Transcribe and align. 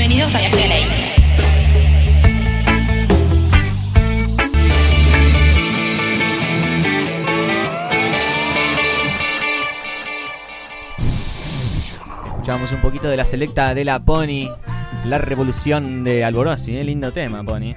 Bienvenidos 0.00 0.34
a 0.34 0.38
Viaje 0.38 0.56
de 0.56 0.68
Ley. 0.68 0.84
Escuchamos 12.24 12.72
un 12.72 12.80
poquito 12.80 13.10
de 13.10 13.16
la 13.18 13.26
selecta 13.26 13.74
de 13.74 13.84
la 13.84 14.02
Pony, 14.02 14.48
la 15.04 15.18
revolución 15.18 16.02
de 16.02 16.24
Alborosi, 16.24 16.78
¿eh? 16.78 16.84
lindo 16.84 17.12
tema, 17.12 17.44
Pony. 17.44 17.74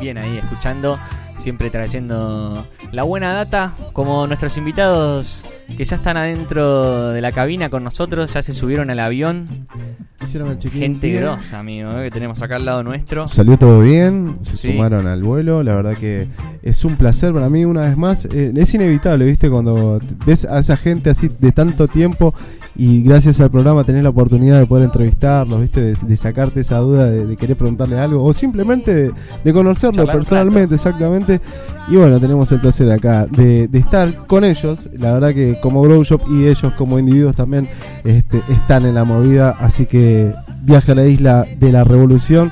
Bien 0.00 0.18
ahí, 0.18 0.38
escuchando, 0.38 0.98
siempre 1.36 1.70
trayendo 1.70 2.66
la 2.90 3.04
buena 3.04 3.32
data, 3.32 3.74
como 3.92 4.26
nuestros 4.26 4.56
invitados 4.56 5.44
que 5.76 5.84
ya 5.84 5.94
están 5.94 6.16
adentro 6.16 7.10
de 7.10 7.20
la 7.20 7.30
cabina 7.30 7.70
con 7.70 7.84
nosotros, 7.84 8.32
ya 8.32 8.42
se 8.42 8.54
subieron 8.54 8.90
al 8.90 8.98
avión. 8.98 9.68
Hicieron 10.22 10.50
el 10.50 10.60
Gente 10.70 11.08
bien. 11.08 11.22
grosa, 11.22 11.58
amigo, 11.60 11.90
¿eh? 11.98 12.04
que 12.04 12.10
tenemos 12.10 12.40
acá 12.42 12.56
al 12.56 12.64
lado 12.66 12.82
nuestro. 12.84 13.26
Salió 13.26 13.56
todo 13.58 13.80
bien, 13.80 14.36
se 14.42 14.56
Sí. 14.56 14.72
sumaron 14.72 15.06
al 15.06 15.22
vuelo, 15.22 15.62
la 15.62 15.74
verdad 15.74 15.94
que 15.96 16.28
es 16.62 16.84
un 16.84 16.96
placer 16.96 17.32
para 17.32 17.48
mí 17.48 17.64
una 17.64 17.82
vez 17.82 17.96
más. 17.96 18.26
Eh, 18.26 18.52
es 18.54 18.74
inevitable, 18.74 19.24
¿viste? 19.24 19.48
Cuando 19.48 19.98
ves 20.26 20.44
a 20.44 20.58
esa 20.58 20.76
gente 20.76 21.08
así 21.10 21.30
de 21.38 21.52
tanto 21.52 21.88
tiempo 21.88 22.34
y 22.76 23.02
gracias 23.02 23.40
al 23.40 23.50
programa 23.50 23.82
tenés 23.84 24.02
la 24.02 24.10
oportunidad 24.10 24.58
de 24.60 24.66
poder 24.66 24.84
entrevistarlos, 24.84 25.60
¿viste? 25.62 25.80
De, 25.80 25.94
de 26.00 26.16
sacarte 26.16 26.60
esa 26.60 26.76
duda 26.78 27.06
de, 27.10 27.26
de 27.26 27.36
querer 27.36 27.56
preguntarle 27.56 27.98
algo 27.98 28.22
o 28.22 28.32
simplemente 28.34 28.94
de, 28.94 29.12
de 29.42 29.52
conocerlo 29.54 29.96
Charlar 30.04 30.16
personalmente, 30.16 30.74
exactamente. 30.74 31.40
Y 31.88 31.96
bueno, 31.96 32.20
tenemos 32.20 32.52
el 32.52 32.60
placer 32.60 32.92
acá 32.92 33.26
de, 33.26 33.66
de 33.68 33.78
estar 33.78 34.14
con 34.26 34.44
ellos. 34.44 34.88
La 34.96 35.14
verdad 35.14 35.34
que 35.34 35.58
como 35.60 35.82
Grow 35.82 36.04
Shop 36.04 36.20
y 36.30 36.46
ellos 36.46 36.72
como 36.76 36.98
individuos 36.98 37.34
también 37.34 37.66
este, 38.04 38.42
están 38.50 38.84
en 38.84 38.94
la 38.94 39.04
movida, 39.04 39.56
así 39.58 39.86
que 39.86 40.09
viaje 40.62 40.92
a 40.92 40.94
la 40.94 41.04
isla 41.06 41.46
de 41.58 41.72
la 41.72 41.84
revolución. 41.84 42.50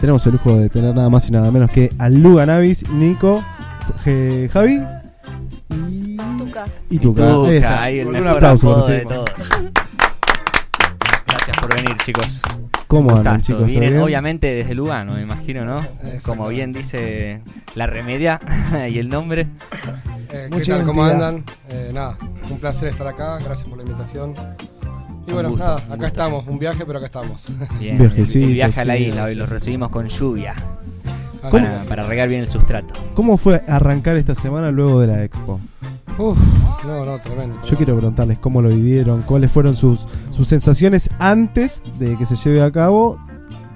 Tenemos 0.00 0.26
el 0.26 0.32
lujo 0.32 0.56
de 0.56 0.68
tener 0.68 0.94
nada 0.94 1.08
más 1.08 1.28
y 1.28 1.32
nada 1.32 1.50
menos 1.50 1.70
que 1.70 1.92
a 1.98 2.08
Luga 2.08 2.44
Navis, 2.46 2.88
Nico, 2.90 3.42
Javi 4.52 4.82
y, 5.70 6.16
Tuca. 6.38 6.66
y 6.90 6.98
Tuca. 6.98 7.26
Tuca, 7.28 7.48
Ahí 7.48 7.56
está. 7.56 7.82
ahí 7.82 7.98
el 8.00 8.04
Con 8.04 8.12
mejor 8.14 8.28
un 8.28 8.34
aplauso 8.36 8.86
de 8.86 9.00
todos. 9.00 9.30
Gracias 11.26 11.56
por 11.60 11.74
venir, 11.76 11.96
chicos. 12.04 12.42
¿Cómo 12.86 13.16
andan, 13.16 13.40
chicos? 13.40 13.60
¿Todo 13.62 13.66
Vienen 13.66 13.90
bien? 13.94 14.02
obviamente 14.02 14.46
desde 14.54 14.74
Lugano, 14.74 15.14
me 15.14 15.22
imagino, 15.22 15.64
¿no? 15.64 15.84
Como 16.24 16.48
bien 16.48 16.72
dice 16.72 17.42
la 17.74 17.86
remedia 17.86 18.40
y 18.90 18.98
el 18.98 19.08
nombre. 19.08 19.48
Eh, 20.30 20.46
¿Qué 20.50 20.56
Mucha 20.56 20.76
tal? 20.76 20.86
¿Cómo 20.86 21.04
andan? 21.04 21.44
Eh, 21.68 21.90
nada, 21.92 22.16
un 22.50 22.58
placer 22.58 22.88
estar 22.88 23.06
acá, 23.08 23.38
gracias 23.38 23.68
por 23.68 23.78
la 23.78 23.84
invitación. 23.84 24.34
Y 25.26 25.30
Un 25.30 25.34
bueno, 25.34 25.50
gusto, 25.50 25.64
nada, 25.64 25.76
un 25.76 25.82
acá 25.84 25.94
gusto. 25.94 26.06
estamos, 26.06 26.46
un 26.46 26.58
viaje, 26.58 26.84
pero 26.86 26.98
acá 26.98 27.06
estamos. 27.06 27.52
Bien, 27.80 28.00
el 28.00 28.52
viaje 28.54 28.80
a 28.80 28.84
la 28.84 28.96
isla, 28.96 29.24
hoy 29.24 29.34
los 29.34 29.48
recibimos 29.48 29.88
con 29.88 30.08
lluvia 30.08 30.54
para, 31.50 32.06
regar 32.06 32.28
bien 32.28 32.40
el 32.40 32.48
sustrato. 32.48 32.94
¿Cómo 33.14 33.36
fue 33.36 33.62
arrancar 33.68 34.16
esta 34.16 34.34
semana 34.34 34.70
luego 34.70 35.00
de 35.00 35.06
la 35.08 35.24
expo? 35.24 35.60
Uf, 36.18 36.38
no, 36.84 37.04
no, 37.04 37.18
tremendo. 37.18 37.54
Yo 37.54 37.60
tremendo. 37.60 37.76
quiero 37.76 37.96
preguntarles 37.96 38.38
cómo 38.38 38.62
lo 38.62 38.68
vivieron, 38.70 39.22
cuáles 39.22 39.50
fueron 39.50 39.76
sus, 39.76 40.06
sus 40.30 40.48
sensaciones 40.48 41.10
antes 41.18 41.82
de 41.98 42.16
que 42.16 42.24
se 42.24 42.36
lleve 42.36 42.62
a 42.62 42.70
cabo, 42.70 43.18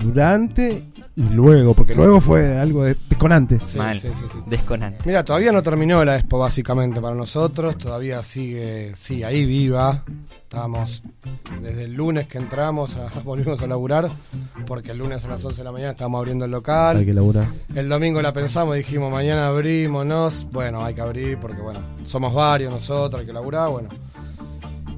durante 0.00 0.89
y 1.16 1.22
luego, 1.34 1.74
porque 1.74 1.94
luego 1.94 2.20
fue 2.20 2.56
algo 2.58 2.84
de- 2.84 2.96
desconante. 3.08 3.58
Sí, 3.60 3.76
Mal. 3.78 3.98
sí, 4.00 4.08
sí, 4.14 4.24
sí. 4.32 4.38
Desconante. 4.46 5.00
Mira, 5.04 5.24
todavía 5.24 5.52
no 5.52 5.62
terminó 5.62 6.04
la 6.04 6.16
expo 6.16 6.38
básicamente 6.38 7.00
para 7.00 7.14
nosotros, 7.14 7.76
todavía 7.76 8.22
sigue, 8.22 8.92
sí, 8.96 9.22
ahí 9.22 9.44
viva. 9.44 10.04
Estábamos 10.42 11.02
desde 11.62 11.84
el 11.84 11.92
lunes 11.94 12.26
que 12.26 12.38
entramos, 12.38 12.96
a- 12.96 13.10
volvimos 13.24 13.62
a 13.62 13.66
laburar, 13.66 14.08
porque 14.66 14.92
el 14.92 14.98
lunes 14.98 15.24
a 15.24 15.28
las 15.28 15.44
11 15.44 15.58
de 15.58 15.64
la 15.64 15.72
mañana 15.72 15.90
estábamos 15.90 16.18
abriendo 16.20 16.44
el 16.46 16.50
local. 16.50 16.96
Hay 16.96 17.04
que 17.06 17.12
laburar. 17.14 17.48
El 17.74 17.88
domingo 17.88 18.22
la 18.22 18.32
pensamos, 18.32 18.76
dijimos, 18.76 19.12
mañana 19.12 19.48
abrimos, 19.48 20.46
bueno, 20.50 20.82
hay 20.84 20.94
que 20.94 21.00
abrir 21.02 21.38
porque, 21.38 21.60
bueno, 21.60 21.80
somos 22.04 22.32
varios 22.32 22.72
nosotros, 22.72 23.20
hay 23.20 23.26
que 23.26 23.32
laburar, 23.32 23.68
bueno. 23.68 23.88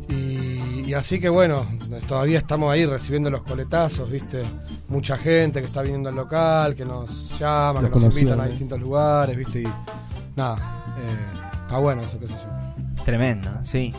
Y, 0.08 0.51
y 0.92 0.94
así 0.94 1.18
que, 1.18 1.30
bueno, 1.30 1.64
todavía 2.06 2.36
estamos 2.36 2.70
ahí 2.70 2.84
recibiendo 2.84 3.30
los 3.30 3.44
coletazos, 3.44 4.10
¿viste? 4.10 4.44
Mucha 4.88 5.16
gente 5.16 5.62
que 5.62 5.66
está 5.68 5.80
viniendo 5.80 6.10
al 6.10 6.14
local, 6.14 6.74
que 6.74 6.84
nos 6.84 7.38
llama, 7.38 7.80
Los 7.80 7.90
que 7.90 7.96
nos 7.96 8.14
invitan 8.14 8.36
conocían, 8.36 8.40
a 8.40 8.44
¿eh? 8.44 8.50
distintos 8.50 8.78
lugares, 8.78 9.34
¿viste? 9.34 9.62
Y 9.62 9.68
nada, 10.36 10.94
eh, 10.98 11.62
está 11.62 11.78
bueno 11.78 12.02
eso, 12.02 12.20
qué 12.20 12.28
sé 12.28 12.34
yo. 12.34 13.04
Tremendo, 13.06 13.48
sí. 13.62 13.94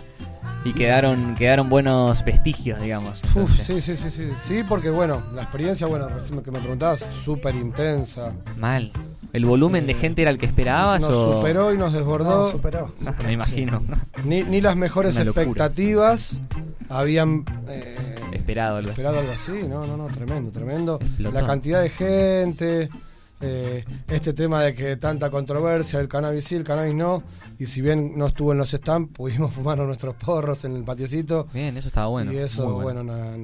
Y 0.66 0.74
quedaron, 0.74 1.34
quedaron 1.34 1.68
buenos 1.68 2.24
vestigios, 2.24 2.80
digamos. 2.80 3.24
Uf, 3.36 3.60
sí, 3.60 3.81
sí, 3.81 3.98
sí, 3.98 4.12
sí, 4.12 4.30
sí, 4.44 4.62
porque, 4.70 4.92
bueno, 4.92 5.24
la 5.34 5.42
experiencia, 5.42 5.88
bueno, 5.88 6.08
recién 6.10 6.44
que 6.44 6.52
me 6.52 6.60
preguntabas, 6.60 7.04
súper 7.10 7.56
intensa. 7.56 8.34
Mal. 8.56 8.92
¿El 9.33 9.45
volumen 9.45 9.88
de 9.88 9.94
gente 9.95 10.21
era 10.21 10.31
el 10.31 10.38
que 10.38 10.45
esperabas 10.45 11.01
Nos 11.01 11.11
o...? 11.11 11.33
superó 11.38 11.73
y 11.73 11.77
nos 11.77 11.91
desbordó. 11.91 12.44
No, 12.44 12.45
superó. 12.45 12.91
No, 13.03 13.13
me 13.25 13.33
imagino. 13.33 13.81
Ni, 14.25 14.44
ni 14.44 14.61
las 14.61 14.75
mejores 14.77 15.17
expectativas 15.17 16.39
habían 16.89 17.44
eh, 17.67 17.95
Esperado 18.31 18.77
algo 18.77 18.91
así. 18.91 19.01
esperado 19.01 19.19
algo 19.19 19.31
así. 19.33 19.51
No, 19.67 19.85
no, 19.88 19.97
no, 19.97 20.07
tremendo, 20.07 20.51
tremendo. 20.51 20.99
Explotó. 21.01 21.39
La 21.41 21.45
cantidad 21.47 21.81
de 21.81 21.89
gente, 21.89 22.89
eh, 23.41 23.83
este 24.07 24.33
tema 24.33 24.61
de 24.63 24.73
que 24.75 24.97
tanta 24.97 25.29
controversia, 25.31 26.00
el 26.00 26.07
cannabis 26.07 26.45
sí, 26.45 26.55
el 26.55 26.63
cannabis 26.63 26.94
no. 26.95 27.23
Y 27.59 27.65
si 27.65 27.81
bien 27.81 28.13
no 28.17 28.27
estuvo 28.27 28.51
en 28.51 28.57
los 28.59 28.69
stands, 28.71 29.09
pudimos 29.13 29.53
fumar 29.55 29.77
nuestros 29.79 30.15
porros 30.15 30.63
en 30.65 30.75
el 30.75 30.83
patiecito. 30.83 31.47
Bien, 31.53 31.75
eso 31.77 31.88
estaba 31.88 32.07
bueno. 32.07 32.31
y 32.31 32.38
eso, 32.38 32.69
muy 32.69 32.83
bueno, 32.83 33.03
na- 33.03 33.35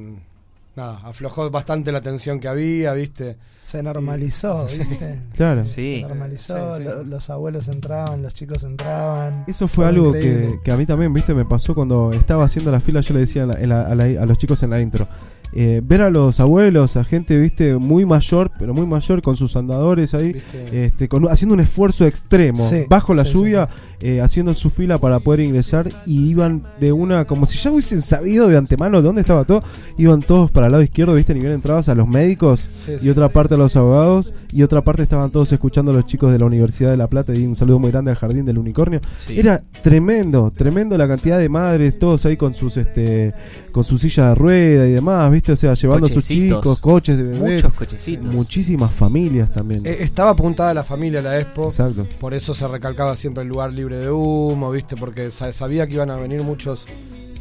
nada, 0.79 1.00
aflojó 1.03 1.50
bastante 1.51 1.91
la 1.91 2.01
tensión 2.01 2.40
que 2.40 2.47
había, 2.47 2.94
¿viste? 2.94 3.38
Se 3.62 3.84
normalizó, 3.84 4.66
¿viste? 4.66 5.19
Claro. 5.35 5.66
Sí. 5.66 6.01
Se 6.01 6.07
normalizó, 6.07 6.75
Sí, 6.78 6.81
sí. 6.84 6.90
lo- 6.90 7.03
los 7.03 7.29
abuelos 7.29 7.67
entraban, 7.67 8.22
los 8.23 8.34
chicos 8.34 8.63
entraban. 8.63 9.44
Eso 9.47 9.68
fue 9.68 9.85
Todo 9.85 9.89
algo 9.89 10.13
que, 10.13 10.72
a 10.72 10.75
mí 10.78 10.85
también, 10.85 11.13
viste, 11.13 11.34
me 11.34 11.45
pasó 11.45 11.75
cuando 11.75 12.12
estaba 12.12 12.45
haciendo 12.45 12.72
la 12.72 12.79
fila, 12.79 13.01
yo 13.01 13.13
le 13.13 13.19
decía 13.22 13.44
en 13.44 13.50
la- 13.50 13.59
en 13.62 13.69
la- 13.69 13.81
a, 13.88 13.95
la- 13.95 14.23
a 14.23 14.25
los 14.25 14.38
chicos 14.38 14.63
en 14.63 14.72
la 14.72 14.79
intro. 14.81 15.07
Eh, 15.54 15.82
ver 15.84 16.02
a 16.02 16.10
los 16.10 16.40
abuelos, 16.40 16.96
a 16.98 17.04
gente, 17.04 17.38
viste, 17.38 17.76
muy 17.78 18.06
mayor, 18.06 18.52
pero 18.60 18.74
muy 18.74 18.86
mayor, 18.86 19.22
con 19.22 19.36
sus 19.36 19.56
andadores 19.56 20.14
ahí, 20.14 20.34
¿Viste? 20.34 20.86
este, 20.86 21.08
con, 21.08 21.28
haciendo 21.30 21.54
un 21.56 21.60
esfuerzo 21.62 22.06
extremo, 22.06 22.64
Sí, 22.64 22.86
bajo 22.88 23.14
la 23.14 23.26
sí, 23.26 23.34
lluvia, 23.34 23.68
eh, 24.00 24.22
haciendo 24.22 24.54
su 24.54 24.70
fila 24.70 24.98
para 24.98 25.20
poder 25.20 25.40
ingresar 25.42 25.90
y 26.06 26.30
iban 26.30 26.64
de 26.80 26.92
una, 26.92 27.26
como 27.26 27.46
si 27.46 27.58
ya 27.58 27.72
hubiesen 27.72 28.02
sabido 28.02 28.48
de 28.48 28.58
antemano 28.58 28.98
de 28.98 29.04
dónde 29.04 29.22
estaba 29.22 29.44
todo, 29.46 29.64
iban 29.98 30.22
todos 30.22 30.52
para 30.52 30.68
el 30.68 30.72
lado 30.72 30.84
izquierdo, 30.84 31.14
viste, 31.16 31.34
ni 31.34 31.40
bien 31.40 31.54
entrabas 31.54 31.90
a 31.90 31.96
los 31.96 32.08
médicos 32.08 32.60
Sí, 32.60 32.94
y 32.94 33.00
sí. 33.00 33.10
otra 33.10 33.30
parte 33.30 33.56
a 33.56 33.58
los 33.58 33.76
abogados 33.76 34.34
y 34.52 34.64
otra 34.64 34.84
parte 34.84 35.04
estaban 35.04 35.31
todos 35.31 35.52
escuchando 35.52 35.92
a 35.92 35.96
los 35.96 36.06
chicos 36.06 36.31
de 36.31 36.40
la 36.40 36.46
Universidad 36.46 36.92
de 36.92 36.98
La 36.98 37.08
Plata 37.08 37.34
y 37.36 37.46
un 37.46 37.56
saludo 37.56 37.80
muy 37.80 37.92
grande 37.92 38.12
al 38.12 38.18
Jardín 38.18 38.46
del 38.46 38.58
Unicornio. 38.58 39.02
Sí. 39.26 39.40
Era 39.40 39.62
tremendo, 39.81 40.52
tremendo 40.56 40.98
la 40.98 41.08
cantidad 41.08 41.40
de 41.40 41.50
madres, 41.50 41.98
todos 41.98 42.26
ahí 42.26 42.38
con 42.38 42.54
sus 42.54 42.78
este 42.78 43.34
con 43.72 43.84
su 43.84 43.98
silla 43.98 44.30
de 44.30 44.36
rueda 44.36 44.88
y 44.88 44.92
demás, 44.92 45.31
¿viste? 45.31 45.38
O 45.47 45.55
sea, 45.55 45.73
llevando 45.73 46.05
a 46.05 46.09
sus 46.09 46.25
chicos, 46.27 46.79
coches 46.79 47.17
de 47.17 47.23
bebés. 47.23 47.39
Muchos 47.63 47.73
cochecitos. 47.73 48.25
Muchísimas 48.33 48.94
familias 48.94 49.51
también. 49.51 49.85
Eh, 49.85 49.97
estaba 50.01 50.31
apuntada 50.31 50.73
la 50.73 50.83
familia 50.83 51.19
a 51.19 51.23
la 51.23 51.39
expo. 51.39 51.67
Exacto. 51.69 52.05
Por 52.19 52.33
eso 52.33 52.53
se 52.53 52.67
recalcaba 52.67 53.16
siempre 53.16 53.44
el 53.44 53.50
lugar 53.50 53.72
libre 53.73 53.97
de 53.97 54.11
humo, 54.11 54.72
¿viste? 54.72 54.95
Porque 54.95 55.31
sa- 55.31 55.51
sabía 55.53 55.88
que 55.88 55.94
iban 55.95 56.09
a 56.11 56.16
venir 56.16 56.44
muchos 56.44 56.85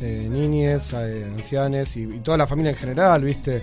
eh, 0.01 0.29
niñes, 0.31 0.93
eh, 0.95 1.27
ancianes 1.37 1.97
y, 1.97 2.03
y 2.03 2.21
toda 2.21 2.37
la 2.39 2.47
familia 2.47 2.71
en 2.71 2.77
general, 2.79 3.25
¿viste? 3.25 3.63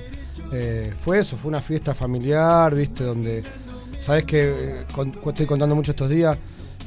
Eh, 0.52 0.94
fue 1.00 1.20
eso, 1.20 1.38
fue 1.38 1.50
una 1.50 1.62
fiesta 1.62 1.94
familiar, 1.94 2.76
¿viste? 2.76 3.04
Donde, 3.06 3.42
¿sabes 4.00 4.26
que 4.26 4.84
con- 4.94 5.16
estoy 5.28 5.46
contando 5.46 5.76
mucho 5.76 5.92
estos 5.92 6.10
días? 6.10 6.38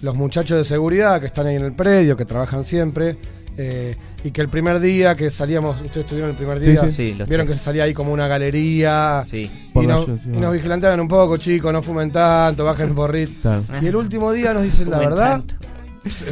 Los 0.03 0.15
muchachos 0.15 0.59
de 0.59 0.65
seguridad 0.65 1.19
que 1.19 1.27
están 1.27 1.47
ahí 1.47 1.57
en 1.57 1.65
el 1.65 1.73
predio, 1.73 2.17
que 2.17 2.25
trabajan 2.25 2.63
siempre, 2.63 3.17
eh, 3.61 3.97
y 4.23 4.31
que 4.31 4.41
el 4.41 4.49
primer 4.49 4.79
día 4.79 5.17
que 5.17 5.31
salíamos, 5.31 5.75
ustedes 5.81 6.05
estuvieron 6.05 6.31
el 6.31 6.37
primer 6.37 6.61
día, 6.61 6.87
sí. 6.87 6.93
Sí, 6.93 7.15
los 7.15 7.29
vieron 7.29 7.45
que 7.45 7.55
tres. 7.55 7.63
salía 7.63 7.83
ahí 7.83 7.93
como 7.93 8.13
una 8.13 8.29
galería, 8.29 9.21
Sí. 9.25 9.51
Y, 9.75 9.85
nos, 9.85 10.07
lluvia, 10.07 10.19
sí, 10.19 10.29
y 10.29 10.37
nos 10.37 10.51
va. 10.51 10.51
vigilanteaban 10.53 11.01
un 11.01 11.09
poco, 11.09 11.37
chicos, 11.39 11.73
no 11.73 11.83
fumen 11.83 12.13
tanto, 12.13 12.65
bajen 12.65 12.89
el 12.89 12.95
borrito. 12.95 13.65
Y 13.83 13.87
el 13.87 13.97
último 13.97 14.33
día 14.33 14.55
nos 14.55 14.63
dicen 14.63 14.89
la 14.91 14.99
verdad. 14.99 15.43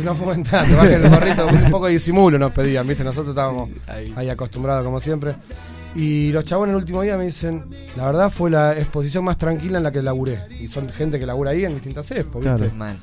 No 0.02 0.14
fumen 0.14 0.42
tanto, 0.42 0.74
bajen 0.76 1.04
el 1.04 1.10
gorrito, 1.10 1.46
un 1.46 1.70
poco 1.70 1.86
de 1.86 1.92
disimulo 1.92 2.38
nos 2.38 2.52
pedían, 2.52 2.86
¿viste? 2.86 3.04
Nosotros 3.04 3.30
estábamos 3.30 3.68
ahí. 3.88 4.14
ahí 4.16 4.30
acostumbrados 4.30 4.82
como 4.84 5.00
siempre. 5.00 5.34
Y 5.96 6.30
los 6.32 6.44
chabones 6.44 6.70
el 6.70 6.76
último 6.76 7.02
día 7.02 7.18
me 7.18 7.24
dicen, 7.24 7.64
la 7.96 8.06
verdad 8.06 8.30
fue 8.30 8.48
la 8.48 8.78
exposición 8.78 9.24
más 9.24 9.36
tranquila 9.36 9.76
en 9.78 9.84
la 9.84 9.90
que 9.90 10.00
laburé. 10.00 10.40
Y 10.60 10.68
son 10.68 10.88
gente 10.88 11.18
que 11.18 11.26
labura 11.26 11.50
ahí 11.50 11.64
en 11.64 11.74
distintas 11.74 12.10
expos, 12.12 12.42
¿viste? 12.42 12.56
Claro. 12.56 12.74
Mal. 12.74 12.98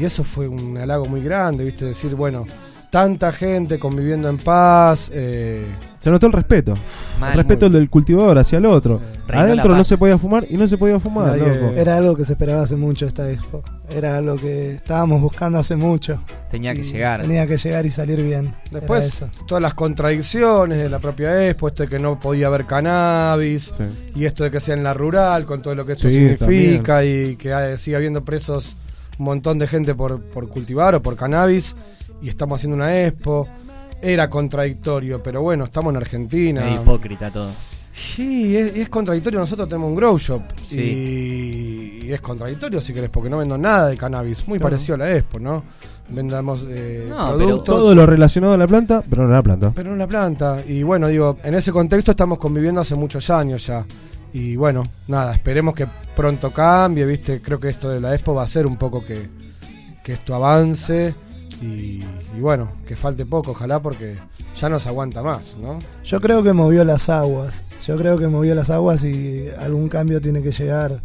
Y 0.00 0.04
eso 0.04 0.24
fue 0.24 0.48
un 0.48 0.76
halago 0.78 1.04
muy 1.04 1.22
grande, 1.22 1.62
¿viste? 1.64 1.84
Decir, 1.84 2.14
bueno, 2.14 2.46
tanta 2.90 3.32
gente 3.32 3.78
conviviendo 3.78 4.28
en 4.28 4.38
paz, 4.38 5.10
eh, 5.12 5.66
Se 5.98 6.10
notó 6.10 6.26
el 6.26 6.32
respeto. 6.32 6.74
Mal. 7.20 7.32
el 7.32 7.36
respeto 7.38 7.68
del 7.70 7.88
cultivador 7.90 8.38
hacia 8.38 8.58
el 8.58 8.66
otro. 8.66 9.00
Adentro 9.28 9.74
no 9.74 9.82
se 9.84 9.98
podía 9.98 10.16
fumar 10.18 10.46
y 10.48 10.56
no 10.56 10.68
se 10.68 10.78
podía 10.78 11.00
fumar, 11.00 11.36
Nadie- 11.36 11.54
loco. 11.60 11.72
Era 11.76 11.96
algo 11.96 12.14
que 12.16 12.24
se 12.24 12.34
esperaba 12.34 12.62
hace 12.62 12.76
mucho 12.76 13.06
esta 13.06 13.30
expo. 13.30 13.62
Era 13.94 14.16
algo 14.18 14.36
que 14.36 14.72
estábamos 14.72 15.20
buscando 15.20 15.58
hace 15.58 15.74
mucho. 15.76 16.22
Tenía 16.50 16.74
que 16.74 16.82
llegar. 16.82 17.22
Tenía 17.22 17.46
que 17.46 17.56
llegar 17.56 17.84
y 17.86 17.90
salir 17.90 18.22
bien. 18.22 18.54
Después, 18.70 19.04
eso. 19.04 19.28
todas 19.46 19.62
las 19.62 19.74
contradicciones 19.74 20.78
de 20.80 20.88
la 20.88 20.98
propia 21.00 21.48
Expo, 21.48 21.68
esto 21.68 21.82
de 21.82 21.88
que 21.88 21.98
no 21.98 22.20
podía 22.20 22.46
haber 22.46 22.66
cannabis, 22.66 23.72
Sí. 23.76 23.84
y 24.14 24.24
esto 24.26 24.44
de 24.44 24.50
que 24.50 24.60
sea 24.60 24.74
en 24.76 24.82
la 24.84 24.94
rural, 24.94 25.44
con 25.44 25.60
todo 25.62 25.74
lo 25.74 25.84
que 25.84 25.92
esto 25.92 26.08
Sí, 26.08 26.14
significa, 26.14 27.04
y 27.04 27.36
que 27.36 27.76
siga 27.78 27.96
habiendo 27.98 28.24
presos 28.24 28.76
un 29.18 29.24
montón 29.24 29.58
de 29.58 29.66
gente 29.66 29.94
por, 29.94 30.20
por 30.20 30.48
cultivar 30.48 30.94
o 30.94 31.02
por 31.02 31.16
cannabis, 31.16 31.74
y 32.22 32.28
estamos 32.28 32.58
haciendo 32.58 32.76
una 32.76 32.96
Expo. 33.04 33.46
Era 34.02 34.28
contradictorio, 34.28 35.22
pero 35.22 35.40
bueno, 35.42 35.64
estamos 35.64 35.90
en 35.90 35.96
Argentina. 35.96 36.68
Es 36.68 36.80
hipócrita 36.80 37.30
todo. 37.30 37.50
Sí, 37.92 38.54
es, 38.56 38.76
es 38.76 38.88
contradictorio. 38.90 39.38
Nosotros 39.40 39.68
tenemos 39.68 39.88
un 39.88 39.96
grow 39.96 40.18
shop. 40.18 40.42
Sí. 40.64 40.80
Y, 42.02 42.06
y 42.06 42.12
es 42.12 42.20
contradictorio, 42.20 42.80
si 42.82 42.92
querés, 42.92 43.08
porque 43.08 43.30
no 43.30 43.38
vendo 43.38 43.56
nada 43.56 43.88
de 43.88 43.96
cannabis. 43.96 44.46
Muy 44.46 44.58
Claro. 44.58 44.70
parecido 44.70 44.94
a 44.96 44.98
la 44.98 45.16
Expo, 45.16 45.38
¿no? 45.38 45.62
Vendamos 46.10 46.64
eh, 46.68 47.06
No, 47.08 47.26
pero 47.28 47.38
productos. 47.38 47.64
Todo 47.74 47.94
lo 47.94 48.04
relacionado 48.06 48.52
a 48.52 48.58
la 48.58 48.66
planta, 48.66 49.02
pero 49.08 49.22
no 49.26 49.30
a 49.32 49.36
la 49.38 49.42
planta. 49.42 49.72
Pero 49.74 49.92
en 49.92 49.98
la 49.98 50.06
planta. 50.06 50.62
Y 50.68 50.82
bueno, 50.82 51.08
digo, 51.08 51.38
en 51.42 51.54
ese 51.54 51.72
contexto 51.72 52.10
estamos 52.10 52.38
conviviendo 52.38 52.82
hace 52.82 52.94
muchos 52.94 53.28
años 53.30 53.66
ya. 53.66 53.84
Y 54.34 54.56
bueno, 54.56 54.82
nada, 55.08 55.32
esperemos 55.34 55.74
que 55.74 55.86
pronto 56.14 56.50
cambie, 56.50 57.06
¿viste? 57.06 57.40
Creo 57.40 57.58
que 57.58 57.70
esto 57.70 57.88
de 57.88 58.00
la 58.00 58.14
Expo 58.14 58.34
va 58.34 58.42
a 58.42 58.46
ser 58.46 58.66
un 58.66 58.76
poco 58.76 59.02
que, 59.04 59.26
que 60.04 60.12
esto 60.12 60.34
avance. 60.34 61.14
Y, 61.62 62.02
y 62.36 62.40
bueno, 62.40 62.70
que 62.86 62.96
falte 62.96 63.24
poco, 63.24 63.52
ojalá, 63.52 63.80
porque 63.80 64.16
ya 64.60 64.68
no 64.68 64.78
se 64.78 64.88
aguanta 64.88 65.22
más, 65.22 65.56
¿no? 65.60 65.78
Yo 66.04 66.20
creo 66.20 66.42
que 66.42 66.52
movió 66.52 66.84
las 66.84 67.08
aguas. 67.08 67.64
Yo 67.86 67.96
creo 67.96 68.18
que 68.18 68.28
movió 68.28 68.54
las 68.54 68.68
aguas 68.70 69.04
y 69.04 69.46
algún 69.58 69.88
cambio 69.88 70.20
tiene 70.20 70.42
que 70.42 70.50
llegar. 70.52 71.00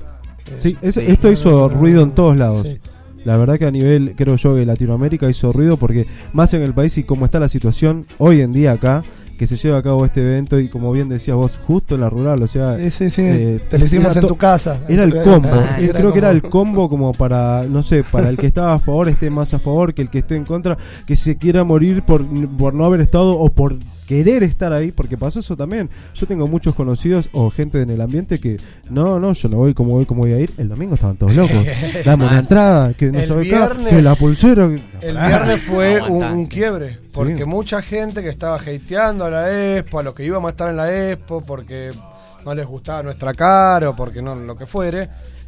Eh, 0.48 0.54
Sí, 0.56 0.78
es- 0.82 0.96
Sí. 0.96 1.04
esto 1.08 1.32
hizo 1.32 1.70
ruido 1.70 2.04
en 2.04 2.12
todos 2.12 2.36
lados. 2.38 2.68
sí. 2.68 2.80
La 3.24 3.38
verdad 3.38 3.60
que 3.60 3.68
a 3.68 3.72
nivel, 3.72 4.16
creo 4.18 4.36
yo, 4.36 4.56
de 4.56 4.66
Latinoamérica 4.66 5.30
hizo 5.30 5.52
ruido 5.54 5.78
porque 5.78 6.08
más 6.34 6.56
en 6.56 6.64
el 6.64 6.74
país 6.74 6.98
y 6.98 7.04
como 7.04 7.26
está 7.26 7.40
la 7.40 7.50
situación 7.50 8.08
hoy 8.18 8.42
en 8.42 8.52
día 8.52 8.72
acá, 8.72 9.04
que 9.42 9.48
se 9.48 9.56
lleva 9.56 9.80
a 9.80 9.82
cabo 9.82 10.06
este 10.06 10.22
evento 10.22 10.60
y 10.60 10.70
como 10.70 10.92
bien 10.92 11.10
decías 11.10 11.36
vos, 11.36 11.60
justo 11.66 11.96
en 11.96 12.02
la 12.02 12.12
rural, 12.12 12.44
o 12.44 12.46
sea, 12.48 12.78
Sí, 12.78 12.92
sí, 12.92 13.10
sí. 13.10 13.24
Eh, 13.26 13.60
Te 13.72 13.80
lo 13.80 13.86
hicimos 13.86 14.16
en 14.16 14.28
tu 14.28 14.38
casa. 14.38 14.78
era 14.88 15.02
el 15.04 15.20
combo. 15.20 15.50
Ah, 15.52 15.78
era 15.80 15.98
creo 15.98 16.14
que 16.14 16.20
era 16.20 16.30
el 16.30 16.44
combo 16.44 16.88
como 16.88 17.12
para, 17.12 17.64
no 17.68 17.82
sé, 17.82 18.04
para 18.04 18.30
el 18.30 18.38
que 18.38 18.46
estaba 18.46 18.76
a 18.76 18.78
favor 18.78 19.10
esté 19.10 19.32
más 19.32 19.52
a 19.56 19.58
favor, 19.58 19.96
que 19.96 20.04
el 20.04 20.12
que 20.12 20.20
esté 20.20 20.36
en 20.36 20.46
contra, 20.46 20.78
que 21.08 21.16
se 21.16 21.38
quiera 21.38 21.64
morir 21.64 22.04
por, 22.04 22.24
por 22.56 22.76
no 22.76 22.86
haber 22.86 23.02
estado 23.02 23.36
o 23.40 23.50
por 23.50 23.78
querer 24.12 24.44
estar 24.44 24.74
ahí, 24.74 24.92
porque 24.92 25.18
pasó 25.18 25.40
eso 25.40 25.56
también. 25.56 25.90
Yo 26.16 26.28
tengo 26.28 26.46
muchos 26.46 26.76
conocidos 26.76 27.30
o 27.32 27.50
gente 27.50 27.82
en 27.82 27.90
el 27.92 28.02
ambiente 28.02 28.40
que, 28.40 28.58
no, 28.90 29.20
no, 29.22 29.32
yo 29.32 29.48
no 29.48 29.56
voy 29.56 29.74
como 29.74 29.92
voy, 29.92 30.06
como 30.06 30.24
voy 30.24 30.34
a 30.34 30.40
ir. 30.42 30.52
El 30.58 30.68
domingo 30.68 30.96
estaban 30.96 31.16
todos 31.16 31.34
locos. 31.34 31.56
Dame 32.06 32.26
una 32.26 32.40
entrada, 32.40 32.94
que 32.94 33.10
no 33.10 33.20
El 33.20 33.26
sabe 33.28 33.44
qué, 33.46 33.56
viernes- 33.56 33.88
que 33.90 34.02
la 34.02 34.16
pulsera. 34.16 34.68
que- 34.68 35.08
El 35.08 35.16
viernes 35.18 35.62
fue 35.62 36.00
No 36.02 36.08
un, 36.34 36.48
quiebre, 36.48 37.00
porque 37.14 37.38
Sí. 37.38 37.46
mucha 37.46 37.82
gente 37.82 38.22
que 38.22 38.28
estaba 38.30 38.56
hateando 38.58 39.24
a 39.24 39.30
la 39.30 39.78
Expo, 39.78 40.00
a 40.00 40.04
los 40.04 40.14
que 40.14 40.26
íbamos 40.26 40.50
a 40.50 40.52
estar 40.52 40.70
en 40.70 40.76
la 40.76 41.12
Expo, 41.12 41.42
porque 41.46 41.92
no 42.44 42.54
les 42.54 42.66
gustaba 42.68 43.02
nuestra 43.04 43.34
cara 43.34 43.92
o 43.92 43.96
porque 43.96 44.22
no 44.22 44.36
lo 44.36 44.58
que 44.58 44.66
fuere. 44.66 45.08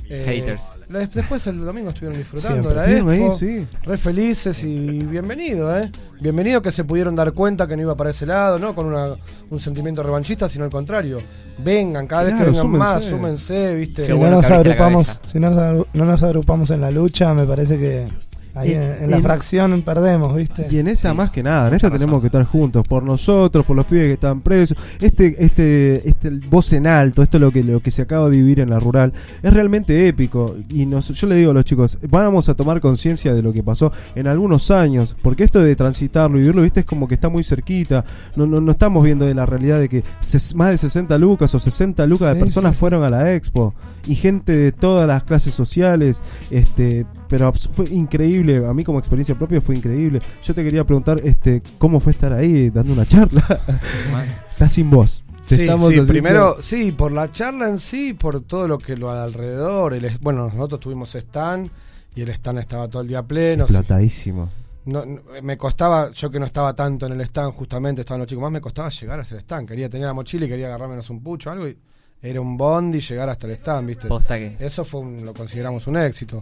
Eh, 0.09 0.23
Haters. 0.25 0.69
Después 1.13 1.47
el 1.47 1.63
domingo 1.65 1.89
estuvieron 1.89 2.17
disfrutando 2.17 2.69
de 2.69 2.75
la 2.75 2.91
Expo. 2.91 3.09
ahí, 3.09 3.31
sí. 3.37 3.67
Re 3.83 3.97
felices 3.97 4.63
y 4.63 4.99
bienvenido, 4.99 5.75
¿eh? 5.77 5.89
Bienvenido 6.19 6.61
que 6.61 6.71
se 6.71 6.83
pudieron 6.83 7.15
dar 7.15 7.31
cuenta 7.33 7.67
que 7.67 7.75
no 7.75 7.81
iba 7.83 7.95
para 7.95 8.09
ese 8.09 8.25
lado, 8.25 8.59
no 8.59 8.75
con 8.75 8.87
una- 8.87 9.15
un 9.49 9.59
sentimiento 9.59 10.03
revanchista, 10.03 10.47
sino 10.49 10.65
al 10.65 10.71
contrario. 10.71 11.19
Vengan, 11.57 12.07
cada 12.07 12.23
vez 12.23 12.35
que 12.35 12.43
vengan 12.43 12.67
más, 12.69 13.03
súmense. 13.03 13.75
¿viste? 13.75 14.05
Si 14.05 14.11
no 14.17 14.29
nos 14.29 14.49
agrupamos, 14.49 15.19
si 15.25 15.39
no 15.39 15.49
nos, 15.49 15.59
agru- 15.59 15.87
no 15.93 16.05
nos 16.05 16.23
agrupamos 16.23 16.71
en 16.71 16.81
la 16.81 16.91
lucha, 16.91 17.33
me 17.33 17.45
parece 17.45 17.77
que 17.77 18.07
ahí 18.55 18.69
Y- 18.69 18.73
en, 18.73 18.81
en 19.03 19.11
la 19.11 19.19
fracción 19.19 19.81
perdemos, 19.81 20.35
¿viste? 20.35 20.67
Y 20.69 20.79
en 20.79 20.87
esta 20.87 21.11
Sí, 21.11 21.17
más 21.17 21.31
que 21.31 21.43
nada, 21.43 21.67
en 21.69 21.73
esta 21.75 21.89
tenemos 21.91 22.19
que 22.21 22.27
estar 22.27 22.43
juntos, 22.43 22.87
por 22.87 23.03
nosotros, 23.03 23.65
por 23.65 23.75
los 23.75 23.85
pibes 23.85 24.07
que 24.07 24.13
están 24.13 24.41
presos. 24.41 24.77
Este, 25.01 25.43
este, 25.43 26.07
este 26.07 26.29
voz 26.49 26.71
en 26.73 26.87
alto, 26.87 27.23
esto 27.23 27.37
es 27.37 27.41
lo 27.41 27.51
que, 27.51 27.63
lo 27.63 27.79
que 27.81 27.91
se 27.91 28.01
acaba 28.03 28.29
de 28.29 28.37
vivir 28.37 28.59
en 28.59 28.69
la 28.69 28.79
rural, 28.79 29.13
es 29.41 29.53
realmente 29.53 30.07
épico. 30.07 30.55
Y 30.69 30.85
nos, 30.85 31.09
yo 31.09 31.27
le 31.27 31.35
digo 31.35 31.51
a 31.51 31.53
los 31.53 31.65
chicos, 31.65 31.97
vamos 32.09 32.49
a 32.49 32.55
tomar 32.55 32.79
conciencia 32.81 33.33
de 33.33 33.41
lo 33.41 33.51
que 33.53 33.63
pasó 33.63 33.91
en 34.15 34.27
algunos 34.27 34.71
años, 34.71 35.15
porque 35.21 35.43
esto 35.43 35.59
de 35.61 35.75
transitarlo 35.75 36.37
y 36.37 36.41
vivirlo, 36.41 36.61
viste, 36.61 36.81
es 36.81 36.85
como 36.85 37.07
que 37.07 37.15
está 37.15 37.29
muy 37.29 37.43
cerquita. 37.43 38.05
No, 38.35 38.45
no, 38.45 38.61
no 38.61 38.71
estamos 38.71 39.03
viendo 39.03 39.25
de 39.25 39.33
la 39.33 39.45
realidad 39.45 39.79
de 39.79 39.89
que 39.89 40.03
ses- 40.21 40.53
más 40.55 40.69
de 40.69 40.77
60 40.77 41.17
lucas 41.17 41.53
o 41.55 41.59
60 41.59 42.05
lucas 42.07 42.33
de 42.33 42.39
personas 42.39 42.75
sí. 42.75 42.79
fueron 42.79 43.03
a 43.03 43.09
la 43.09 43.33
expo 43.33 43.73
y 44.07 44.15
gente 44.15 44.55
de 44.55 44.71
todas 44.71 45.07
las 45.07 45.23
clases 45.23 45.53
sociales, 45.53 46.21
este, 46.51 47.05
pero 47.33 47.51
fue 47.51 47.85
increíble, 47.89 48.63
a 48.63 48.71
mí 48.75 48.83
como 48.83 48.99
experiencia 48.99 49.33
propia 49.33 49.59
fue 49.59 49.75
increíble. 49.75 50.21
Yo 50.43 50.53
te 50.53 50.63
quería 50.63 50.83
preguntar, 50.85 51.19
este, 51.23 51.63
¿cómo 51.79 51.99
fue 51.99 52.11
estar 52.11 52.31
ahí 52.31 52.69
dando 52.69 52.93
una 52.93 53.07
charla? 53.07 53.41
Estás 54.51 54.71
sin 54.73 54.91
voz. 54.91 55.25
Te 55.49 55.55
Sí, 55.55 55.61
estamos 55.63 55.87
sí, 55.87 55.93
haciendo- 55.93 56.09
primero, 56.13 56.57
sí, 56.61 56.91
por 56.91 57.11
la 57.11 57.31
charla 57.31 57.67
en 57.69 57.79
sí, 57.79 58.13
por 58.13 58.41
todo 58.41 58.67
lo 58.67 58.77
que 58.77 58.95
lo 58.95 59.09
alrededor. 59.09 59.95
El, 59.95 60.15
bueno, 60.21 60.47
nosotros 60.47 60.79
tuvimos 60.79 61.15
stand 61.15 61.71
y 62.15 62.21
el 62.21 62.29
stand 62.29 62.59
estaba 62.59 62.87
todo 62.87 63.01
el 63.01 63.07
día 63.07 63.23
pleno. 63.23 63.63
explotadísimo. 63.63 64.51
No, 64.85 65.03
no, 65.03 65.19
me 65.41 65.57
costaba, 65.57 66.11
yo 66.11 66.29
que 66.29 66.39
no 66.39 66.45
estaba 66.45 66.75
tanto 66.75 67.07
en 67.07 67.13
el 67.13 67.21
stand, 67.21 67.51
justamente 67.53 68.01
estaban 68.01 68.19
los 68.19 68.27
chicos 68.27 68.43
más, 68.43 68.51
me 68.51 68.61
costaba 68.61 68.89
llegar 68.89 69.19
hasta 69.19 69.33
el 69.33 69.41
stand. 69.41 69.67
Quería 69.67 69.89
tener 69.89 70.05
la 70.05 70.13
mochila 70.13 70.45
y 70.45 70.49
quería 70.49 70.67
agarrarme 70.67 70.99
un 71.09 71.23
pucho 71.23 71.49
algo 71.49 71.67
y 71.67 71.75
era 72.21 72.39
un 72.39 72.55
bond 72.57 72.93
y 72.93 72.99
llegar 73.01 73.27
hasta 73.27 73.47
el 73.47 73.53
stand, 73.53 73.87
¿viste? 73.87 74.07
Posta 74.07 74.37
que. 74.37 74.55
Eso 74.59 74.85
fue 74.85 75.01
un- 75.01 75.25
lo 75.25 75.33
consideramos 75.33 75.87
un 75.87 75.97
éxito. 75.97 76.39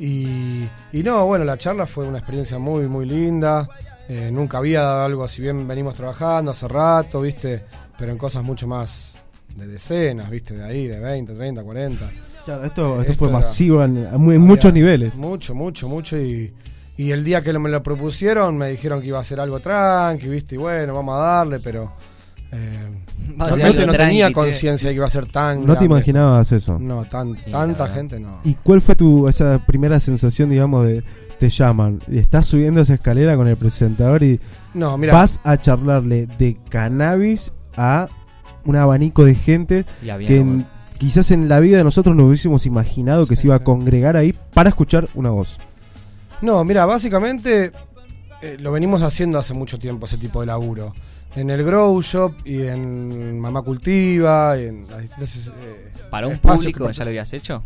Y, 0.00 0.66
y 0.92 1.02
no, 1.02 1.26
bueno, 1.26 1.44
la 1.44 1.58
charla 1.58 1.84
fue 1.86 2.06
una 2.06 2.18
experiencia 2.18 2.58
muy, 2.58 2.88
muy 2.88 3.04
linda. 3.04 3.68
Eh, 4.08 4.30
nunca 4.32 4.58
había 4.58 4.80
dado 4.80 5.04
algo, 5.04 5.28
si 5.28 5.42
bien 5.42 5.68
venimos 5.68 5.94
trabajando 5.94 6.50
hace 6.50 6.66
rato, 6.66 7.20
¿viste? 7.20 7.62
Pero 7.98 8.10
en 8.10 8.18
cosas 8.18 8.42
mucho 8.42 8.66
más 8.66 9.16
de 9.54 9.66
decenas, 9.66 10.30
¿viste? 10.30 10.56
De 10.56 10.64
ahí, 10.64 10.86
de 10.86 10.98
20, 10.98 11.34
30, 11.34 11.62
40. 11.62 12.10
Claro, 12.44 12.64
esto, 12.64 12.96
Eh, 12.96 13.00
esto 13.00 13.12
esto 13.12 13.24
fue 13.24 13.32
masivo 13.32 13.84
en, 13.84 14.06
Había 14.06 14.38
muchos 14.38 14.72
niveles. 14.72 15.16
Mucho, 15.16 15.54
mucho, 15.54 15.86
mucho. 15.86 16.18
Y, 16.18 16.52
y 16.96 17.12
el 17.12 17.22
día 17.22 17.42
que 17.42 17.52
me 17.58 17.68
lo 17.68 17.82
propusieron, 17.82 18.56
me 18.56 18.70
dijeron 18.70 19.02
que 19.02 19.08
iba 19.08 19.20
a 19.20 19.24
ser 19.24 19.38
algo 19.38 19.60
tranqui, 19.60 20.28
¿viste? 20.28 20.54
Y 20.54 20.58
bueno, 20.58 20.94
vamos 20.94 21.14
a 21.16 21.22
darle, 21.22 21.60
pero. 21.60 21.92
Eh, 22.52 22.88
no 23.36 23.92
tenía 23.96 24.32
conciencia 24.32 24.88
de 24.88 24.94
que 24.94 24.96
iba 24.96 25.06
a 25.06 25.10
ser 25.10 25.26
tan. 25.26 25.64
No 25.66 25.76
te 25.78 25.84
imaginabas 25.84 26.50
eso. 26.52 26.78
No, 26.78 27.04
tan, 27.04 27.36
Sí, 27.36 27.50
tanta 27.50 27.86
gente 27.88 28.18
no. 28.18 28.40
¿Y 28.44 28.54
cuál 28.54 28.80
fue 28.80 28.96
tu 28.96 29.28
esa 29.28 29.58
primera 29.64 30.00
sensación, 30.00 30.50
digamos, 30.50 30.86
de 30.86 31.04
te 31.38 31.48
llaman 31.48 32.00
y 32.08 32.18
estás 32.18 32.46
subiendo 32.46 32.80
esa 32.82 32.94
escalera 32.94 33.34
con 33.36 33.48
el 33.48 33.56
presentador 33.56 34.22
y 34.22 34.40
No, 34.74 34.98
mira. 34.98 35.14
vas 35.14 35.40
a 35.44 35.56
charlarle 35.56 36.26
de 36.26 36.58
cannabis 36.68 37.52
a 37.76 38.08
un 38.66 38.76
abanico 38.76 39.24
de 39.24 39.34
gente 39.34 39.86
que 40.26 40.40
en- 40.40 40.66
quizás 40.98 41.30
en 41.30 41.48
la 41.48 41.60
vida 41.60 41.78
de 41.78 41.84
nosotros 41.84 42.14
no 42.14 42.26
hubiésemos 42.26 42.66
imaginado 42.66 43.26
que 43.26 43.36
Sí, 43.36 43.42
se 43.42 43.46
iba 43.48 43.54
a 43.56 43.64
congregar 43.64 44.16
ahí 44.18 44.34
para 44.52 44.68
escuchar 44.68 45.08
una 45.14 45.30
voz. 45.30 45.56
No, 46.42 46.62
mira, 46.64 46.84
básicamente 46.84 47.70
eh, 48.42 48.56
lo 48.60 48.72
venimos 48.72 49.00
haciendo 49.02 49.38
hace 49.38 49.54
mucho 49.54 49.78
tiempo, 49.78 50.04
ese 50.06 50.18
tipo 50.18 50.40
de 50.40 50.46
laburo. 50.46 50.92
En 51.36 51.48
el 51.50 51.62
Grow 51.64 52.00
Shop 52.02 52.34
y 52.44 52.62
en 52.62 53.38
Mamá 53.38 53.62
Cultiva, 53.62 54.58
y 54.58 54.66
en 54.66 54.82
las 54.90 55.00
distintas. 55.00 55.36
eh, 55.62 55.90
¿Para 56.10 56.26
un 56.26 56.38
público 56.38 56.86
que- 56.88 56.92
ya 56.92 57.04
lo 57.04 57.10
habías 57.10 57.32
hecho? 57.32 57.62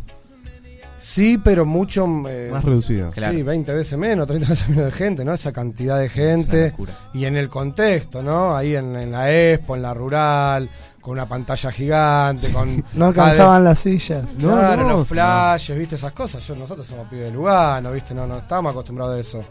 Sí, 0.97 1.37
pero 1.43 1.65
mucho. 1.65 2.07
eh, 2.27 2.49
Más 2.51 2.63
reducido. 2.63 3.11
Claro. 3.11 3.33
Sí, 3.35 3.43
20 3.43 3.73
veces 3.73 3.97
menos, 3.97 4.25
30 4.27 4.49
veces 4.49 4.69
menos 4.69 4.85
de 4.85 4.91
gente, 4.91 5.25
¿no? 5.25 5.33
Esa 5.33 5.51
cantidad 5.51 5.99
de 5.99 6.09
gente. 6.09 6.73
Y 7.13 7.25
en 7.25 7.35
el 7.37 7.49
contexto, 7.49 8.23
¿no? 8.23 8.55
Ahí 8.55 8.75
en, 8.75 8.95
en 8.95 9.11
la 9.11 9.31
expo, 9.31 9.75
en 9.75 9.81
la 9.83 9.93
rural, 9.93 10.67
con 11.01 11.13
una 11.13 11.27
pantalla 11.27 11.71
gigante, 11.71 12.49
con. 12.51 12.83
No 12.93 13.05
alcanzaban 13.07 13.63
las 13.63 13.79
sillas. 13.79 14.33
No, 14.39 14.53
claro, 14.53 14.83
no, 14.83 14.89
los 14.97 15.07
flashes, 15.07 15.77
¿viste? 15.77 15.95
Esas 15.95 16.13
cosas. 16.13 16.45
Yo, 16.47 16.55
nosotros 16.55 16.87
somos 16.87 17.07
pibes 17.07 17.25
de 17.25 17.31
Lugano, 17.31 17.91
¿viste? 17.91 18.13
No, 18.15 18.25
no 18.25 18.37
estábamos 18.37 18.71
acostumbrados 18.71 19.15
a 19.15 19.19
eso. 19.19 19.43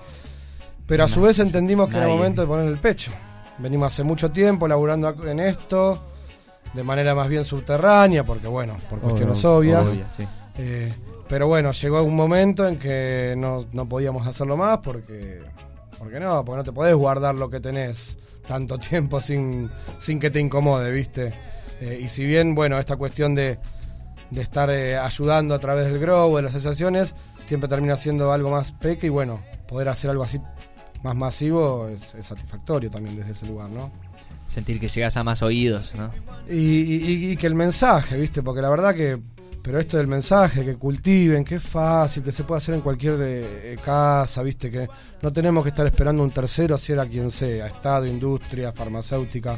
Pero 0.86 1.04
a 1.04 1.08
su 1.08 1.20
vez 1.20 1.38
entendimos 1.38 1.88
que 1.88 1.96
era 1.96 2.06
nadie. 2.06 2.16
momento 2.16 2.40
de 2.42 2.46
poner 2.48 2.66
el 2.66 2.78
pecho. 2.78 3.12
Venimos 3.58 3.92
hace 3.92 4.02
mucho 4.02 4.30
tiempo 4.30 4.66
laburando 4.66 5.14
en 5.26 5.40
esto, 5.40 5.98
de 6.72 6.82
manera 6.82 7.14
más 7.14 7.28
bien 7.28 7.44
subterránea, 7.44 8.24
porque 8.24 8.48
bueno, 8.48 8.76
por 8.90 9.00
cuestiones 9.00 9.44
obvias. 9.44 9.96
Sí. 10.12 10.26
Eh, 10.58 10.92
pero 11.28 11.48
bueno, 11.48 11.72
llegó 11.72 12.02
un 12.02 12.14
momento 12.14 12.66
en 12.66 12.78
que 12.78 13.34
no, 13.36 13.64
no 13.72 13.88
podíamos 13.88 14.26
hacerlo 14.26 14.56
más 14.56 14.78
porque, 14.78 15.40
porque 15.98 16.20
no, 16.20 16.44
porque 16.44 16.58
no 16.58 16.64
te 16.64 16.72
podés 16.72 16.94
guardar 16.94 17.34
lo 17.34 17.48
que 17.48 17.60
tenés 17.60 18.18
tanto 18.46 18.78
tiempo 18.90 19.20
sin, 19.20 19.70
sin 19.98 20.20
que 20.20 20.30
te 20.30 20.40
incomode, 20.40 20.90
¿viste? 20.90 21.32
Eh, 21.80 22.00
y 22.02 22.08
si 22.08 22.24
bien, 22.24 22.54
bueno, 22.54 22.78
esta 22.78 22.96
cuestión 22.96 23.34
de, 23.34 23.58
de 24.30 24.42
estar 24.42 24.70
eh, 24.70 24.98
ayudando 24.98 25.54
a 25.54 25.58
través 25.58 25.86
del 25.86 25.98
grow, 25.98 26.36
de 26.36 26.42
las 26.42 26.54
asociaciones, 26.54 27.14
siempre 27.46 27.68
termina 27.68 27.96
siendo 27.96 28.32
algo 28.32 28.50
más 28.50 28.72
peque 28.72 29.06
y 29.06 29.10
bueno, 29.10 29.40
poder 29.66 29.88
hacer 29.88 30.10
algo 30.10 30.22
así 30.22 30.40
más 31.04 31.14
masivo 31.14 31.88
es, 31.88 32.14
es 32.14 32.26
satisfactorio 32.26 32.90
también 32.90 33.16
desde 33.16 33.32
ese 33.32 33.46
lugar, 33.46 33.68
¿no? 33.70 33.90
Sentir 34.46 34.78
que 34.80 34.88
llegas 34.88 35.16
a 35.16 35.22
más 35.24 35.42
oídos, 35.42 35.94
¿no? 35.94 36.10
Y, 36.52 36.54
y- 36.56 37.30
y 37.32 37.36
que 37.36 37.46
el 37.46 37.54
mensaje, 37.54 38.16
¿viste? 38.18 38.42
Porque 38.42 38.60
la 38.60 38.70
verdad 38.70 38.94
que. 38.94 39.18
Pero 39.62 39.78
esto 39.80 39.96
del 39.96 40.06
mensaje, 40.08 40.62
que 40.62 40.74
cultiven, 40.76 41.42
que 41.42 41.54
es 41.54 41.62
fácil, 41.62 42.22
que 42.22 42.30
se 42.32 42.44
puede 42.44 42.58
hacer 42.58 42.74
en 42.74 42.82
cualquier 42.82 43.16
eh, 43.22 43.78
casa, 43.82 44.42
¿viste? 44.42 44.70
Que 44.70 44.86
no 45.22 45.32
tenemos 45.32 45.62
que 45.62 45.70
estar 45.70 45.86
esperando 45.86 46.22
un 46.22 46.30
tercero, 46.30 46.76
si 46.76 46.92
era 46.92 47.06
quien 47.06 47.30
sea, 47.30 47.68
Estado, 47.68 48.04
industria, 48.04 48.72
farmacéutica. 48.72 49.56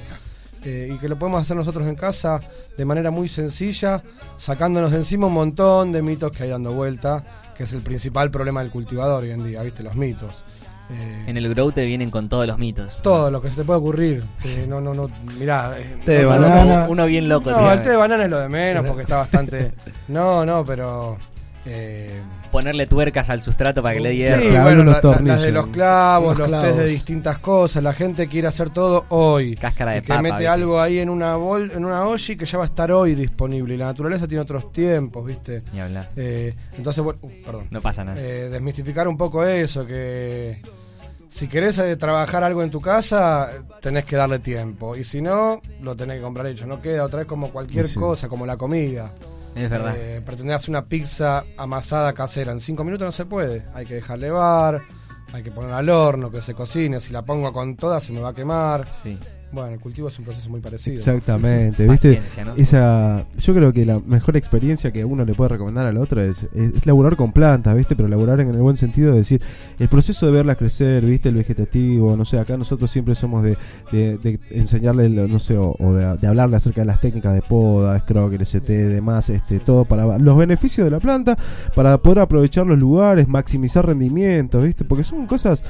eh, 0.65 0.93
y 0.95 0.99
que 0.99 1.09
lo 1.09 1.19
podemos 1.19 1.43
hacer 1.43 1.57
nosotros 1.57 1.87
en 1.88 1.97
casa 1.97 2.38
de 2.76 2.85
manera 2.85 3.11
muy 3.11 3.26
sencilla, 3.29 4.00
sacándonos 4.37 4.93
de 4.93 4.99
encima 4.99 5.26
un 5.26 5.33
montón 5.35 5.91
de 5.91 6.03
mitos 6.03 6.31
que 6.31 6.45
hay 6.45 6.50
dando 6.50 6.73
vuelta, 6.73 7.25
que 7.57 7.65
es 7.65 7.73
el 7.73 7.83
principal 7.83 8.31
problema 8.31 8.62
del 8.62 8.71
cultivador 8.71 9.25
hoy 9.25 9.31
en 9.33 9.45
día, 9.45 9.62
¿viste? 9.62 9.83
Los 9.83 9.97
mitos. 9.97 10.45
Eh, 10.90 11.25
En 11.26 11.37
el 11.37 11.49
Grow 11.49 11.73
te 11.73 11.85
vienen 11.85 12.11
con 12.11 12.28
todos 12.28 12.47
los 12.47 12.59
mitos. 12.59 13.02
todo 13.02 13.31
lo 13.31 13.43
que 13.43 13.50
se 13.50 13.57
te 13.57 13.64
puede 13.64 13.78
ocurrir. 13.81 14.25
Eh, 14.45 14.66
no, 14.69 14.81
no, 14.81 14.95
no. 14.95 15.11
Mirá. 15.38 15.75
eh, 15.78 15.97
Té 16.05 16.12
de 16.19 16.23
no, 16.23 16.35
no, 16.37 16.40
banana. 16.40 16.64
no, 16.64 16.75
Uno, 16.85 16.93
uno 16.93 17.07
bien 17.07 17.28
loco. 17.28 17.50
no, 17.50 17.59
tío. 17.59 17.73
el 17.73 17.83
té 17.83 17.90
de 17.90 17.97
banana 17.97 18.25
es 18.25 18.31
lo 18.31 18.38
de 18.40 18.49
menos 18.49 18.87
porque 18.87 19.02
está 19.02 19.16
bastante. 19.16 19.73
No, 20.09 20.47
no, 20.47 20.64
pero. 20.64 21.19
Eh, 21.67 22.11
Ponerle 22.53 22.87
tuercas 22.87 23.29
al 23.29 23.43
sustrato 23.43 23.83
para 23.83 23.95
que 23.97 24.01
le 24.01 24.13
sí, 24.13 24.49
bueno, 24.63 24.83
unos 24.83 25.03
la- 25.03 25.11
la- 25.11 25.21
las 25.23 25.43
de 25.43 25.53
los 25.53 25.67
clavos, 25.67 26.39
Los 26.39 26.49
los, 26.49 26.63
test 26.63 26.79
de 26.79 26.87
distintas 26.87 27.39
cosas. 27.39 27.83
La 27.83 27.93
gente 27.93 28.29
quiere 28.29 28.49
hacer 28.49 28.71
todo 28.71 29.05
hoy. 29.11 29.57
Cáscara 29.57 29.93
de 29.93 29.99
Y 29.99 30.01
que 30.03 30.09
papa, 30.09 30.23
mete 30.23 30.35
¿viste? 30.37 30.49
algo 30.49 30.81
ahí 30.81 30.99
en 31.01 31.11
una 31.11 31.37
bol, 31.37 31.71
en 31.75 31.85
una 31.85 32.07
olla 32.07 32.37
que 32.37 32.47
ya 32.47 32.59
va 32.59 32.65
a 32.65 32.69
estar 32.69 32.91
hoy 32.93 33.15
disponible. 33.15 33.75
Y 33.75 33.77
la 33.77 33.87
naturaleza 33.87 34.27
tiene 34.29 34.41
otros 34.43 34.73
tiempos, 34.73 35.27
¿viste? 35.27 35.63
Ni 35.73 35.81
hablar. 35.81 36.11
Eh, 36.17 36.55
entonces, 36.79 37.03
bueno, 37.05 37.19
uh, 37.23 37.31
perdón. 37.45 37.67
No 37.71 37.81
pasa 37.81 38.05
nada. 38.05 38.21
Eh, 38.21 38.49
desmistificar 38.49 39.07
un 39.09 39.17
poco 39.17 39.45
eso, 39.45 39.85
que 39.85 40.63
si 41.29 41.49
querés 41.49 41.77
eh, 41.79 41.97
trabajar 41.97 42.45
algo 42.45 42.63
en 42.63 42.71
tu 42.71 42.81
casa, 42.81 43.51
tenés 43.83 44.05
que 44.05 44.17
darle 44.17 44.39
tiempo. 44.39 44.97
Y 44.97 45.05
si 45.05 45.21
no, 45.21 45.61
lo 45.83 45.95
tenés 45.97 46.17
que 46.19 46.23
comprar 46.23 46.47
hecho. 46.47 46.65
No 46.67 46.81
queda 46.81 47.05
otra 47.05 47.19
vez 47.19 47.29
como 47.29 47.51
cualquier 47.51 47.89
Sí. 47.89 47.99
cosa, 47.99 48.29
como 48.29 48.47
la 48.47 48.57
comida. 48.57 49.13
Es 49.63 49.71
verdad. 49.71 49.95
Eh, 49.97 50.21
pretender 50.21 50.57
hacer 50.57 50.71
una 50.71 50.87
pizza 50.87 51.45
amasada 51.57 52.13
casera 52.13 52.53
en 52.53 52.61
cinco 52.61 52.85
minutos 52.85 53.07
no 53.07 53.13
se 53.13 53.25
puede. 53.25 53.67
Hay 53.75 53.87
que 53.87 53.95
dejarle 53.95 54.31
bar, 54.31 54.83
hay 55.33 55.43
que 55.43 55.51
poner 55.51 55.73
al 55.73 55.89
horno, 55.89 56.31
que 56.31 56.43
se 56.43 56.55
cocine. 56.55 57.01
Si 57.01 57.13
la 57.13 57.23
pongo 57.23 57.53
con 57.53 57.77
toda 57.77 58.01
se 58.01 58.13
me 58.13 58.21
va 58.21 58.31
a 58.31 58.35
quemar. 58.35 58.87
sí. 58.93 59.19
Bueno, 59.53 59.71
el 59.71 59.79
cultivo 59.81 60.09
es 60.09 60.19
un 60.19 60.25
proceso 60.25 60.50
muy 60.50 60.61
parecido. 60.61 60.97
Exactamente, 60.97 61.87
¿viste? 61.88 62.21
¿no? 62.45 62.55
Esa, 62.57 63.25
yo 63.38 63.55
creo 63.55 63.73
que 63.73 63.87
la 63.87 64.00
mejor 64.00 64.37
experiencia 64.37 64.91
que 64.93 65.05
uno 65.05 65.25
le 65.25 65.35
puede 65.35 65.50
recomendar 65.50 65.87
al 65.87 65.97
otro 65.99 66.21
es, 66.21 66.43
es, 66.53 66.75
es 66.75 66.85
laburar 66.87 67.17
con 67.17 67.33
plantas, 67.33 67.75
¿viste? 67.76 67.95
Pero 67.97 68.09
laburar 68.09 68.41
en 68.41 68.50
el 68.50 68.59
buen 68.59 68.76
sentido 68.76 69.12
de 69.12 69.19
decir, 69.19 69.41
el 69.79 69.88
proceso 69.88 70.26
de 70.26 70.33
verlas 70.33 70.57
crecer, 70.57 71.05
¿viste? 71.07 71.29
El 71.29 71.37
vegetativo, 71.37 72.17
no 72.17 72.25
sé, 72.25 72.38
acá 72.38 72.57
nosotros 72.57 72.91
siempre 72.91 73.15
somos 73.15 73.45
de, 73.45 73.57
de, 73.93 74.19
de 74.19 74.41
enseñarle, 74.50 75.09
lo- 75.09 75.29
no 75.29 75.38
sé, 75.38 75.57
o, 75.57 75.75
o 75.79 75.93
de, 75.95 76.17
de 76.19 76.26
hablarle 76.26 76.57
acerca 76.57 76.81
de 76.83 76.87
las 76.87 77.00
técnicas 77.00 77.33
de 77.33 77.41
poda, 77.43 77.99
scrocker, 78.00 78.43
ST, 78.43 78.69
demás, 78.88 79.31
este, 79.31 79.61
todo 79.61 79.85
para 79.85 80.19
los 80.19 80.37
beneficios 80.37 80.85
de 80.85 80.91
la 80.91 80.99
planta, 81.00 81.37
para 81.75 81.97
poder 81.99 82.19
aprovechar 82.19 82.67
los 82.67 82.79
lugares, 82.79 83.29
maximizar 83.29 83.87
rendimientos, 83.87 84.62
¿viste? 84.62 84.85
Porque 84.85 85.05
son 85.05 85.25
cosas 85.26 85.65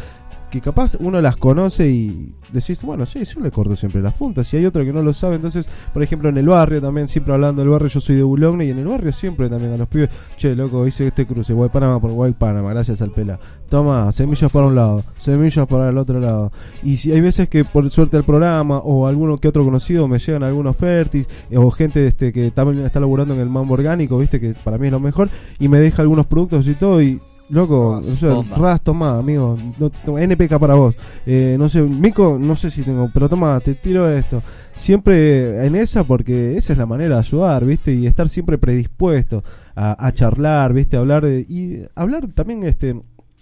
que 0.50 0.60
capaz 0.60 0.96
uno 1.00 1.20
las 1.20 1.36
conoce 1.36 1.88
y 1.88 2.34
decís, 2.52 2.82
bueno, 2.82 3.04
sí, 3.06 3.24
yo 3.24 3.40
le 3.40 3.50
corto 3.50 3.74
siempre 3.74 4.00
las 4.00 4.14
puntas. 4.14 4.52
Y 4.52 4.58
hay 4.58 4.66
otro 4.66 4.84
que 4.84 4.92
no 4.92 5.02
lo 5.02 5.12
sabe. 5.12 5.36
Entonces, 5.36 5.68
por 5.92 6.02
ejemplo, 6.02 6.28
en 6.28 6.38
el 6.38 6.48
barrio 6.48 6.80
también, 6.80 7.08
siempre 7.08 7.34
hablando 7.34 7.62
del 7.62 7.70
barrio, 7.70 7.88
yo 7.88 8.00
soy 8.00 8.16
de 8.16 8.22
Boulogne 8.22 8.64
y 8.66 8.70
en 8.70 8.78
el 8.78 8.86
barrio 8.86 9.12
siempre 9.12 9.48
también 9.48 9.72
a 9.72 9.76
los 9.76 9.88
pibes, 9.88 10.10
che, 10.36 10.54
loco, 10.54 10.86
hice 10.86 11.06
este 11.06 11.26
cruce, 11.26 11.52
Guay 11.52 11.70
Panamá 11.70 12.00
por 12.00 12.12
Guay 12.12 12.32
Panamá, 12.32 12.70
gracias 12.70 13.02
al 13.02 13.10
pela. 13.10 13.38
Toma, 13.68 14.12
semillas 14.12 14.52
para 14.52 14.66
un 14.66 14.76
lado, 14.76 15.02
semillas 15.16 15.66
para 15.66 15.88
el 15.88 15.98
otro 15.98 16.20
lado. 16.20 16.52
Y 16.82 16.96
si 16.96 17.10
hay 17.10 17.20
veces 17.20 17.48
que 17.48 17.64
por 17.64 17.88
suerte 17.90 18.16
el 18.16 18.24
programa 18.24 18.78
o 18.78 19.06
alguno 19.06 19.38
que 19.38 19.48
otro 19.48 19.64
conocido 19.64 20.06
me 20.06 20.18
llegan 20.18 20.44
algunos 20.44 20.76
fértiles 20.76 21.28
o 21.54 21.70
gente 21.70 22.06
este 22.06 22.32
que 22.32 22.50
también 22.50 22.84
está 22.86 23.00
laburando 23.00 23.34
en 23.34 23.40
el 23.40 23.48
mambo 23.48 23.74
orgánico, 23.74 24.18
viste, 24.18 24.40
que 24.40 24.54
para 24.54 24.78
mí 24.78 24.86
es 24.86 24.92
lo 24.92 25.00
mejor, 25.00 25.28
y 25.58 25.68
me 25.68 25.78
deja 25.80 26.02
algunos 26.02 26.26
productos 26.26 26.68
y 26.68 26.74
todo 26.74 27.02
y 27.02 27.20
Loco, 27.48 28.00
Ras, 28.00 28.08
o 28.08 28.16
sea, 28.16 28.32
bomba. 28.34 28.56
ras, 28.56 28.82
toma, 28.82 29.18
amigo. 29.18 29.56
No, 29.78 30.18
NPK 30.18 30.58
para 30.58 30.74
vos. 30.74 30.96
Eh, 31.24 31.56
no 31.58 31.68
sé, 31.68 31.80
Mico, 31.82 32.38
no 32.40 32.56
sé 32.56 32.70
si 32.70 32.82
tengo, 32.82 33.10
pero 33.14 33.28
toma, 33.28 33.60
te 33.60 33.74
tiro 33.74 34.08
esto. 34.10 34.42
Siempre 34.74 35.64
en 35.66 35.76
esa, 35.76 36.04
porque 36.04 36.56
esa 36.56 36.72
es 36.72 36.78
la 36.78 36.86
manera 36.86 37.14
de 37.14 37.20
ayudar, 37.20 37.64
¿viste? 37.64 37.92
Y 37.94 38.06
estar 38.06 38.28
siempre 38.28 38.58
predispuesto 38.58 39.42
a, 39.74 40.06
a 40.06 40.12
charlar, 40.12 40.72
¿viste? 40.72 40.96
A 40.96 41.00
hablar 41.00 41.24
de. 41.24 41.40
Y 41.40 41.82
hablar 41.94 42.26
también, 42.28 42.64
este. 42.64 43.00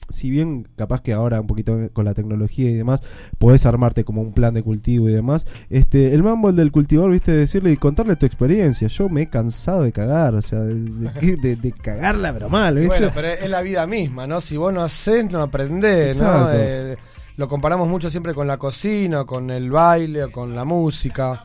Si 0.08 0.28
bien 0.30 0.68
capaz 0.76 1.00
que 1.00 1.12
ahora 1.12 1.40
un 1.40 1.46
poquito 1.46 1.78
con 1.92 2.04
la 2.04 2.14
tecnología 2.14 2.70
y 2.70 2.74
demás 2.74 3.00
podés 3.38 3.64
armarte 3.66 4.04
como 4.04 4.20
un 4.20 4.32
plan 4.34 4.52
de 4.54 4.62
cultivo 4.62 5.08
y 5.08 5.12
demás, 5.12 5.46
este 5.70 6.14
el 6.14 6.22
mambo 6.22 6.50
el 6.50 6.56
del 6.56 6.70
cultivador, 6.72 7.10
viste, 7.12 7.32
decirle 7.32 7.72
y 7.72 7.76
contarle 7.76 8.16
tu 8.16 8.26
experiencia. 8.26 8.88
Yo 8.88 9.08
me 9.08 9.22
he 9.22 9.26
cansado 9.28 9.82
de 9.82 9.92
cagar, 9.92 10.34
o 10.34 10.42
sea, 10.42 10.60
de, 10.60 10.74
de- 10.80 11.36
de- 11.36 11.56
de 11.56 11.72
cagarla 11.72 12.32
pero 12.32 12.48
mal, 12.48 12.74
¿viste? 12.74 12.88
Bueno, 12.88 13.10
pero 13.14 13.28
es 13.28 13.48
la 13.50 13.62
vida 13.62 13.86
misma, 13.86 14.26
¿no? 14.26 14.40
Si 14.40 14.56
vos 14.56 14.72
no 14.74 14.82
hacés, 14.82 15.30
no 15.32 15.40
aprendés, 15.42 16.20
¿no? 16.20 16.48
Eh, 16.52 16.96
lo 17.36 17.48
comparamos 17.48 17.88
mucho 17.88 18.10
siempre 18.10 18.34
con 18.34 18.46
la 18.46 18.58
cocina, 18.58 19.22
o 19.22 19.26
con 19.26 19.50
el 19.50 19.70
baile, 19.70 20.24
o 20.24 20.30
con 20.30 20.54
la 20.54 20.64
música. 20.64 21.44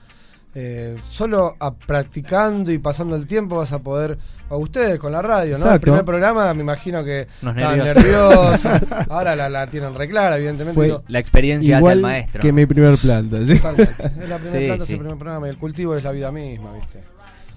Eh, 0.56 0.96
solo 1.08 1.56
a- 1.60 1.76
practicando 1.76 2.72
y 2.72 2.80
pasando 2.80 3.16
el 3.16 3.28
tiempo 3.28 3.58
vas 3.58 3.72
a 3.72 3.80
poder, 3.80 4.18
o 4.50 4.58
ustedes 4.58 4.98
con 4.98 5.12
la 5.12 5.22
radio, 5.22 5.60
¿no? 5.60 5.72
El 5.72 5.80
primer 5.80 6.04
programa 6.04 6.52
me 6.56 6.62
imagino 6.64 7.04
que 7.04 7.28
Unos 7.44 7.56
estaban 7.56 7.78
nerviosos. 7.78 8.64
nerviosos, 8.66 9.08
ahora 9.10 9.36
la, 9.36 9.48
la 9.48 9.68
tienen 9.68 9.94
re 9.94 10.10
clara, 10.10 10.38
evidentemente. 10.38 10.74
Fue- 10.76 11.02
La 11.08 11.20
experiencia 11.20 11.78
hacia 11.78 11.92
el 11.92 12.00
Igual 12.00 12.12
maestro. 12.12 12.42
que 12.42 12.52
mi 12.52 12.66
primer 12.66 12.98
planta, 12.98 13.46
¿sí? 13.46 13.52
Es 13.54 13.64
la 13.64 13.74
primera 13.74 14.40
Sí, 14.40 14.66
planta, 14.66 14.84
es 14.84 14.90
el 14.90 14.98
primer 14.98 15.18
programa 15.18 15.46
y 15.48 15.50
el 15.52 15.58
cultivo 15.58 15.96
es 15.96 16.04
la 16.04 16.12
vida 16.12 16.32
misma, 16.32 16.74
¿viste? 16.74 17.04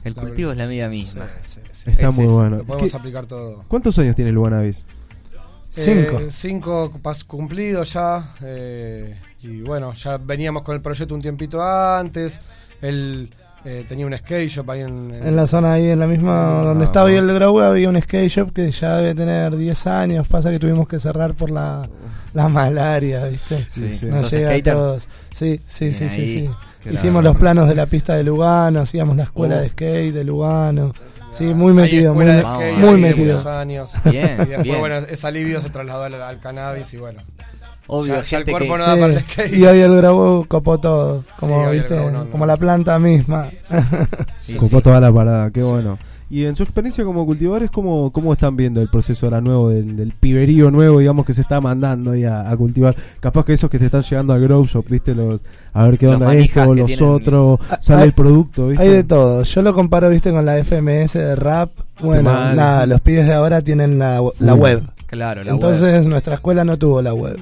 El 0.04 0.12
La 0.14 0.20
cultivo 0.22 0.50
es 0.52 0.58
la 0.58 0.66
vida 0.66 0.88
misma. 0.90 1.26
sí, 1.44 1.60
sí. 1.72 1.90
Está 1.92 2.08
Es 2.08 2.14
muy 2.16 2.26
eso. 2.26 2.34
bueno. 2.36 2.56
Lo 2.58 2.64
podemos 2.64 2.90
¿Qué- 2.90 2.96
aplicar 2.98 3.24
todo. 3.24 3.64
¿Cuántos 3.68 3.98
años 4.00 4.14
tiene 4.16 4.32
Luanavis? 4.32 4.84
Cinco. 5.70 6.18
Eh, 6.20 6.28
cinco 6.30 6.92
pas- 7.02 7.24
cumplidos 7.24 7.94
ya. 7.94 8.34
eh, 8.42 9.16
y 9.44 9.62
bueno, 9.62 9.94
ya 9.94 10.18
veníamos 10.18 10.62
con 10.62 10.76
el 10.76 10.82
proyecto 10.82 11.14
un 11.14 11.22
tiempito 11.22 11.62
antes. 11.62 12.38
Él 12.82 13.30
eh, 13.64 13.84
tenía 13.88 14.06
un 14.06 14.16
skate 14.18 14.48
shop 14.50 14.70
ahí 14.70 14.80
en, 14.80 15.14
en- 15.14 15.26
En 15.28 15.36
la 15.36 15.46
zona 15.46 15.74
ahí, 15.74 15.88
en 15.90 15.98
la 16.00 16.06
misma 16.06 16.62
donde 16.64 16.84
está 16.84 17.04
hoy 17.04 17.12
bueno. 17.12 17.28
el 17.30 17.34
Grow, 17.36 17.60
había 17.60 17.88
un 17.88 18.00
skate 18.02 18.28
shop 18.28 18.52
que 18.52 18.70
ya 18.70 18.96
debe 18.96 19.14
tener 19.14 19.56
10 19.56 19.86
años. 19.86 20.26
Pasa 20.28 20.50
que 20.50 20.58
tuvimos 20.58 20.86
que 20.88 20.98
cerrar 21.00 21.34
por 21.34 21.50
la, 21.50 21.88
la 22.34 22.48
malaria, 22.48 23.24
¿viste? 23.26 23.56
Sí, 23.68 23.96
sí. 23.96 24.06
Nos 24.06 24.22
¿Sos 24.22 24.32
llega 24.32 24.52
a 24.54 24.62
todos. 24.62 25.08
Sí, 25.34 25.60
sí, 25.66 25.84
Bien 25.86 25.94
sí, 25.96 26.08
sí, 26.08 26.20
ahí. 26.20 26.28
sí. 26.32 26.50
Qué 26.82 26.92
Hicimos 26.94 27.22
la- 27.22 27.30
los 27.30 27.38
planos 27.38 27.68
de 27.68 27.76
la 27.76 27.86
pista 27.86 28.14
de 28.16 28.24
Lugano, 28.24 28.80
hacíamos 28.80 29.16
la 29.16 29.22
escuela 29.22 29.56
Uh. 29.56 29.60
de 29.60 29.68
skate 29.68 30.12
de 30.12 30.24
Lugano. 30.24 30.92
Sí, 31.30 31.44
muy 31.54 31.72
metido, 31.72 32.12
muy, 32.12 32.26
muy 32.76 33.00
metido. 33.00 33.48
años. 33.48 33.92
Bien, 34.04 34.34
Y 34.42 34.44
después, 34.46 34.62
bien. 34.64 34.78
bueno, 34.80 34.96
ese 34.96 35.26
alivio 35.26 35.62
se 35.62 35.70
trasladó 35.70 36.02
al, 36.02 36.14
al 36.20 36.40
cannabis 36.40 36.92
y 36.92 36.98
bueno. 36.98 37.20
Obvio, 37.94 38.14
ya- 38.14 38.22
ya 38.22 38.38
el 38.38 38.44
gente 38.44 38.50
cuerpo 38.52 38.72
que- 38.74 38.78
no 38.78 38.86
da 38.86 38.94
para 38.96 39.12
el 39.12 39.20
skate. 39.20 39.54
Y 39.54 39.64
hoy 39.66 39.78
el 39.80 39.96
Grow 39.96 40.44
copó 40.48 40.78
todo, 40.78 41.24
como, 41.38 41.70
Sí, 41.70 41.76
¿viste? 41.76 41.94
Grow 41.94 42.10
no, 42.10 42.24
no. 42.24 42.30
como 42.30 42.46
la 42.46 42.56
planta 42.56 42.98
misma. 42.98 43.48
Sí, 44.40 44.54
Copó 44.54 44.78
sí. 44.78 44.82
toda 44.84 45.00
la 45.00 45.12
parada, 45.12 45.50
qué 45.50 45.62
bueno. 45.62 45.98
Y 46.30 46.46
en 46.46 46.54
su 46.54 46.62
experiencia 46.62 47.04
como 47.04 47.26
cultivadores, 47.26 47.70
¿cómo, 47.70 48.10
cómo 48.10 48.32
están 48.32 48.56
viendo 48.56 48.80
el 48.80 48.88
proceso 48.88 49.26
ahora 49.26 49.42
nuevo, 49.42 49.68
del, 49.68 49.96
del 49.96 50.12
piberío 50.18 50.70
nuevo, 50.70 50.98
digamos, 51.00 51.26
que 51.26 51.34
se 51.34 51.42
está 51.42 51.60
mandando 51.60 52.12
ahí 52.12 52.24
a, 52.24 52.48
a 52.50 52.56
cultivar? 52.56 52.96
Capaz 53.20 53.44
que 53.44 53.52
esos 53.52 53.70
que 53.70 53.78
te 53.78 53.84
están 53.84 54.00
llegando 54.00 54.32
al 54.32 54.40
grow 54.40 54.64
shop, 54.64 54.86
¿viste? 54.88 55.14
Los, 55.14 55.42
a 55.74 55.86
ver 55.86 55.98
qué 55.98 56.06
Los 56.06 56.14
onda 56.14 56.34
esto, 56.34 56.74
los 56.74 56.86
tienen- 56.86 57.04
otros, 57.10 57.60
Ah, 57.68 57.76
sale 57.82 58.02
hay- 58.02 58.08
el 58.08 58.14
producto, 58.14 58.68
¿viste? 58.68 58.82
Hay 58.82 58.88
de 58.88 59.04
todo. 59.04 59.42
Yo 59.42 59.60
lo 59.60 59.74
comparo, 59.74 60.08
viste, 60.08 60.30
con 60.30 60.46
la 60.46 60.56
FMS 60.56 61.18
de 61.18 61.36
rap. 61.36 61.68
Bueno, 62.00 62.32
nada, 62.32 62.86
los 62.86 63.02
pibes 63.02 63.26
de 63.26 63.34
ahora 63.34 63.60
tienen 63.60 63.98
la, 63.98 64.22
la 64.38 64.54
web. 64.54 64.84
Claro, 65.06 65.44
la 65.44 65.50
Entonces 65.50 66.06
nuestra 66.06 66.36
escuela 66.36 66.64
no 66.64 66.78
tuvo 66.78 67.02
la 67.02 67.12
web. 67.12 67.36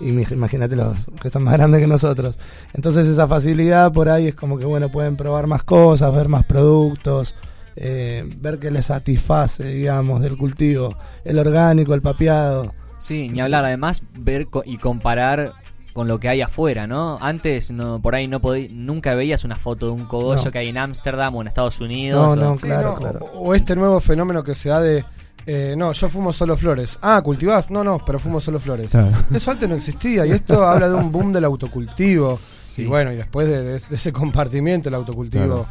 Y 0.00 0.12
mi- 0.12 0.24
imagínate 0.30 0.76
los 0.76 1.06
que 1.20 1.28
son 1.30 1.42
más 1.44 1.54
grandes 1.54 1.80
que 1.80 1.86
nosotros. 1.86 2.38
Entonces 2.74 3.06
esa 3.06 3.26
facilidad 3.26 3.92
por 3.92 4.08
ahí 4.08 4.28
es 4.28 4.34
como 4.34 4.56
que 4.58 4.64
bueno, 4.64 4.90
pueden 4.90 5.16
probar 5.16 5.46
más 5.48 5.64
cosas, 5.64 6.14
ver 6.14 6.28
más 6.28 6.44
productos, 6.44 7.34
eh, 7.76 8.24
ver 8.40 8.58
que 8.58 8.70
les 8.70 8.86
satisface, 8.86 9.64
digamos, 9.64 10.20
del 10.20 10.36
cultivo. 10.36 10.94
El 11.24 11.38
orgánico, 11.38 11.94
el 11.94 12.02
papeado. 12.02 12.72
Sí, 13.00 13.28
ni 13.28 13.40
hablar. 13.40 13.64
Además, 13.64 14.02
ver 14.18 14.46
co- 14.48 14.62
y 14.64 14.76
comparar 14.78 15.52
con 15.92 16.06
lo 16.06 16.20
que 16.20 16.28
hay 16.28 16.42
afuera, 16.42 16.86
¿no? 16.86 17.18
Antes 17.20 17.70
no 17.72 18.00
por 18.00 18.14
ahí 18.14 18.28
no 18.28 18.40
podí, 18.40 18.68
nunca 18.68 19.14
veías 19.16 19.42
una 19.44 19.56
foto 19.56 19.86
de 19.86 19.92
un 19.92 20.04
cogollo 20.04 20.44
No. 20.44 20.50
que 20.52 20.58
hay 20.58 20.68
en 20.68 20.78
Ámsterdam 20.78 21.34
o 21.34 21.40
en 21.42 21.48
Estados 21.48 21.80
Unidos. 21.80 22.36
No, 22.36 22.42
o- 22.42 22.50
no. 22.50 22.56
Sí, 22.56 22.66
Claro, 22.66 22.90
no, 22.90 22.96
claro. 22.96 23.18
O, 23.34 23.48
o 23.48 23.54
este 23.54 23.74
nuevo 23.74 23.98
fenómeno 24.00 24.44
que 24.44 24.54
se 24.54 24.68
da 24.68 24.80
de. 24.80 25.04
Eh, 25.50 25.74
no, 25.76 25.92
yo 25.92 26.08
fumo 26.10 26.30
solo 26.32 26.56
flores. 26.58 26.98
Ah, 27.00 27.20
¿cultivás? 27.24 27.70
No, 27.70 27.82
no, 27.82 28.02
pero 28.04 28.18
fumo 28.18 28.38
solo 28.38 28.58
flores. 28.60 28.90
Claro. 28.90 29.10
Eso 29.34 29.50
antes 29.50 29.66
no 29.68 29.74
existía 29.74 30.26
y 30.26 30.32
esto 30.32 30.62
habla 30.66 30.88
de 30.88 30.94
un 30.94 31.10
boom 31.10 31.32
del 31.32 31.44
autocultivo. 31.46 32.38
Sí. 32.62 32.82
Y 32.82 32.86
bueno, 32.86 33.10
y 33.12 33.16
después 33.16 33.48
de, 33.48 33.62
de- 33.62 33.78
de 33.80 33.96
ese 33.96 34.12
compartimiento, 34.12 34.88
el 34.90 34.94
autocultivo. 34.94 35.44
Claro. 35.46 35.66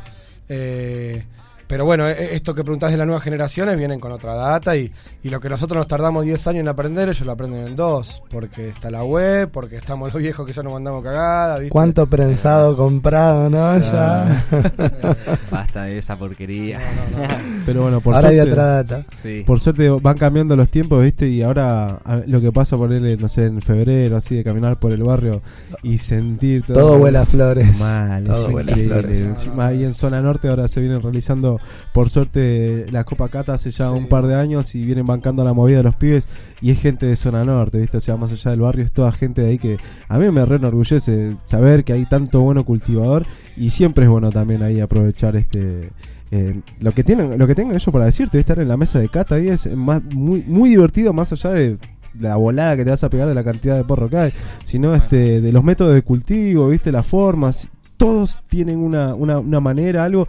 eh, 0.49 1.23
pero 1.67 1.85
bueno, 1.85 2.07
e- 2.07 2.35
esto 2.35 2.53
que 2.55 2.63
preguntás 2.63 2.91
de 2.91 2.97
las 2.97 3.05
nuevas 3.05 3.23
generaciones 3.23 3.77
vienen 3.77 3.99
con 3.99 4.11
otra 4.11 4.33
data 4.35 4.75
y, 4.75 4.91
y 5.23 5.29
lo 5.29 5.39
que 5.39 5.49
nosotros 5.49 5.77
nos 5.77 5.87
tardamos 5.87 6.23
10 6.25 6.47
años 6.47 6.61
en 6.61 6.67
aprender, 6.67 7.09
ellos 7.09 7.25
lo 7.25 7.31
aprenden 7.33 7.67
en 7.67 7.75
2, 7.75 8.21
porque 8.31 8.69
está 8.69 8.89
la 8.89 9.03
web, 9.03 9.49
porque 9.51 9.77
estamos 9.77 10.13
los 10.13 10.21
viejos 10.21 10.45
que 10.45 10.53
ya 10.53 10.63
nos 10.63 10.73
mandamos 10.73 11.03
cagada, 11.03 11.59
¿viste? 11.59 11.71
¿Cuánto 11.71 12.07
prensado 12.07 12.75
comprado, 12.75 13.49
no? 13.49 13.79
Ya. 13.79 14.45
Basta 15.51 15.83
de 15.83 15.97
esa 15.97 16.17
porquería. 16.17 16.79
No, 16.79 17.19
no, 17.19 17.27
no. 17.27 17.33
Pero 17.65 17.81
bueno, 17.83 18.01
por 18.01 18.15
Ahora 18.15 18.29
hay 18.29 18.39
otra 18.39 18.65
data. 18.83 19.03
Sí. 19.11 19.43
por 19.45 19.59
suerte 19.59 19.89
van 19.89 20.17
cambiando 20.17 20.55
los 20.55 20.69
tiempos, 20.69 21.03
¿viste? 21.03 21.27
Y 21.27 21.41
ahora 21.41 21.99
lo 22.27 22.41
que 22.41 22.51
pasa 22.51 22.77
por 22.77 22.91
él, 22.93 23.17
no 23.19 23.27
sé, 23.29 23.45
en 23.45 23.61
febrero, 23.61 24.17
así 24.17 24.35
de 24.35 24.43
caminar 24.43 24.77
por 24.77 24.91
el 24.91 25.03
barrio 25.03 25.41
y 25.83 25.97
sentir 25.97 26.63
Todo 26.65 26.97
huele 26.97 27.17
a 27.17 27.25
flores. 27.25 27.79
Mal, 27.79 28.23
Todo 28.23 28.49
huele 28.49 28.71
a 28.73 28.77
flores. 28.77 29.21
Encima 29.21 29.67
ahí 29.67 29.83
en 29.83 29.93
zona 29.93 30.21
norte 30.21 30.47
ahora 30.47 30.67
se 30.67 30.79
vienen 30.79 31.01
realizando, 31.01 31.56
por 31.93 32.09
suerte, 32.09 32.85
la 32.91 33.03
Copa 33.03 33.29
Cata 33.29 33.53
hace 33.53 33.71
ya 33.71 33.87
Sí. 33.87 33.93
un 33.93 34.07
par 34.07 34.27
de 34.27 34.35
años 34.35 34.75
y 34.75 34.81
vienen 34.81 35.05
bancando 35.05 35.43
la 35.43 35.53
movida 35.53 35.77
de 35.77 35.83
los 35.83 35.95
pibes 35.95 36.27
y 36.61 36.71
es 36.71 36.79
gente 36.79 37.05
de 37.05 37.15
zona 37.15 37.43
norte, 37.43 37.79
¿viste? 37.79 37.97
O 37.97 38.01
sea, 38.01 38.17
más 38.17 38.31
allá 38.31 38.51
del 38.51 38.61
barrio 38.61 38.85
es 38.85 38.91
toda 38.91 39.11
gente 39.11 39.41
de 39.41 39.49
ahí 39.49 39.57
que 39.57 39.77
a 40.07 40.17
mí 40.17 40.29
me 40.31 40.45
re 40.45 40.57
enorgullece 40.57 41.35
saber 41.41 41.83
que 41.83 41.93
hay 41.93 42.05
tanto 42.05 42.41
bueno 42.41 42.63
cultivador 42.65 43.25
y 43.55 43.69
siempre 43.69 44.05
es 44.05 44.09
bueno 44.09 44.31
también 44.31 44.61
ahí 44.63 44.79
aprovechar 44.79 45.35
este 45.35 45.91
eh, 46.31 46.59
lo 46.81 46.91
que 46.91 47.03
tienen 47.03 47.39
lo 47.39 47.47
que 47.47 47.55
tengan 47.55 47.75
ellos 47.75 47.89
para 47.91 48.05
decirte 48.05 48.37
estar 48.39 48.59
en 48.59 48.67
la 48.67 48.75
mesa 48.77 48.99
de 48.99 49.07
cata 49.07 49.35
ahí 49.35 49.47
es 49.47 49.73
más 49.75 50.03
muy 50.13 50.43
muy 50.45 50.69
divertido 50.69 51.13
más 51.13 51.31
allá 51.31 51.51
de 51.51 51.77
la 52.19 52.35
volada 52.35 52.75
que 52.75 52.83
te 52.83 52.89
vas 52.89 53.03
a 53.03 53.09
pegar 53.09 53.27
de 53.29 53.33
la 53.33 53.43
cantidad 53.45 53.77
de 53.77 53.83
porro 53.85 54.09
que 54.09 54.17
hay 54.17 54.31
sino 54.65 54.93
este 54.93 55.39
de 55.39 55.51
los 55.53 55.63
métodos 55.63 55.93
de 55.93 56.01
cultivo 56.01 56.67
viste 56.67 56.91
las 56.91 57.05
formas 57.05 57.69
todos 57.95 58.41
tienen 58.47 58.77
una, 58.77 59.15
una, 59.15 59.39
una 59.39 59.59
manera 59.59 60.03
algo 60.03 60.27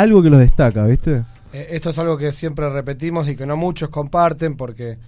algo 0.00 0.22
que 0.22 0.30
los 0.30 0.40
destaca 0.40 0.84
viste 0.86 1.24
Eh, 1.52 1.68
Esto 1.70 1.90
es 1.90 1.98
algo 1.98 2.16
que 2.18 2.30
siempre 2.32 2.68
repetimos 2.70 3.28
y 3.28 3.36
que 3.36 3.46
no 3.46 3.56
muchos 3.56 3.88
comparten 3.88 4.56
porque 4.56 4.98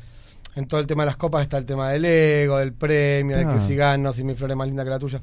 en 0.57 0.67
todo 0.67 0.81
el 0.81 0.87
tema 0.87 1.03
de 1.03 1.07
las 1.07 1.17
copas 1.17 1.43
está 1.43 1.59
el 1.59 1.65
tema 1.67 1.91
del 1.91 2.05
ego, 2.05 2.59
del 2.59 2.73
premio, 2.73 3.37
de 3.37 3.45
que 3.47 3.61
si 3.61 3.77
gano, 3.77 4.13
si 4.13 4.25
mi 4.25 4.35
flor 4.35 4.51
es 4.51 4.57
más 4.57 4.67
linda 4.67 4.83
que 4.85 4.91
la 4.91 4.99
tuya. 4.99 5.21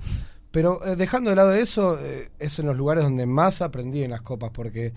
Pero 0.51 0.79
eh, 0.85 0.95
dejando 0.95 1.29
de 1.29 1.35
lado 1.35 1.53
eso, 1.53 1.97
eh, 1.99 2.29
es 2.39 2.57
en 2.59 2.67
los 2.67 2.77
lugares 2.77 3.03
donde 3.03 3.25
más 3.25 3.61
aprendí 3.61 4.03
en 4.03 4.11
las 4.11 4.21
copas 4.21 4.51
porque 4.53 4.93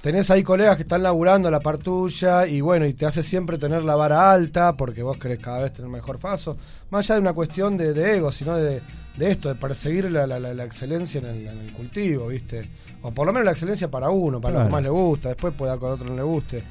tenés 0.00 0.30
ahí 0.30 0.42
colegas 0.42 0.76
que 0.76 0.82
están 0.82 1.02
laburando 1.02 1.50
la 1.50 1.60
par 1.60 1.78
tuya 1.78 2.46
y 2.46 2.60
bueno, 2.60 2.86
y 2.86 2.94
te 2.94 3.04
hace 3.06 3.22
siempre 3.22 3.58
tener 3.58 3.82
la 3.82 3.96
vara 3.96 4.30
alta 4.32 4.72
porque 4.74 5.02
vos 5.02 5.18
querés 5.18 5.40
cada 5.40 5.62
vez 5.62 5.72
tener 5.72 5.90
mejor 5.90 6.18
paso. 6.18 6.56
Más 6.90 7.04
allá 7.04 7.16
de 7.16 7.20
una 7.22 7.32
cuestión 7.32 7.76
de, 7.76 7.92
de 7.92 8.16
ego, 8.16 8.30
sino 8.32 8.56
de, 8.56 8.80
de 9.16 9.30
esto, 9.30 9.48
de 9.48 9.56
perseguir 9.56 10.10
la, 10.10 10.26
la- 10.26 10.38
la- 10.40 10.54
la 10.54 10.64
excelencia 10.64 11.18
en 11.20 11.26
el, 11.26 11.46
en 11.48 11.58
el 11.58 11.72
cultivo, 11.72 12.28
¿viste? 12.28 12.68
O 13.02 13.10
por 13.10 13.26
lo 13.26 13.32
menos 13.32 13.46
la 13.46 13.52
excelencia 13.52 13.90
para 13.90 14.10
uno, 14.10 14.40
para 14.40 14.58
lo 14.58 14.64
que 14.66 14.72
más 14.72 14.82
le 14.82 14.90
gusta, 14.90 15.28
después 15.30 15.54
puede 15.54 15.70
dar 15.70 15.78
con 15.78 15.92
otro 15.92 16.06
no 16.06 16.16
le 16.16 16.22
guste. 16.22 16.62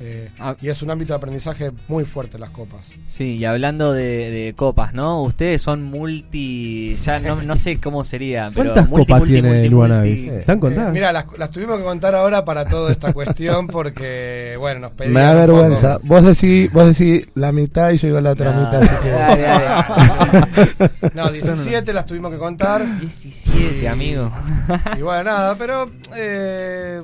Eh, 0.00 0.28
Ah. 0.40 0.56
y 0.60 0.68
es 0.68 0.82
un 0.82 0.90
ámbito 0.90 1.12
de 1.12 1.16
aprendizaje 1.18 1.70
muy 1.88 2.04
fuerte 2.04 2.38
las 2.38 2.50
copas. 2.50 2.92
Sí, 3.06 3.36
y 3.36 3.44
hablando 3.44 3.92
de, 3.92 4.30
de 4.30 4.52
copas, 4.56 4.92
¿no? 4.92 5.22
Ustedes 5.22 5.62
son 5.62 5.84
multi. 5.84 6.96
Ya 6.96 7.20
no, 7.20 7.40
no 7.42 7.54
sé 7.56 7.78
cómo 7.78 8.02
sería. 8.02 8.50
Pero 8.54 8.72
¿Cuántas 8.72 8.88
multi, 8.90 9.06
copas 9.06 9.18
multi, 9.20 9.32
tiene 9.34 9.48
multi, 9.50 9.66
el 9.66 9.74
Guanabis? 9.74 10.20
multi. 10.22 10.36
¿Están 10.36 10.56
Eh, 10.56 10.60
contadas? 10.60 10.92
mira, 10.92 11.12
las, 11.12 11.26
las 11.38 11.50
tuvimos 11.50 11.78
que 11.78 11.84
contar 11.84 12.14
ahora 12.16 12.44
para 12.44 12.64
toda 12.66 12.90
esta 12.90 13.12
cuestión 13.12 13.68
porque, 13.68 14.56
bueno, 14.58 14.80
nos 14.80 14.90
pedían 14.92 15.14
Me 15.14 15.20
da 15.20 15.30
poco- 15.32 15.40
vergüenza. 15.58 15.98
Vos 16.02 16.24
decís, 16.24 16.72
vos 16.72 16.86
decís 16.98 17.28
la 17.34 17.52
mitad 17.52 17.90
y 17.92 17.96
yo 17.98 18.08
digo 18.08 18.20
la 18.20 18.30
otra 18.32 18.52
No, 18.52 18.64
mitad. 18.64 18.82
Así 18.82 18.94
que... 19.02 19.10
dale, 19.10 19.42
dale. 19.42 20.90
No, 21.14 21.28
17 21.32 21.92
las 21.92 22.04
tuvimos 22.06 22.30
que 22.32 22.38
contar. 22.38 22.84
17, 23.00 23.88
amigo. 23.88 24.30
Y 24.98 25.02
bueno, 25.02 25.24
nada, 25.24 25.54
pero 25.56 25.90
eh, 26.16 27.02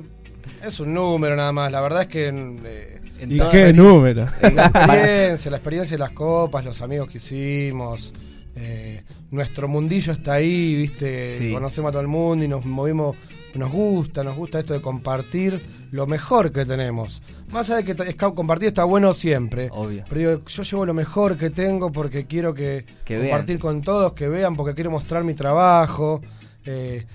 es 0.63 0.79
un 0.79 0.93
número 0.93 1.35
nada 1.35 1.51
más. 1.51 1.71
La 1.71 1.81
verdad 1.81 2.03
es 2.03 2.07
que 2.07 2.27
eh, 2.27 3.01
En 3.19 3.31
¿Y 3.31 3.37
toda- 3.37 3.51
qué 3.51 3.71
número? 3.73 4.25
la 4.41 4.65
experiencia, 4.65 5.51
la 5.51 5.57
experiencia 5.57 5.95
de 5.95 5.99
las 5.99 6.11
copas, 6.11 6.65
los 6.65 6.81
amigos 6.81 7.09
que 7.09 7.17
hicimos, 7.17 8.13
eh, 8.55 9.03
nuestro 9.29 9.67
mundillo 9.67 10.13
está 10.13 10.33
ahí, 10.33 10.75
viste, 10.75 11.37
Sí. 11.37 11.51
conocemos 11.53 11.89
a 11.89 11.91
todo 11.91 12.01
el 12.01 12.07
mundo 12.07 12.43
y 12.43 12.47
nos 12.47 12.65
movimos, 12.65 13.15
nos 13.53 13.71
gusta, 13.71 14.23
nos 14.23 14.35
gusta 14.35 14.59
esto 14.59 14.73
de 14.73 14.81
compartir 14.81 15.61
lo 15.91 16.07
mejor 16.07 16.51
que 16.51 16.65
tenemos. 16.65 17.21
Más 17.51 17.69
allá 17.69 17.83
de 17.85 17.95
que 17.95 18.15
compartir 18.15 18.69
está 18.69 18.83
bueno 18.85 19.13
siempre. 19.13 19.69
Obvio. 19.71 20.03
Pero 20.09 20.19
digo, 20.31 20.45
yo 20.45 20.63
llevo 20.63 20.85
lo 20.85 20.93
mejor 20.93 21.37
que 21.37 21.49
tengo 21.49 21.91
porque 21.91 22.25
quiero 22.25 22.53
que, 22.53 22.85
Que 23.05 23.19
compartir 23.19 23.59
con 23.59 23.81
todos, 23.81 24.13
que 24.13 24.27
vean, 24.27 24.55
porque 24.55 24.73
quiero 24.73 24.89
mostrar 24.89 25.23
mi 25.23 25.33
trabajo. 25.33 26.21
Eh, 26.65 27.05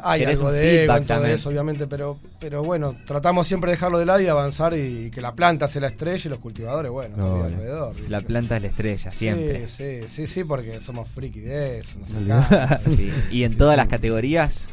hay 0.00 0.20
Querés 0.20 0.38
algo 0.38 0.48
un 0.50 0.54
de 0.54 0.60
ego 0.60 0.78
feedback 0.80 0.98
en 1.00 1.06
todo 1.06 1.16
también. 1.16 1.34
eso, 1.36 1.48
obviamente, 1.48 1.86
pero, 1.86 2.18
pero 2.40 2.62
bueno, 2.62 2.96
tratamos 3.06 3.46
siempre 3.46 3.70
de 3.70 3.76
dejarlo 3.76 3.98
de 3.98 4.06
lado 4.06 4.20
y 4.20 4.26
avanzar 4.28 4.74
y 4.76 5.10
que 5.10 5.20
la 5.20 5.34
planta 5.34 5.66
sea 5.68 5.80
la 5.82 5.88
estrella 5.88 6.22
y 6.24 6.28
los 6.28 6.38
cultivadores, 6.38 6.90
bueno, 6.92 7.16
No, 7.16 7.24
todo 7.24 7.34
obvio. 7.34 7.44
alrededor. 7.46 7.94
La 8.08 8.20
planta 8.20 8.56
es 8.56 8.62
la 8.62 8.68
estrella, 8.68 9.10
siempre. 9.10 9.66
Sí, 9.68 10.00
sí, 10.02 10.08
sí, 10.08 10.26
sí, 10.26 10.44
porque 10.44 10.80
somos 10.80 11.08
friki 11.08 11.40
de 11.40 11.78
eso. 11.78 11.98
nos 11.98 12.10
encanta. 12.14 12.80
Sí. 12.84 13.12
Y 13.30 13.44
en 13.44 13.56
todas 13.56 13.76
las 13.76 13.88
categorías. 13.88 14.68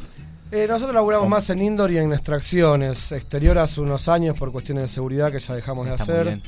Eh, 0.52 0.66
nosotros 0.68 0.94
laburamos 0.94 1.28
más 1.28 1.50
en 1.50 1.60
indoor 1.60 1.90
y 1.90 1.98
en 1.98 2.12
extracciones. 2.12 3.10
Exterior 3.10 3.58
hace 3.58 3.80
unos 3.80 4.08
años 4.08 4.38
por 4.38 4.52
cuestiones 4.52 4.82
de 4.84 4.88
seguridad 4.88 5.32
que 5.32 5.40
ya 5.40 5.54
dejamos 5.54 5.86
de 5.86 5.92
Está 5.92 6.02
hacer. 6.04 6.24
bien. 6.26 6.42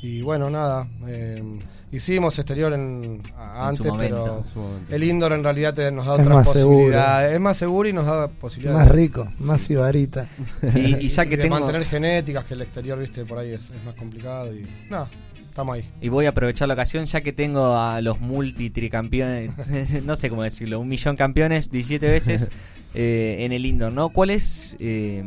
Y 0.00 0.22
bueno, 0.22 0.48
nada. 0.48 0.86
eh, 1.06 1.60
hicimos 1.92 2.38
exterior 2.38 2.72
en, 2.72 3.22
antes, 3.38 3.84
momento. 3.86 4.42
pero 4.52 4.70
En 4.88 4.94
el 4.94 5.04
indoor 5.04 5.32
en 5.34 5.44
realidad 5.44 5.74
te- 5.74 5.90
nos 5.92 6.06
da 6.06 6.12
otras 6.14 6.28
más 6.28 6.52
seguro. 6.52 6.76
posibilidades. 6.76 7.34
Es 7.34 7.40
más 7.40 7.56
seguro 7.56 7.88
y 7.88 7.92
nos 7.92 8.06
da 8.06 8.28
posibilidades 8.28 8.78
Más 8.86 8.88
rico, 8.94 9.28
más 9.40 9.60
sibarita. 9.60 10.26
Y, 10.74 10.96
y 11.04 11.08
ya 11.08 11.26
que 11.26 11.36
tengo. 11.36 11.54
mantener 11.58 11.84
genéticas, 11.84 12.44
que 12.44 12.54
el 12.54 12.62
exterior, 12.62 12.98
viste, 12.98 13.24
por 13.24 13.38
ahí 13.38 13.52
es, 13.52 13.70
es 13.70 13.84
más 13.84 13.94
complicado. 13.94 14.54
Y 14.54 14.66
nada, 14.90 15.08
estamos 15.48 15.74
ahí. 15.76 15.88
Y 16.00 16.08
voy 16.08 16.26
a 16.26 16.30
aprovechar 16.30 16.66
la 16.68 16.74
ocasión, 16.74 17.04
ya 17.04 17.20
que 17.20 17.32
tengo 17.32 17.76
a 17.76 18.00
los 18.00 18.18
multi-tricampeones, 18.20 20.02
no 20.04 20.16
sé 20.16 20.30
cómo 20.30 20.42
decirlo, 20.42 20.80
un 20.80 20.88
millón 20.88 21.16
campeones 21.16 21.70
17 21.70 22.08
veces 22.08 22.48
eh, 22.94 23.36
en 23.40 23.52
el 23.52 23.66
indoor, 23.66 23.92
¿no? 23.92 24.08
¿Cuál 24.10 24.30
es 24.30 24.76
eh, 24.80 25.24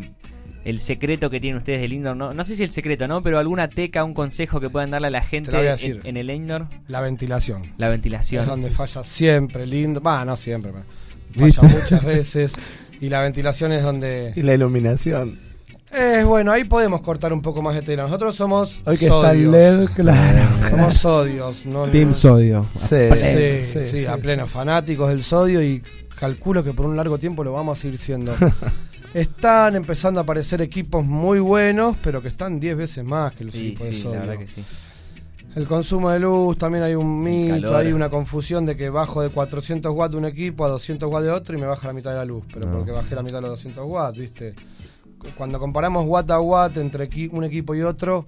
el 0.65 0.79
secreto 0.81 1.29
que 1.29 1.39
tienen 1.39 1.57
ustedes 1.59 1.79
del 1.79 1.93
indoor? 1.93 2.17
No, 2.17 2.33
no 2.33 2.43
sé 2.43 2.55
si 2.57 2.63
el 2.63 2.71
secreto, 2.71 3.07
¿no? 3.07 3.21
Pero 3.23 3.39
alguna 3.39 3.69
teca, 3.69 4.03
un 4.03 4.13
consejo 4.13 4.59
que 4.59 4.69
puedan 4.69 4.91
darle 4.91 5.07
a 5.07 5.11
la 5.11 5.21
gente 5.23 5.51
lo 5.51 5.59
voy 5.59 5.67
a 5.67 5.71
en, 5.71 5.75
decir. 5.77 6.01
en 6.03 6.17
el 6.17 6.29
indoor. 6.29 6.67
La 6.89 6.99
ventilación. 7.01 7.71
La 7.77 7.87
Es 7.87 7.91
ventilación. 7.91 8.45
donde 8.47 8.69
falla 8.69 9.03
siempre 9.03 9.63
el 9.63 9.73
indoor. 9.73 10.05
Va, 10.05 10.25
no 10.25 10.35
siempre, 10.35 10.73
falla 11.37 11.61
muchas 11.63 12.03
veces. 12.03 12.53
Y 12.99 13.09
la 13.09 13.21
ventilación 13.21 13.71
es 13.71 13.83
donde... 13.83 14.33
Y 14.35 14.41
la 14.41 14.53
iluminación. 14.53 15.37
Eh, 15.91 16.23
bueno, 16.25 16.51
ahí 16.51 16.63
podemos 16.65 17.01
cortar 17.01 17.31
un 17.31 17.41
poco 17.41 17.61
más 17.61 17.75
de 17.75 17.81
tela. 17.81 18.03
Nosotros 18.03 18.35
somos 18.35 18.81
Hoy 18.85 18.97
que 18.97 19.05
está 19.05 19.29
sodios. 19.29 19.51
LED, 19.51 19.85
claro. 19.95 20.69
Somos 20.69 20.93
sodios. 20.95 21.65
No, 21.65 21.83
Team 21.91 22.07
no- 22.09 22.13
Sodio. 22.13 22.65
Sí, 22.73 22.95
Sí, 23.13 23.63
sí, 23.63 23.79
sí, 23.99 24.05
a 24.05 24.15
sí. 24.15 24.21
pleno. 24.21 24.47
Fanáticos 24.47 25.09
del 25.09 25.23
sodio 25.23 25.61
y 25.61 25.81
calculo 26.19 26.63
que 26.63 26.73
por 26.73 26.85
un 26.85 26.97
largo 26.97 27.17
tiempo 27.17 27.43
lo 27.43 27.53
vamos 27.53 27.77
a 27.77 27.81
seguir 27.81 27.97
siendo. 27.99 28.33
Están 29.19 29.75
empezando 29.75 30.19
a 30.19 30.23
aparecer 30.23 30.61
equipos 30.61 31.05
muy 31.05 31.39
buenos, 31.39 31.95
pero 32.03 32.21
que 32.21 32.27
están 32.27 32.59
10 32.59 32.75
veces 32.75 33.05
más 33.05 33.33
que 33.33 33.45
los 33.45 33.53
Sí, 33.55 33.67
equipos 33.69 33.87
de 33.87 33.93
sodio. 33.93 34.13
la 34.19 34.19
verdad 34.25 34.37
que 34.39 34.47
sí. 34.47 34.63
El 35.55 35.67
consumo 35.67 36.09
de 36.09 36.19
luz, 36.19 36.57
también 36.57 36.83
hay 36.83 36.95
un 36.95 37.23
mito, 37.23 37.77
hay 37.77 37.93
una 37.93 38.09
confusión 38.09 38.65
de 38.65 38.75
que 38.75 38.89
bajo 38.89 39.21
de 39.21 39.29
400 39.29 39.89
watts 39.95 40.11
de 40.11 40.17
un 40.17 40.25
equipo 40.25 40.65
a 40.65 40.67
200 40.69 41.09
watts 41.09 41.23
de 41.25 41.31
otro 41.31 41.57
y 41.57 41.61
me 41.61 41.65
baja 41.65 41.87
la 41.87 41.93
mitad 41.93 42.11
de 42.11 42.17
la 42.17 42.25
luz, 42.25 42.43
pero 42.53 42.69
No. 42.69 42.75
porque 42.79 42.91
bajé 42.91 43.15
la 43.15 43.23
mitad 43.23 43.37
de 43.37 43.43
los 43.43 43.51
200 43.51 43.85
watts, 43.87 44.17
¿viste? 44.17 44.53
Cuando 45.37 45.59
comparamos 45.59 46.05
watt 46.05 46.29
a 46.31 46.41
watt 46.41 46.75
entre 46.75 47.09
un 47.31 47.45
equipo 47.45 47.73
y 47.73 47.83
otro, 47.83 48.25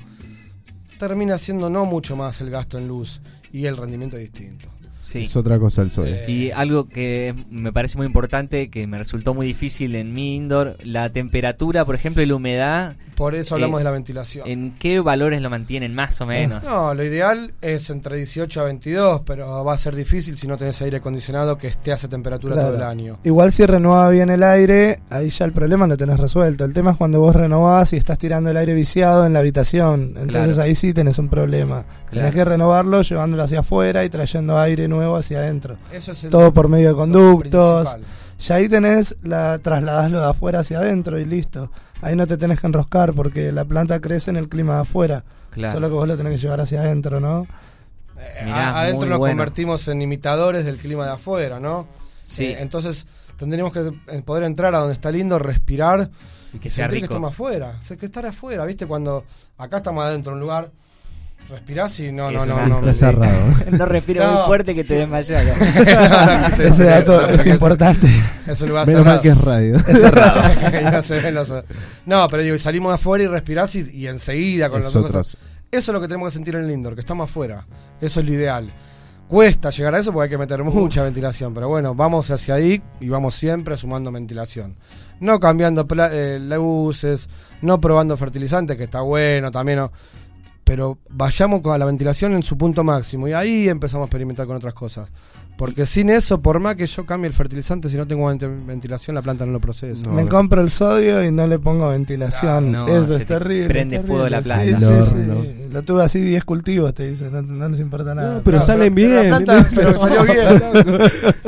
termina 0.97 1.37
siendo 1.37 1.69
no 1.69 1.83
mucho 1.83 2.15
más 2.15 2.39
el 2.39 2.49
gasto 2.49 2.77
en 2.77 2.87
luz 2.87 3.19
y 3.51 3.65
el 3.65 3.75
rendimiento 3.75 4.15
es 4.15 4.23
distinto. 4.31 4.69
Sí. 4.99 5.23
Es 5.25 5.35
otra 5.35 5.57
cosa 5.59 5.83
el. 5.83 5.91
Eh, 6.05 6.25
Y 6.27 6.51
algo 6.51 6.89
que 6.89 7.33
me 7.49 7.71
parece 7.71 7.97
muy 7.97 8.07
importante, 8.07 8.67
que 8.69 8.87
me 8.87 8.97
resultó 8.97 9.33
muy 9.33 9.45
difícil 9.47 9.95
en 9.95 10.13
mi 10.13 10.35
indoor, 10.35 10.75
la 10.83 11.09
temperatura, 11.11 11.85
por 11.85 11.95
ejemplo, 11.95 12.21
y 12.21 12.25
la 12.25 12.35
humedad, 12.35 12.95
Por 13.15 13.33
eso 13.33 13.55
hablamos 13.55 13.79
Eh, 13.79 13.79
de 13.79 13.83
la 13.85 13.91
ventilación. 13.91 14.47
¿en 14.47 14.71
qué 14.77 14.99
valores 14.99 15.41
lo 15.41 15.49
mantienen 15.49 15.95
más 15.95 16.19
o 16.21 16.25
menos? 16.27 16.63
No, 16.63 16.93
lo 16.93 17.03
ideal 17.03 17.53
es 17.61 17.89
entre 17.89 18.17
18 18.17 18.61
a 18.61 18.65
22, 18.65 19.21
pero 19.25 19.63
va 19.63 19.73
a 19.73 19.77
ser 19.77 19.95
difícil 19.95 20.37
si 20.37 20.47
no 20.47 20.55
tenés 20.57 20.79
aire 20.83 20.97
acondicionado 20.97 21.57
que 21.57 21.67
esté 21.67 21.91
a 21.91 21.95
esa 21.95 22.07
temperatura 22.07 22.53
Claro. 22.53 22.67
todo 22.69 22.77
el 22.77 22.83
año. 22.83 23.17
Igual 23.23 23.51
si 23.51 23.65
renovaba 23.65 24.09
bien 24.11 24.29
el 24.29 24.43
aire, 24.43 24.99
ahí 25.09 25.29
ya 25.29 25.45
el 25.45 25.51
problema 25.51 25.87
lo 25.87 25.97
tenés 25.97 26.19
resuelto. 26.19 26.63
El 26.65 26.73
tema 26.73 26.91
es 26.91 26.97
cuando 26.97 27.19
vos 27.19 27.35
renovás 27.35 27.91
y 27.93 27.97
estás 27.97 28.17
tirando 28.19 28.51
el 28.51 28.57
aire 28.57 28.73
viciado 28.75 29.25
en 29.25 29.33
la 29.33 29.39
habitación. 29.39 30.13
Entonces 30.17 30.55
Claro. 30.55 30.61
ahí 30.63 30.75
sí 30.75 30.93
tenés 30.93 31.17
un 31.17 31.29
problema. 31.29 31.85
Claro. 32.11 32.27
Tenés 32.29 32.33
que 32.35 32.45
renovarlo 32.45 33.01
llevándolo 33.01 33.43
hacia 33.43 33.59
afuera 33.61 34.05
y 34.05 34.09
trayendo 34.09 34.57
aire 34.59 34.86
nuevo 34.87 35.15
hacia 35.15 35.39
adentro. 35.39 35.77
Eso 35.91 36.11
es 36.11 36.23
el- 36.25 36.29
Todo 36.29 36.53
por 36.53 36.67
medio 36.69 36.87
de 36.87 36.91
lo 36.93 36.97
conductos. 36.99 37.97
Ya 38.39 38.55
ahí 38.55 38.69
tenés, 38.69 39.15
la 39.23 39.57
trasladaslo 39.59 40.19
de 40.19 40.25
afuera 40.27 40.59
hacia 40.59 40.79
adentro 40.79 41.19
y 41.19 41.25
listo. 41.25 41.71
Ahí 42.01 42.15
no 42.15 42.27
te 42.27 42.37
tenés 42.37 42.59
que 42.59 42.67
enroscar 42.67 43.13
porque 43.13 43.51
la 43.51 43.65
planta 43.65 43.99
crece 43.99 44.29
en 44.29 44.37
el 44.37 44.47
clima 44.49 44.75
de 44.75 44.81
afuera. 44.81 45.23
Claro. 45.49 45.73
Solo 45.73 45.87
que 45.87 45.93
vos 45.95 46.07
lo 46.07 46.17
tenés 46.17 46.33
que 46.33 46.39
llevar 46.39 46.61
hacia 46.61 46.81
adentro, 46.81 47.19
¿no? 47.19 47.47
Eh, 48.19 48.41
Mirá, 48.45 48.69
a- 48.71 48.81
adentro 48.81 49.07
nos 49.09 49.17
bueno. 49.19 49.31
convertimos 49.33 49.87
en 49.87 50.01
imitadores 50.01 50.65
del 50.65 50.77
clima 50.77 51.05
de 51.05 51.11
afuera, 51.13 51.59
¿no? 51.59 51.87
Sí. 52.23 52.45
Eh, 52.45 52.57
entonces 52.59 53.07
tendríamos 53.37 53.73
que 53.73 53.91
eh, 54.07 54.21
poder 54.23 54.43
entrar 54.43 54.75
a 54.75 54.79
donde 54.79 54.93
está 54.93 55.09
lindo, 55.11 55.39
respirar 55.39 56.09
Y 56.53 56.59
que 56.59 56.69
sea 56.69 56.85
sentir 56.85 56.99
que 56.99 57.05
rico. 57.05 57.13
estamos 57.13 57.31
afuera. 57.33 57.77
O 57.79 57.83
sea, 57.83 57.97
que 57.97 58.05
estar 58.05 58.25
afuera, 58.25 58.65
¿viste? 58.65 58.85
Cuando 58.85 59.23
acá 59.57 59.77
estamos 59.77 60.03
adentro 60.03 60.31
de 60.31 60.35
un 60.35 60.41
lugar, 60.41 60.69
respirás 61.49 61.99
y 62.01 62.11
no, 62.11 62.31
no, 62.31 62.45
no, 62.45 62.65
no. 62.67 62.79
Está 62.79 62.93
cerrado. 63.11 63.37
No 63.71 63.85
respiro 63.85 64.23
No. 64.25 64.33
muy 64.39 64.45
fuerte 64.47 64.75
que 64.75 64.83
te 64.83 64.95
desmayas. 64.95 65.45
No, 65.45 65.55
no 65.55 66.47
Ese 66.47 66.83
dato 66.83 67.21
eso, 67.21 67.29
es 67.29 67.45
no, 67.47 67.53
importante. 67.53 68.07
Es 68.47 68.61
un 68.61 68.69
lugar 68.69 68.87
Menos 68.87 69.05
mal 69.05 69.21
cerrado. 69.21 69.21
que 69.21 69.29
es 69.29 69.41
radio. 69.41 69.75
Es 69.77 69.99
cerrado. 70.01 71.63
no, 72.05 72.21
No, 72.21 72.27
pero 72.29 72.43
digo, 72.43 72.57
salimos 72.57 72.91
de 72.91 72.95
afuera 72.95 73.23
y 73.23 73.27
respirás 73.27 73.75
y, 73.75 73.89
y 73.91 74.07
enseguida 74.07 74.69
con 74.69 74.79
Es 74.79 74.85
los 74.85 74.95
ojos. 74.95 75.09
otros. 75.09 75.37
Eso 75.69 75.91
es 75.91 75.93
lo 75.93 75.99
que 76.01 76.07
tenemos 76.07 76.29
que 76.29 76.33
sentir 76.33 76.55
en 76.55 76.63
el 76.63 76.71
indoor, 76.71 76.95
que 76.95 77.01
estamos 77.01 77.29
afuera. 77.29 77.65
Eso 77.99 78.19
es 78.21 78.25
lo 78.27 78.33
ideal. 78.33 78.71
Cuesta 79.27 79.69
llegar 79.71 79.93
a 79.95 79.99
eso 79.99 80.13
porque 80.13 80.23
hay 80.25 80.29
que 80.29 80.37
meter 80.37 80.63
mucha 80.63 81.03
ventilación, 81.03 81.53
pero 81.53 81.67
bueno, 81.67 81.93
vamos 81.93 82.31
hacia 82.31 82.55
ahí 82.55 82.81
y 83.01 83.09
vamos 83.09 83.35
siempre 83.35 83.75
sumando 83.75 84.09
ventilación. 84.09 84.77
No 85.19 85.37
cambiando 85.37 85.85
eh, 86.09 86.39
luces, 86.39 87.27
no 87.61 87.81
probando 87.81 88.15
fertilizantes, 88.15 88.77
que 88.77 88.85
está 88.85 89.01
bueno 89.01 89.51
también, 89.51 89.79
no. 89.79 89.91
Pero 90.67 90.97
vayamos 91.09 91.61
con 91.61 91.79
la 91.79 91.85
ventilación 91.85 92.33
en 92.33 92.43
su 92.43 92.57
punto 92.57 92.83
máximo 92.83 93.25
y 93.29 93.31
ahí 93.31 93.69
empezamos 93.69 94.03
a 94.03 94.07
experimentar 94.07 94.45
con 94.45 94.57
otras 94.57 94.73
cosas. 94.73 95.09
Porque 95.57 95.87
sin 95.87 96.11
eso, 96.11 96.39
por 96.39 96.59
más 96.59 96.75
que 96.75 96.85
yo 96.85 97.03
cambie 97.05 97.27
el 97.27 97.33
fertilizante, 97.33 97.89
si 97.89 97.97
no 97.97 98.05
tengo 98.05 98.31
vent- 98.31 98.65
ventilación, 98.65 99.15
la 99.15 99.23
planta 99.23 99.43
no 99.45 99.51
lo 99.53 99.59
procesa. 99.59 100.03
No. 100.07 100.13
Me 100.13 100.27
compro 100.27 100.61
el 100.61 100.69
sodio 100.69 101.23
y 101.23 101.31
no 101.31 101.47
le 101.47 101.57
pongo 101.57 101.89
ventilación. 101.89 102.75
Ah, 102.75 102.85
no, 102.85 102.87
Eso 102.87 103.13
es 103.13 103.19
te 103.19 103.25
terrible. 103.25 103.67
prende 103.67 103.95
es 103.95 104.05
fuego 104.05 104.29
la 104.29 104.41
terrible. 104.43 104.77
planta. 104.77 105.03
Sí, 105.05 105.11
sí. 105.41 105.53
Lo 105.71 105.81
tuve 105.83 106.03
así 106.03 106.21
10 106.21 106.43
cultivos, 106.45 106.93
te 106.93 107.09
dicen. 107.09 107.31
No, 107.31 107.41
no 107.41 107.69
les 107.69 107.79
importa 107.79 108.13
nada. 108.13 108.35
No, 108.35 108.43
pero 108.43 108.59
No, 108.59 108.65
salen 108.65 108.93
pero- 108.93 109.07
pero 109.09 109.21
bien. 109.21 109.31
la 109.31 109.37
planta- 109.39 109.69
pero 109.75 109.97
salió 109.99 110.23
bien. 110.31 111.01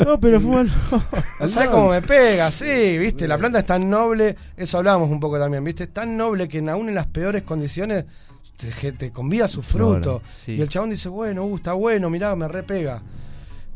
no, 0.05 0.19
pero 0.19 0.41
fue 0.41 0.51
mal. 0.51 0.69
No 1.39 1.47
sabes 1.47 1.69
cómo 1.69 1.89
me 1.91 2.01
pega, 2.01 2.49
sí, 2.49 2.97
viste, 2.97 3.27
la 3.27 3.37
planta 3.37 3.59
es 3.59 3.65
tan 3.65 3.87
noble, 3.89 4.35
eso 4.57 4.79
hablábamos 4.79 5.09
un 5.11 5.19
poco 5.19 5.37
también, 5.37 5.63
viste, 5.63 5.83
es 5.83 5.93
tan 5.93 6.17
noble 6.17 6.47
que 6.47 6.57
en- 6.57 6.69
aún 6.69 6.89
en 6.89 6.95
las 6.95 7.05
peores 7.05 7.43
condiciones 7.43 8.05
te, 8.57 8.91
te 8.91 9.11
convida 9.11 9.47
su 9.47 9.61
fruto. 9.61 10.23
Sí. 10.33 10.53
Y 10.53 10.61
el 10.61 10.67
chabón 10.67 10.89
dice, 10.89 11.09
bueno, 11.09 11.45
uh, 11.45 11.55
está 11.57 11.73
bueno, 11.73 12.09
mirá, 12.09 12.35
me 12.35 12.47
repega. 12.47 13.01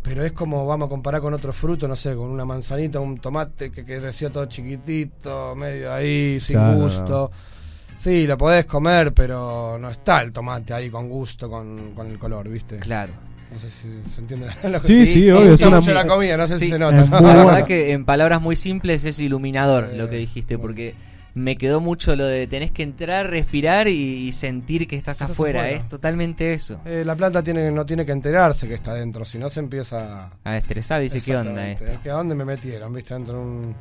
Pero 0.03 0.25
es 0.25 0.33
como, 0.33 0.65
vamos 0.67 0.87
a 0.87 0.89
comparar 0.89 1.21
con 1.21 1.33
otro 1.33 1.53
fruto, 1.53 1.87
no 1.87 1.95
sé, 1.95 2.13
con 2.15 2.29
una 2.29 2.43
manzanita, 2.45 2.99
un 2.99 3.17
tomate 3.19 3.71
que 3.71 3.83
creció 3.85 4.29
todo 4.31 4.45
chiquitito, 4.47 5.55
medio 5.55 5.93
ahí, 5.93 6.39
sin 6.41 6.57
Claro, 6.57 6.75
gusto. 6.77 7.31
Sí, 7.95 8.27
lo 8.27 8.37
podés 8.37 8.65
comer, 8.65 9.13
pero 9.13 9.77
no 9.79 9.89
está 9.89 10.21
el 10.21 10.31
tomate 10.31 10.73
ahí 10.73 10.89
con 10.89 11.07
gusto, 11.09 11.49
con, 11.49 11.93
con 11.93 12.07
el 12.07 12.19
color, 12.19 12.49
¿viste? 12.49 12.77
Claro. 12.77 13.13
No 13.51 13.59
sé 13.59 13.69
si 13.69 13.87
se 14.09 14.19
entiende 14.19 14.47
lo 14.63 14.79
que 14.81 14.87
Sí, 14.87 15.05
Sí, 15.05 15.13
sí, 15.13 15.23
sí, 15.23 15.31
obvio. 15.31 15.55
sí, 15.55 15.63
es 15.63 15.67
una- 15.69 15.79
mucho 15.79 15.93
la 15.93 16.05
comida, 16.07 16.35
no 16.35 16.47
sé 16.47 16.57
Sí, 16.57 16.65
si 16.65 16.71
se 16.71 16.79
nota. 16.79 17.05
la 17.05 17.21
verdad 17.35 17.65
que 17.65 17.91
en 17.93 18.03
palabras 18.03 18.41
muy 18.41 18.55
simples 18.55 19.05
es 19.05 19.19
iluminador 19.19 19.89
lo 19.93 20.09
que 20.09 20.17
dijiste, 20.17 20.57
porque 20.57 20.95
me 21.35 21.55
quedó 21.57 21.79
mucho 21.81 22.15
lo 22.15 22.25
de 22.25 22.45
tenés 22.47 22.71
que 22.71 22.83
entrar, 22.83 23.29
respirar 23.29 23.87
y, 23.87 23.91
y 24.27 24.31
sentir 24.31 24.87
que 24.87 24.95
estás, 24.95 25.17
Estás 25.21 25.31
afuera. 25.31 25.61
afuera. 25.61 25.77
Es 25.77 25.89
totalmente 25.89 26.53
eso. 26.53 26.79
Eh, 26.85 27.03
la 27.05 27.15
planta 27.15 27.41
tiene, 27.41 27.71
no 27.71 27.85
tiene 27.85 28.05
que 28.05 28.11
enterarse 28.11 28.67
que 28.67 28.75
está 28.75 28.93
dentro, 28.93 29.25
si 29.25 29.37
no 29.39 29.49
se 29.49 29.59
empieza 29.59 30.29
A 30.43 30.57
estresar, 30.57 31.01
dice, 31.01 31.21
¿qué 31.21 31.35
onda 31.35 31.69
esto? 31.71 31.85
es 31.85 31.97
que 31.99 32.09
a 32.09 32.13
dónde 32.13 32.35
me 32.35 32.45
metieron, 32.45 32.93
viste, 32.93 33.13
dentro 33.13 33.35
de 33.37 33.41
un... 33.43 33.75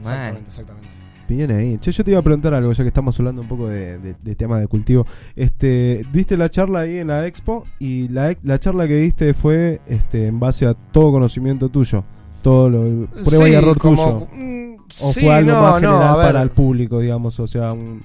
Exactamente, 0.00 0.48
exactamente. 0.48 0.88
Bien 1.28 1.50
ahí. 1.50 1.76
Che, 1.78 1.92
yo 1.92 2.04
te 2.04 2.10
iba 2.12 2.20
a 2.20 2.22
preguntar 2.22 2.54
algo, 2.54 2.72
ya 2.72 2.82
que 2.82 2.88
estamos 2.88 3.18
hablando 3.20 3.42
un 3.42 3.48
poco 3.48 3.68
de, 3.68 3.98
de- 3.98 4.14
de 4.22 4.34
tema 4.34 4.58
de 4.58 4.66
cultivo. 4.66 5.06
Este, 5.36 6.02
diste 6.10 6.36
la 6.38 6.48
charla 6.50 6.80
ahí 6.80 6.96
en 6.98 7.08
la 7.08 7.26
expo 7.26 7.66
y 7.78 8.08
la, 8.08 8.34
la 8.44 8.58
charla 8.58 8.88
que 8.88 8.96
diste 8.96 9.34
fue 9.34 9.80
este, 9.86 10.26
en 10.26 10.40
base 10.40 10.64
a 10.66 10.72
todo 10.72 11.12
conocimiento 11.12 11.68
tuyo. 11.68 12.02
Todo 12.42 12.70
lo 12.70 13.06
prueba 13.26 13.46
y 13.48 13.52
error 13.54 13.78
como- 13.78 14.26
tuyo. 14.26 14.42
mm, 14.42 14.76
O 15.00 15.12
sí, 15.12 15.20
fue 15.20 15.34
algo 15.34 15.52
no, 15.52 15.60
más 15.62 15.82
no, 15.82 15.92
general 15.92 16.16
para 16.16 16.42
el 16.42 16.50
público, 16.50 17.00
digamos, 17.00 17.38
o 17.40 17.46
sea, 17.46 17.72
un- 17.72 18.04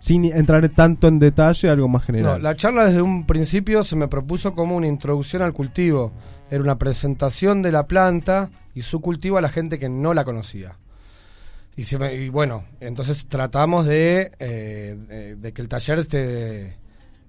sin 0.00 0.24
entrar 0.26 0.68
tanto 0.70 1.08
en 1.08 1.18
detalle, 1.18 1.70
algo 1.70 1.88
más 1.88 2.02
No, 2.02 2.06
general. 2.06 2.42
la 2.42 2.54
charla 2.56 2.84
desde 2.84 3.00
un 3.00 3.24
principio 3.26 3.82
se 3.84 3.96
me 3.96 4.06
propuso 4.08 4.54
como 4.54 4.76
una 4.76 4.86
introducción 4.86 5.40
al 5.42 5.52
cultivo. 5.54 6.12
Era 6.50 6.62
una 6.62 6.76
presentación 6.78 7.62
de 7.62 7.72
la 7.72 7.86
planta 7.86 8.50
y 8.74 8.82
su 8.82 9.00
cultivo 9.00 9.38
a 9.38 9.40
la 9.40 9.48
gente 9.48 9.78
que 9.78 9.88
no 9.88 10.12
la 10.12 10.24
conocía. 10.24 10.76
Y, 11.76 11.84
se 11.84 11.98
me- 11.98 12.14
y 12.14 12.28
bueno, 12.28 12.64
entonces 12.80 13.26
tratamos 13.26 13.86
de, 13.86 14.30
eh, 14.38 14.96
de, 15.08 15.36
de 15.36 15.52
que 15.52 15.62
el 15.62 15.68
taller 15.68 15.98
esté, 16.00 16.76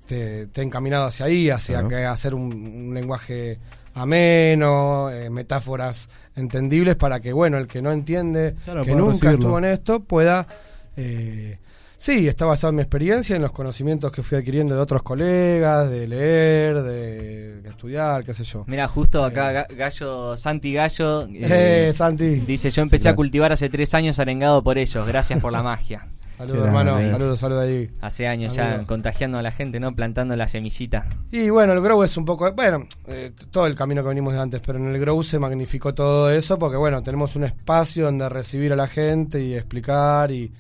esté- 0.01 0.41
esté 0.43 0.61
encaminado 0.61 1.05
hacia 1.05 1.27
ahí, 1.27 1.49
hacia 1.49 1.75
Claro. 1.79 1.89
que 1.89 2.05
hacer 2.05 2.35
un, 2.35 2.51
un 2.53 2.93
lenguaje 2.93 3.57
ameno, 3.95 5.10
eh, 5.10 5.29
metáforas 5.29 6.10
entendibles 6.36 6.95
para 6.95 7.19
que, 7.19 7.34
bueno, 7.34 7.58
el 7.58 7.67
que 7.67 7.81
no 7.81 7.91
entiende, 7.91 8.55
Claro, 8.65 8.84
que 8.84 8.93
nunca 8.95 9.12
recibirlo. 9.13 9.39
estuvo 9.39 9.58
en 9.58 9.65
esto, 9.65 9.99
pueda... 10.01 10.47
eh, 10.95 11.58
Sí, 11.97 12.27
está 12.27 12.45
basado 12.45 12.69
en 12.69 12.75
mi 12.75 12.81
experiencia, 12.84 13.36
en 13.38 13.41
los 13.41 13.51
conocimientos 13.51 14.12
que 14.12 14.21
fui 14.21 14.38
adquiriendo 14.38 14.75
de 14.75 14.81
otros 14.81 15.01
colegas, 15.01 15.89
de 15.89 16.08
leer, 16.08 16.84
de, 16.84 17.62
de 17.62 17.69
estudiar, 17.69 18.23
qué 18.23 18.34
sé 18.34 18.43
yo. 18.43 18.63
Mira, 18.67 18.88
justo 18.88 19.23
acá 19.23 19.51
Ga- 19.67 19.75
Gallo, 19.75 20.38
Santi 20.38 20.73
Gallo, 20.73 21.23
eh, 21.23 21.88
Eh, 21.89 21.93
Santi, 21.93 22.41
dice, 22.41 22.69
yo 22.69 22.81
empecé 22.84 23.03
Sí, 23.03 23.08
a 23.08 23.15
cultivar 23.15 23.53
hace 23.53 23.69
tres 23.69 23.93
años 23.95 24.19
arengado 24.19 24.62
por 24.62 24.77
ellos, 24.77 25.08
gracias 25.08 25.39
por 25.39 25.51
la 25.53 25.63
magia. 25.63 26.05
saludos 26.37 26.65
hermano, 26.65 27.09
saludos, 27.09 27.39
saludos 27.39 27.63
ahí. 27.63 27.89
Hace 28.01 28.27
años 28.27 28.55
ya 28.55 28.83
contagiando 28.85 29.37
a 29.37 29.41
la 29.41 29.51
gente, 29.51 29.79
¿no? 29.79 29.95
Plantando 29.95 30.35
la 30.35 30.47
semillita. 30.47 31.07
Y 31.31 31.49
bueno, 31.49 31.73
el 31.73 31.81
Grow 31.81 32.03
es 32.03 32.15
un 32.17 32.25
poco, 32.25 32.51
bueno, 32.53 32.85
eh, 33.07 33.31
todo 33.51 33.67
el 33.67 33.75
camino 33.75 34.01
que 34.03 34.09
venimos 34.09 34.33
de 34.33 34.39
antes, 34.39 34.61
pero 34.65 34.77
en 34.79 34.87
el 34.87 34.99
Grow 34.99 35.21
se 35.23 35.39
magnificó 35.39 35.93
todo 35.93 36.29
eso 36.31 36.57
porque 36.59 36.77
bueno, 36.77 37.01
tenemos 37.03 37.35
un 37.35 37.43
espacio 37.45 38.05
donde 38.05 38.27
recibir 38.29 38.73
a 38.73 38.75
la 38.75 38.87
gente 38.87 39.41
y 39.41 39.53
explicar 39.55 40.31
y... 40.31 40.51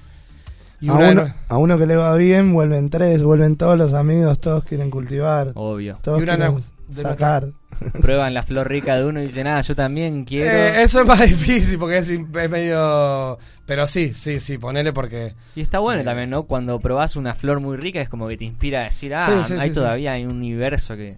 y 0.81 0.89
a, 0.89 0.93
una 0.93 1.11
uno, 1.11 1.23
no- 1.25 1.33
a 1.47 1.57
uno 1.57 1.77
que 1.77 1.85
le 1.85 1.95
va 1.95 2.15
bien, 2.15 2.53
vuelven 2.53 2.89
tres, 2.89 3.23
vuelven 3.23 3.55
todos 3.57 3.77
los 3.77 3.93
amigos, 3.93 4.39
todos 4.39 4.63
quieren 4.63 4.89
cultivar, 4.89 5.51
Obvio. 5.55 5.97
todos 6.01 6.19
Y 6.19 6.23
una 6.23 6.35
quieren 6.37 6.57
sacar. 6.91 7.47
Prueban 8.01 8.33
la 8.33 8.43
flor 8.43 8.69
rica 8.69 8.97
de 8.97 9.05
uno 9.05 9.19
y 9.21 9.23
dicen, 9.23 9.47
ah, 9.47 9.61
yo 9.61 9.75
también 9.75 10.23
quiero. 10.25 10.51
Eh, 10.57 10.83
eso 10.83 11.01
es 11.01 11.07
más 11.07 11.19
difícil 11.27 11.77
porque 11.79 11.97
es, 11.99 12.09
es 12.09 12.49
medio... 12.49 13.37
Pero 13.65 13.87
sí, 13.87 14.13
sí, 14.13 14.39
sí, 14.39 14.57
ponele 14.57 14.93
porque... 14.93 15.33
Y 15.55 15.61
está 15.61 15.79
bueno 15.79 16.01
Eh. 16.01 16.05
también, 16.05 16.29
¿no? 16.29 16.43
Cuando 16.43 16.79
probás 16.79 17.15
una 17.15 17.33
flor 17.35 17.59
muy 17.59 17.77
rica 17.77 17.99
es 18.01 18.09
como 18.09 18.27
que 18.27 18.37
te 18.37 18.45
inspira 18.45 18.81
a 18.81 18.83
decir, 18.85 19.13
ah, 19.15 19.25
Sí, 19.25 19.53
sí, 19.53 19.59
hay 19.59 19.69
sí, 19.69 19.75
todavía 19.75 20.13
hay 20.13 20.25
un 20.25 20.35
universo 20.37 20.95
que, 20.95 21.17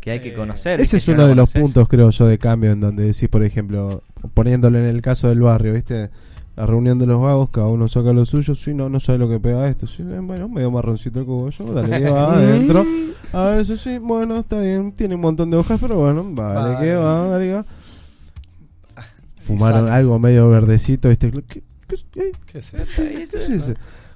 que 0.00 0.10
hay 0.10 0.20
que 0.20 0.30
Eh, 0.30 0.34
conocer. 0.34 0.80
Ese 0.80 0.92
que 0.92 0.96
es 0.96 1.02
si 1.04 1.12
uno 1.12 1.26
de 1.28 1.34
los 1.34 1.52
puntos, 1.52 1.88
creo 1.88 2.10
yo, 2.10 2.26
de 2.26 2.38
cambio 2.38 2.72
en 2.72 2.80
donde 2.80 3.04
decís, 3.04 3.28
por 3.28 3.44
ejemplo, 3.44 4.02
poniéndolo 4.34 4.78
en 4.78 4.86
el 4.86 5.02
caso 5.02 5.28
del 5.28 5.40
barrio, 5.40 5.72
¿viste? 5.74 6.10
La 6.58 6.66
reunión 6.66 6.98
de 6.98 7.06
los 7.06 7.20
vagos, 7.22 7.50
cada 7.50 7.68
uno 7.68 7.86
saca 7.86 8.12
lo 8.12 8.24
suyo. 8.24 8.52
Sí, 8.56 8.74
no, 8.74 8.88
no 8.88 8.98
sabe 8.98 9.18
lo 9.18 9.28
que 9.28 9.38
pega 9.38 9.68
esto. 9.68 9.86
Sí, 9.86 10.02
eh, 10.02 10.18
bueno, 10.20 10.48
medio 10.48 10.72
marroncito 10.72 11.20
el 11.20 11.24
cogollo, 11.26 11.72
dale 11.72 12.00
que 12.02 12.10
va 12.10 12.34
adentro. 12.34 12.84
A 13.32 13.44
ver, 13.44 13.60
eso 13.60 13.76
sí, 13.76 13.98
bueno, 13.98 14.40
está 14.40 14.58
bien. 14.60 14.90
Tiene 14.90 15.14
un 15.14 15.20
montón 15.20 15.52
de 15.52 15.56
hojas, 15.56 15.78
pero 15.80 15.94
bueno, 15.94 16.24
vale 16.32 16.72
Vale. 16.72 16.84
que 16.84 16.96
va, 16.96 17.28
dale 17.28 17.44
que 17.44 17.52
va. 17.52 17.64
Fumaron 19.42 19.82
Exacto. 19.82 19.94
algo 19.94 20.18
medio 20.18 20.48
verdecito, 20.48 21.08
¿viste? 21.10 21.30
¿Qué, 21.30 21.62
qué, 21.86 21.94
eh, 22.20 22.32
¿Qué 22.46 22.58
es 22.58 22.74
eso? 22.74 22.90
qué 22.96 23.22
es 23.22 23.34
eso? 23.34 23.74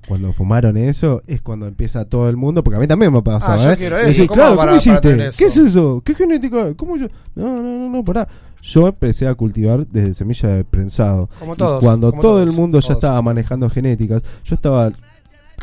Cuando 0.09 0.33
fumaron 0.33 0.77
eso 0.77 1.23
es 1.29 1.41
cuando 1.43 1.67
empieza 1.69 2.05
todo 2.05 2.29
el 2.29 2.37
mundo, 2.37 2.63
porque 2.65 2.77
a 2.77 2.81
mí 2.81 2.89
también 2.89 3.13
me 3.13 3.23
pasa, 3.23 3.55
Ah, 3.55 3.57
yo 3.59 3.71
¿eh? 3.71 3.77
quiero 3.77 3.97
Y 3.97 4.01
eso, 4.01 4.09
decís, 4.09 4.27
¿cómo 4.29 4.35
claro, 4.35 4.57
para- 4.57 4.71
¿cómo 4.73 4.79
hiciste? 4.79 5.17
para 5.17 5.31
¿Qué 5.31 5.45
es 5.45 5.57
eso? 5.57 6.03
¿Qué 6.05 6.15
genética? 6.15 6.75
¿Cómo 6.77 6.97
yo? 6.97 7.07
No, 7.37 7.57
no, 7.57 7.63
no, 7.63 7.89
no, 7.89 8.05
pará. 8.05 8.27
Yo 8.63 8.89
empecé 8.89 9.27
a 9.29 9.35
cultivar 9.35 9.87
desde 9.87 10.15
semilla 10.15 10.49
de 10.51 10.65
prensado. 10.65 11.29
Como 11.39 11.55
Y 11.55 11.57
todos. 11.57 11.81
cuando 11.83 12.11
como 12.11 12.23
todo 12.23 12.33
todos, 12.37 12.49
el 12.49 12.53
mundo 12.55 12.81
ya 12.81 12.95
estaba 12.95 13.21
manejando 13.23 13.69
genéticas, 13.71 14.23
yo 14.45 14.55
estaba 14.55 14.91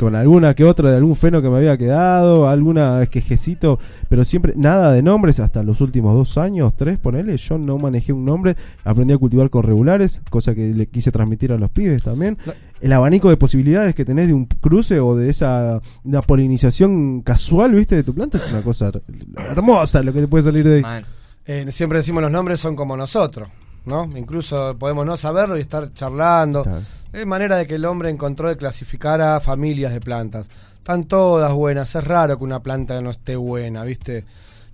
con 0.00 0.14
alguna 0.16 0.54
que 0.54 0.64
otra 0.64 0.90
de 0.90 0.96
algún 0.96 1.14
feno 1.14 1.42
que 1.42 1.50
me 1.50 1.58
había 1.58 1.76
quedado, 1.76 2.48
alguna 2.48 3.06
quejecito, 3.06 3.78
pero 4.08 4.24
siempre 4.24 4.54
nada 4.56 4.92
de 4.92 5.02
nombres 5.02 5.38
hasta 5.40 5.62
los 5.62 5.82
últimos 5.82 6.14
dos 6.16 6.38
años, 6.38 6.74
tres, 6.74 6.98
ponele, 6.98 7.36
yo 7.36 7.58
no 7.58 7.76
manejé 7.78 8.14
un 8.14 8.24
nombre, 8.24 8.56
aprendí 8.82 9.12
a 9.12 9.18
cultivar 9.18 9.50
con 9.50 9.62
regulares, 9.62 10.22
cosa 10.30 10.54
que 10.54 10.72
le 10.72 10.86
quise 10.86 11.12
transmitir 11.12 11.52
a 11.52 11.58
los 11.58 11.68
pibes 11.70 12.02
también. 12.02 12.38
El 12.80 12.94
abanico 12.94 13.28
de 13.28 13.36
posibilidades 13.36 13.94
que 13.94 14.06
tenés 14.06 14.26
de 14.28 14.32
un 14.32 14.46
cruce 14.46 14.98
o 15.00 15.14
de 15.14 15.28
esa 15.28 15.80
una 16.02 16.22
polinización 16.22 17.20
casual, 17.20 17.74
viste, 17.74 17.94
de 17.96 18.02
tu 18.02 18.14
planta 18.14 18.38
es 18.38 18.50
una 18.50 18.62
cosa 18.62 18.88
her- 18.90 19.02
hermosa 19.50 20.02
lo 20.02 20.12
que 20.14 20.22
te 20.22 20.28
puede 20.28 20.44
salir 20.44 20.66
de 20.66 20.76
ahí. 20.76 21.04
Eh, 21.46 21.66
siempre 21.72 21.98
decimos 21.98 22.22
los 22.22 22.30
nombres 22.32 22.58
son 22.60 22.74
como 22.76 22.96
nosotros, 22.96 23.48
¿no? 23.84 24.08
Incluso 24.16 24.76
podemos 24.78 25.06
no 25.06 25.16
saberlo 25.16 25.56
y 25.58 25.60
estar 25.60 25.92
charlando. 25.94 26.64
Es 27.12 27.26
manera 27.26 27.56
de 27.56 27.66
que 27.66 27.74
el 27.76 27.84
hombre 27.84 28.10
encontró 28.10 28.48
de 28.48 28.56
clasificar 28.56 29.20
a 29.20 29.40
familias 29.40 29.92
de 29.92 30.00
plantas. 30.00 30.48
Están 30.78 31.04
todas 31.04 31.52
buenas. 31.52 31.94
Es 31.94 32.04
raro 32.04 32.38
que 32.38 32.44
una 32.44 32.62
planta 32.62 33.00
no 33.00 33.10
esté 33.10 33.36
buena, 33.36 33.84
¿viste? 33.84 34.24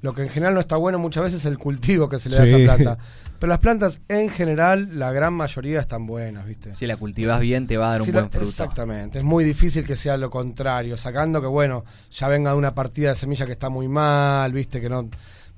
Lo 0.02 0.14
que 0.14 0.22
en 0.22 0.28
general 0.28 0.54
no 0.54 0.60
está 0.60 0.76
bueno 0.76 0.98
muchas 0.98 1.24
veces 1.24 1.40
es 1.40 1.46
el 1.46 1.58
cultivo 1.58 2.08
que 2.08 2.18
se 2.18 2.28
le 2.28 2.36
da 2.36 2.42
a 2.42 2.46
esa 2.46 2.56
planta. 2.58 2.98
Pero 3.38 3.50
las 3.50 3.58
plantas 3.58 4.00
en 4.08 4.28
general, 4.30 4.98
la 4.98 5.10
gran 5.12 5.34
mayoría 5.34 5.80
están 5.80 6.06
buenas, 6.06 6.46
¿viste? 6.46 6.74
si 6.74 6.86
la 6.86 6.96
cultivas 6.96 7.40
bien 7.40 7.66
te 7.66 7.76
va 7.76 7.88
a 7.88 7.90
dar 7.92 8.02
un 8.02 8.06
la- 8.12 8.20
buen 8.20 8.30
fruto. 8.30 8.46
Exactamente, 8.48 9.18
es 9.18 9.24
muy 9.24 9.44
difícil 9.44 9.84
que 9.84 9.94
sea 9.96 10.16
lo 10.16 10.30
contrario, 10.30 10.96
sacando 10.96 11.40
que 11.42 11.46
bueno, 11.46 11.84
ya 12.12 12.28
venga 12.28 12.52
de 12.52 12.56
una 12.56 12.74
partida 12.74 13.10
de 13.10 13.16
semilla 13.16 13.44
que 13.44 13.52
está 13.52 13.68
muy 13.68 13.88
mal, 13.88 14.52
viste, 14.52 14.80
que 14.80 14.88
no... 14.88 15.08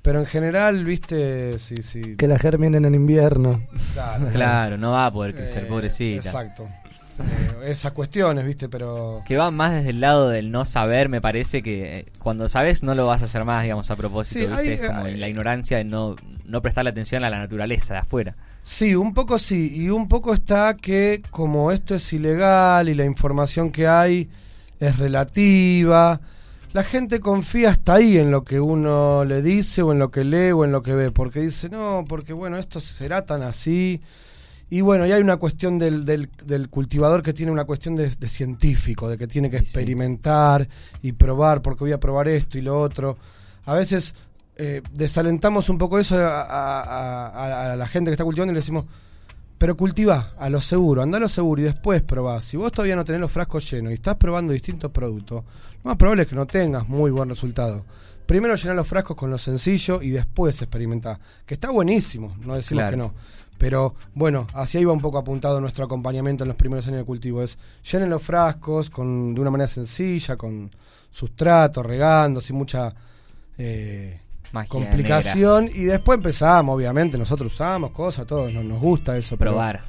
Pero 0.01 0.19
en 0.19 0.25
general, 0.25 0.85
viste, 0.85 1.59
sí, 1.59 1.75
sí. 1.83 2.15
Que 2.17 2.27
la 2.27 2.39
germinen 2.39 2.85
en 2.85 2.95
invierno. 2.95 3.61
Claro, 3.93 4.27
Claro, 4.33 4.77
no 4.77 4.91
va 4.91 5.07
a 5.07 5.11
poder 5.13 5.33
crecer, 5.35 5.65
Eh, 5.65 5.67
pobrecita. 5.67 6.27
Exacto. 6.29 6.67
Eh, 7.19 7.71
esas 7.71 7.91
cuestiones, 7.91 8.45
viste, 8.45 8.69
pero. 8.69 9.21
Que 9.27 9.35
va 9.35 9.51
más 9.51 9.73
desde 9.73 9.89
el 9.89 9.99
lado 9.99 10.29
del 10.29 10.51
no 10.51 10.63
saber, 10.63 11.09
me 11.09 11.19
parece 11.19 11.61
que 11.61 11.99
eh, 11.99 12.05
cuando 12.19 12.47
sabes 12.47 12.81
no 12.81 12.95
lo 12.95 13.05
vas 13.07 13.21
a 13.21 13.25
hacer 13.25 13.43
más, 13.43 13.63
digamos, 13.63 13.91
a 13.91 13.97
propósito, 13.97 14.39
Sí, 14.39 14.45
¿viste? 14.47 14.61
hay- 14.61 14.69
es 14.69 14.85
como 14.87 15.03
hay- 15.05 15.15
la 15.17 15.27
ignorancia 15.27 15.77
de 15.77 15.83
no, 15.83 16.15
no 16.45 16.61
prestarle 16.61 16.91
atención 16.91 17.25
a 17.25 17.29
la 17.29 17.37
naturaleza 17.39 17.95
de 17.95 17.99
afuera. 17.99 18.35
Sí, 18.61 18.95
un 18.95 19.13
poco 19.13 19.37
sí. 19.37 19.69
Y 19.75 19.89
un 19.89 20.07
poco 20.07 20.33
está 20.33 20.75
que, 20.75 21.21
como 21.29 21.73
esto 21.73 21.95
es 21.95 22.13
ilegal 22.13 22.87
y 22.87 22.93
la 22.93 23.03
información 23.03 23.69
que 23.69 23.85
hay 23.87 24.29
es 24.79 24.97
relativa, 24.97 26.21
la 26.73 26.83
gente 26.83 27.19
confía 27.19 27.69
hasta 27.71 27.95
ahí 27.95 28.17
en 28.17 28.31
lo 28.31 28.43
que 28.43 28.59
uno 28.59 29.25
le 29.25 29.41
dice 29.41 29.81
o 29.81 29.91
en 29.91 29.99
lo 29.99 30.11
que 30.11 30.23
lee 30.23 30.51
o 30.51 30.63
en 30.65 30.71
lo 30.71 30.83
que 30.83 30.93
ve. 30.93 31.11
Porque 31.11 31.39
dice, 31.41 31.69
no, 31.69 32.05
porque 32.07 32.33
bueno, 32.33 32.57
esto 32.57 32.79
será 32.79 33.25
tan 33.25 33.41
así. 33.43 34.01
Y 34.71 34.81
bueno, 34.81 35.05
y 35.07 35.11
hay 35.11 35.21
una 35.21 35.37
cuestión 35.37 35.79
del, 35.79 36.05
del, 36.05 36.29
del 36.45 36.69
cultivador 36.69 37.23
que 37.23 37.33
tiene 37.33 37.51
una 37.51 37.63
cuestión 37.65 37.95
de, 37.95 38.07
de 38.09 38.29
científico, 38.29 39.09
de 39.09 39.17
que 39.17 39.25
tiene 39.25 39.49
que 39.49 39.57
experimentar 39.57 40.67
y 41.01 41.13
probar, 41.13 41.63
porque 41.63 41.85
voy 41.85 41.91
a 41.91 41.99
probar 41.99 42.27
esto 42.27 42.59
y 42.59 42.61
lo 42.61 42.79
otro. 42.79 43.17
A 43.65 43.73
veces 43.73 44.13
eh, 44.57 44.83
desalentamos 44.93 45.69
un 45.69 45.79
poco 45.79 45.97
eso 45.97 46.19
a, 46.19 46.41
a- 46.41 47.27
a- 47.29 47.73
a 47.73 47.75
la 47.75 47.87
gente 47.87 48.11
que 48.11 48.13
está 48.13 48.23
cultivando 48.23 48.51
y 48.51 48.55
le 48.55 48.59
decimos, 48.61 48.85
pero 49.59 49.75
cultiva 49.77 50.31
a 50.39 50.49
lo 50.49 50.61
seguro, 50.61 51.01
anda 51.03 51.17
a 51.17 51.21
lo 51.21 51.29
seguro 51.29 51.61
y 51.61 51.65
después 51.65 52.01
probá. 52.01 52.39
Si 52.41 52.55
vos 52.57 52.71
todavía 52.71 52.95
no 52.95 53.03
tenés 53.05 53.21
los 53.21 53.31
frascos 53.31 53.69
llenos 53.69 53.91
y 53.91 53.95
estás 53.95 54.15
probando 54.15 54.53
distintos 54.53 54.89
productos, 54.89 55.43
lo 55.83 55.89
más 55.89 55.97
probable 55.97 56.23
es 56.23 56.29
que 56.29 56.35
no 56.35 56.47
tengas 56.47 56.87
muy 56.87 57.11
buen 57.11 57.27
resultado. 57.29 57.83
Primero 58.25 58.55
llenar 58.55 58.77
los 58.77 58.87
frascos 58.87 59.17
con 59.17 59.29
lo 59.29 59.37
sencillo 59.37 60.01
y 60.01 60.11
después 60.11 60.61
experimentar. 60.61 61.19
Que 61.45 61.55
está 61.55 61.71
buenísimo, 61.71 62.37
no 62.39 62.55
decimos 62.55 62.83
Claro. 62.83 62.91
que 62.91 62.97
no. 62.97 63.13
Pero 63.57 63.95
bueno, 64.13 64.47
hacia 64.53 64.79
ahí 64.79 64.85
va 64.85 64.93
un 64.93 65.01
poco 65.01 65.17
apuntado 65.17 65.59
nuestro 65.59 65.83
acompañamiento 65.83 66.45
en 66.45 66.47
los 66.47 66.55
primeros 66.55 66.87
años 66.87 66.99
de 66.99 67.05
cultivo. 67.05 67.43
Es 67.43 67.57
llenen 67.91 68.09
los 68.09 68.23
frascos 68.23 68.89
con, 68.89 69.35
de 69.35 69.41
una 69.41 69.51
manera 69.51 69.67
sencilla, 69.67 70.37
con 70.37 70.71
sustrato, 71.11 71.83
regando, 71.83 72.39
sin 72.39 72.55
mucha 72.55 72.93
eh, 73.57 74.21
Magia 74.51 74.69
complicación. 74.69 75.69
Y 75.73 75.85
después 75.85 76.17
empezamos, 76.17 76.75
obviamente, 76.75 77.17
nosotros 77.17 77.53
usamos 77.53 77.91
cosas, 77.91 78.25
todos 78.25 78.51
nos, 78.53 78.63
nos 78.65 78.79
gusta 78.79 79.17
eso. 79.17 79.35
negra. 79.35 79.39
pero- 79.39 79.51
Probar. 79.51 79.83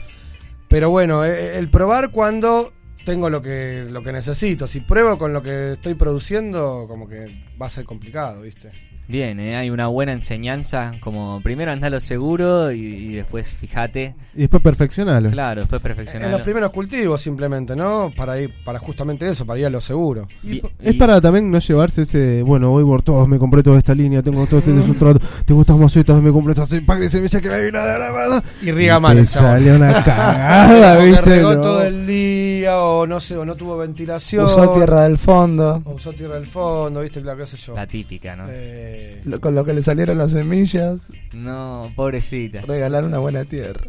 pero 0.69 0.91
bueno, 0.91 1.25
eh, 1.25 1.57
el 1.59 1.71
probar 1.71 2.11
cuando 2.11 2.73
tengo 3.05 3.31
lo 3.31 3.41
que, 3.41 3.87
lo 3.91 4.03
que 4.03 4.13
necesito. 4.13 4.67
Si 4.67 4.81
pruebo 4.81 5.17
con 5.19 5.33
lo 5.33 5.43
que 5.43 5.73
estoy 5.73 5.95
produciendo, 5.95 6.85
como 6.87 7.09
que 7.09 7.27
va 7.61 7.67
a 7.67 7.71
ser 7.71 7.85
complicado, 7.85 8.43
¿viste? 8.43 8.71
Bien, 9.11 9.41
eh, 9.41 9.57
hay 9.57 9.71
una 9.71 9.89
buena 9.89 10.13
enseñanza, 10.13 10.93
como 11.01 11.41
primero 11.43 11.73
andalo 11.73 11.99
seguro 11.99 12.71
y, 12.71 12.79
y 12.81 13.09
después 13.17 13.49
fíjate. 13.57 14.15
Y 14.37 14.41
después 14.43 14.63
perfeccionalo. 14.63 15.31
Claro, 15.31 15.63
después 15.63 15.81
En 15.83 15.89
los 15.89 15.97
perfeccionarlo. 15.97 16.45
primeros 16.45 16.73
cultivos 16.73 17.21
simplemente, 17.21 17.75
¿no? 17.75 18.13
Para 18.17 18.41
ir, 18.41 18.53
para 18.65 18.79
justamente 18.79 19.29
eso, 19.29 19.45
para 19.45 19.59
ir 19.59 19.67
a 19.67 19.71
lo 19.71 19.81
seguro. 19.81 20.29
Y- 20.45 20.59
Es 20.79 20.95
y- 20.95 20.99
para 20.99 21.21
también 21.21 21.51
no 21.51 21.59
llevarse 21.59 22.03
ese, 22.03 22.43
bueno, 22.45 22.71
voy 22.71 22.85
por 22.85 23.03
todos, 23.03 23.27
me 23.27 23.39
compré 23.39 23.63
toda 23.65 23.79
esta 23.79 23.95
línea, 23.97 24.23
tengo 24.23 24.47
todo 24.47 24.61
este 24.61 24.81
sustrato, 24.81 25.19
tengo 25.45 25.61
estas 25.63 25.77
macetas, 25.77 26.23
me 26.23 26.31
compré 26.31 26.53
estas 26.53 26.73
pack 26.87 27.01
de 27.01 27.09
semillas 27.09 27.43
que 27.43 27.49
me 27.49 27.65
vino 27.65 27.85
de 27.85 27.99
la 27.99 28.13
mano. 28.13 28.43
Y 28.63 28.71
riega 28.71 28.99
Y 28.99 29.01
mal 29.01 29.27
sale 29.27 29.75
una 29.75 29.93
cagada, 30.05 30.99
¿viste? 31.05 31.31
regó 31.31 31.55
No. 31.55 31.61
todo 31.63 31.83
el 31.83 32.07
día, 32.07 32.79
o 32.79 33.07
no 33.09 33.19
sé, 33.19 33.37
o 33.37 33.45
no 33.45 33.57
tuvo 33.57 33.77
ventilación. 33.77 34.45
Usó 34.45 34.71
tierra 34.71 35.03
del 35.03 35.19
fondo. 35.19 35.83
O 35.85 35.95
usó 35.95 36.13
tierra 36.13 36.37
del 36.37 36.47
fondo, 36.47 37.01
¿viste? 37.01 37.21
Claro, 37.21 37.39
qué 37.39 37.47
sé 37.47 37.57
yo. 37.57 37.75
La 37.75 37.87
típica, 37.89 38.37
¿no? 38.37 38.45
Eh, 38.49 38.99
lo- 39.25 39.41
con 39.41 39.55
lo 39.55 39.65
que 39.65 39.73
le 39.75 39.83
salieron 39.83 40.19
las 40.19 40.33
semillas, 40.33 41.13
No, 41.33 41.91
pobrecita. 41.97 42.63
regalar 42.63 43.05
una 43.05 43.19
buena 43.19 43.45
tierra. 43.45 43.81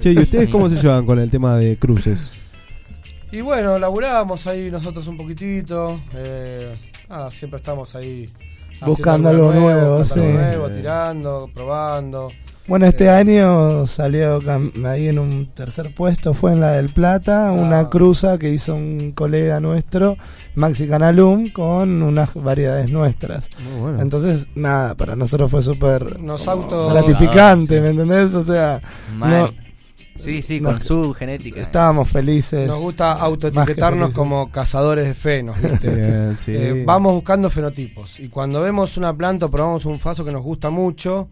Che, 0.00 0.12
¿y 0.12 0.18
ustedes 0.18 0.48
cómo 0.50 0.68
se 0.68 0.76
llevan 0.76 1.06
con 1.06 1.18
el 1.18 1.30
tema 1.30 1.56
de 1.56 1.76
cruces? 1.76 2.32
Y 3.30 3.40
bueno, 3.42 3.78
laburábamos 3.78 4.46
ahí 4.46 4.70
nosotros 4.70 5.06
un 5.06 5.16
poquitito. 5.16 6.00
Eh, 6.14 6.74
ah, 7.08 7.28
siempre 7.30 7.58
estamos 7.58 7.94
ahí. 7.94 8.30
Buscando 8.86 9.28
algo 9.28 9.52
nuevo, 9.52 9.98
buscando 9.98 10.24
algo 10.28 10.38
sí. 10.38 10.44
nuevo, 10.46 10.70
tirando, 10.70 11.50
probando. 11.54 12.28
Bueno, 12.68 12.84
este 12.86 13.04
Eh. 13.06 13.10
año 13.10 13.86
salió 13.86 14.40
cam- 14.42 14.84
ahí 14.84 15.08
en 15.08 15.18
un 15.18 15.46
tercer 15.54 15.94
puesto, 15.94 16.34
fue 16.34 16.52
en 16.52 16.60
la 16.60 16.72
del 16.72 16.90
Plata, 16.90 17.50
una 17.52 17.80
Ah. 17.80 17.88
cruza 17.90 18.36
que 18.38 18.50
hizo 18.50 18.74
un 18.74 19.12
colega 19.12 19.58
nuestro, 19.58 20.18
Maxi 20.54 20.86
Canalum, 20.86 21.48
con 21.50 22.02
unas 22.02 22.34
variedades 22.34 22.90
nuestras. 22.92 23.48
Muy 23.72 23.80
bueno. 23.80 24.02
Entonces, 24.02 24.46
nada, 24.54 24.94
para 24.96 25.16
nosotros 25.16 25.50
fue 25.50 25.62
súper 25.62 26.18
auto- 26.46 26.88
gratificante, 26.90 27.76
Sí. 27.76 27.80
¿me 27.80 27.88
entendés? 27.88 28.34
O 28.34 28.44
sea, 28.44 28.82
Mal. 29.16 29.30
no- 29.30 29.50
sí, 30.14 30.42
sí, 30.42 30.60
con 30.60 30.78
su 30.82 31.14
genética. 31.14 31.62
estábamos 31.62 32.10
felices. 32.10 32.66
Nos 32.68 32.80
gusta 32.80 33.12
autoetiquetarnos 33.12 34.10
como 34.12 34.50
cazadores 34.50 35.06
de 35.06 35.14
fenos, 35.14 35.58
¿viste? 35.62 35.88
Bien, 35.96 36.36
sí. 36.44 36.52
Eh, 36.54 36.82
vamos 36.84 37.14
buscando 37.14 37.48
fenotipos. 37.48 38.20
Y 38.20 38.28
cuando 38.28 38.60
vemos 38.60 38.98
una 38.98 39.14
planta 39.16 39.46
o 39.46 39.50
probamos 39.50 39.86
un 39.86 39.98
faso 39.98 40.22
que 40.22 40.32
nos 40.32 40.42
gusta 40.42 40.68
mucho, 40.68 41.28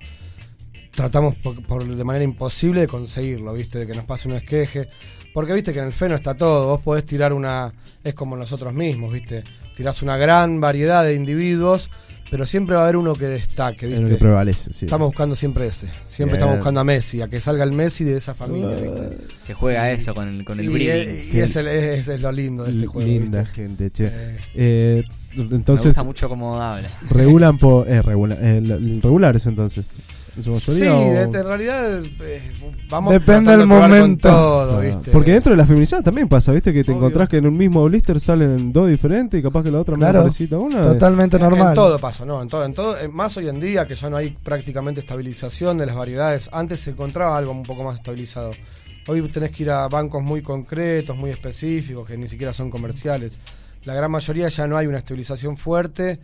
tratamos 0.97 1.37
por, 1.37 1.63
por- 1.63 1.87
de 1.87 2.05
manera 2.05 2.25
imposible 2.25 2.81
de 2.81 2.89
conseguirlo, 2.89 3.53
¿viste? 3.53 3.79
De 3.81 3.87
que 3.87 3.95
nos 3.95 4.05
pase 4.05 4.27
un 4.29 4.35
esqueje. 4.35 4.89
Porque 5.33 5.53
viste 5.53 5.73
que 5.73 5.79
en 5.81 5.87
el 5.87 5.93
feno 5.93 6.15
está 6.17 6.35
todo. 6.35 6.67
Vos 6.69 6.81
podés 6.83 7.05
tirar 7.05 7.33
una. 7.33 7.73
Es 8.03 8.15
como 8.15 8.37
nosotros 8.37 8.73
mismos, 8.73 9.13
¿viste? 9.13 9.45
Tirás 9.77 10.03
una 10.03 10.17
gran 10.17 10.59
variedad 10.61 11.05
de 11.05 11.15
individuos, 11.15 11.91
pero 12.31 12.47
siempre 12.47 12.75
va 12.75 12.81
a 12.81 12.85
haber 12.85 12.97
uno 12.97 13.13
que 13.13 13.27
destaque, 13.27 13.85
Es 13.85 13.93
lo 13.93 13.97
que 13.99 14.03
¿viste? 14.13 14.17
prevalece, 14.17 14.73
sí. 14.73 14.87
Estamos 14.87 15.09
buscando 15.09 15.37
siempre 15.37 15.67
ese. 15.67 15.89
Siempre 16.07 16.25
Bien. 16.25 16.37
estamos 16.37 16.57
buscando 16.57 16.81
a 16.81 16.85
Messi, 16.85 17.21
a 17.21 17.29
que 17.29 17.43
salga 17.43 17.63
el 17.65 17.73
Messi 17.73 18.03
de 18.05 18.17
esa 18.17 18.33
familia, 18.35 18.71
¿viste? 18.77 19.19
Se 19.37 19.53
juega 19.53 19.91
eso 19.93 20.15
con 20.15 20.27
el, 20.27 20.45
con 20.47 20.59
el 20.59 20.65
y, 20.65 20.69
breeding. 20.69 21.37
y 21.37 21.41
es, 21.41 21.55
el- 21.57 21.67
es- 21.69 22.09
es 22.09 22.21
lo 22.23 22.33
lindo 22.33 22.65
de 22.65 22.71
este 22.71 22.87
juego. 22.87 23.07
Linda 23.07 23.41
¿viste? 23.43 23.55
gente, 23.55 23.91
che. 23.91 24.07
Eh, 24.07 24.39
Eh, 24.55 25.05
Me 25.37 25.57
entonces, 25.57 25.89
gusta 25.89 26.03
mucho 26.05 26.31
cómo 26.31 26.59
habla. 26.63 26.89
regulan 27.11 27.59
por. 27.59 27.87
Eh, 27.87 28.01
regula- 28.01 28.39
eh, 28.41 28.63
regulares 29.03 29.45
entonces. 29.45 29.91
¿En 30.37 30.43
su 30.43 30.61
Sí, 30.61 30.85
mayoría 30.85 30.97
o- 30.97 31.31
de- 31.33 31.39
en 31.41 31.47
realidad 31.47 32.05
eh, 32.21 32.53
vamos 32.91 33.13
Depende 33.13 33.57
del 33.57 33.67
momento. 33.67 34.29
todo, 34.29 34.81
¿viste? 34.81 35.11
Porque 35.11 35.33
dentro 35.33 35.53
de 35.53 35.57
la 35.57 35.65
feminizada 35.65 36.03
también 36.03 36.29
pasa, 36.29 36.53
¿viste? 36.53 36.73
Que 36.75 36.85
te 36.85 36.91
Obvio. 36.91 36.99
encontrás 36.99 37.29
que 37.31 37.39
en 37.39 37.47
un 37.47 37.57
mismo 37.57 37.83
blister 37.85 38.21
salen 38.21 38.73
dos 38.73 38.89
diferentes 38.89 39.41
y 39.41 39.43
capaz 39.43 39.63
que 39.63 39.71
la 39.71 39.81
otra 39.81 39.95
Claro, 39.97 40.19
menos 40.21 40.35
parecida 40.35 40.57
a 40.57 40.61
una. 40.61 40.83
Totalmente 40.83 41.37
En- 41.37 41.43
normal. 41.43 41.69
En 41.69 41.75
todo 41.75 41.99
pasa, 41.99 42.25
¿no? 42.27 42.43
En 42.43 42.49
todo, 42.49 42.65
en 42.67 42.75
todo, 42.75 42.99
en- 42.99 43.15
más 43.15 43.35
hoy 43.39 43.49
en 43.49 43.59
día 43.61 43.87
que 43.87 43.95
ya 43.95 44.11
no 44.11 44.19
hay 44.19 44.31
prácticamente 44.31 45.01
estabilización 45.01 45.79
de 45.79 45.87
las 45.87 45.97
variedades. 45.97 46.51
Antes 46.53 46.81
se 46.81 46.91
encontraba 46.91 47.39
algo 47.39 47.53
un 47.53 47.63
poco 47.63 47.83
más 47.85 47.97
estabilizado. 47.97 48.51
Hoy 49.09 49.23
tenés 49.29 49.53
que 49.53 49.63
ir 49.63 49.71
a 49.71 49.89
bancos 49.89 50.23
muy 50.23 50.43
concretos, 50.43 51.17
muy 51.17 51.31
específicos, 51.31 52.07
que 52.07 52.19
ni 52.19 52.29
siquiera 52.29 52.53
son 52.53 52.69
comerciales. 52.71 53.39
La 53.85 53.95
gran 53.95 54.11
mayoría 54.11 54.49
ya 54.49 54.67
no 54.67 54.77
hay 54.77 54.87
una 54.87 54.99
estabilización 54.99 55.57
fuerte. 55.57 56.19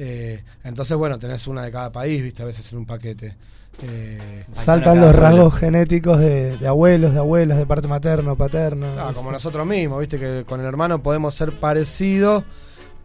eh, 0.00 0.44
entonces, 0.62 0.96
bueno, 0.96 1.18
tenés 1.18 1.48
una 1.48 1.64
de 1.64 1.72
cada 1.72 1.90
país, 1.90 2.22
viste, 2.22 2.40
a 2.44 2.46
veces 2.46 2.70
en 2.72 2.78
un 2.78 2.86
paquete. 2.86 3.34
Eh, 3.82 4.44
Saltan 4.54 4.98
los 5.00 5.08
abuelo. 5.10 5.20
rasgos 5.22 5.54
genéticos 5.54 6.18
de, 6.18 6.56
de 6.58 6.66
abuelos, 6.68 7.12
de 7.12 7.18
abuelas, 7.20 7.58
de 7.58 7.66
parte 7.66 7.86
materno, 7.88 8.34
paterno. 8.36 8.86
Ah, 8.98 9.12
como 9.14 9.30
nosotros 9.30 9.66
mismos, 9.66 10.00
viste 10.00 10.18
que 10.18 10.44
con 10.46 10.60
el 10.60 10.66
hermano 10.66 11.00
podemos 11.02 11.34
ser 11.34 11.52
parecidos, 11.52 12.42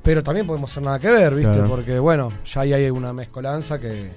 pero 0.01 0.23
también 0.23 0.47
podemos 0.47 0.71
ser 0.71 0.83
nada 0.83 0.97
que 0.99 1.11
ver, 1.11 1.35
viste, 1.35 1.51
Claro. 1.53 1.69
porque 1.69 1.99
bueno, 1.99 2.31
ya 2.45 2.61
ahí 2.61 2.73
hay 2.73 2.89
una 2.89 3.13
mezcolanza 3.13 3.79
que 3.79 4.11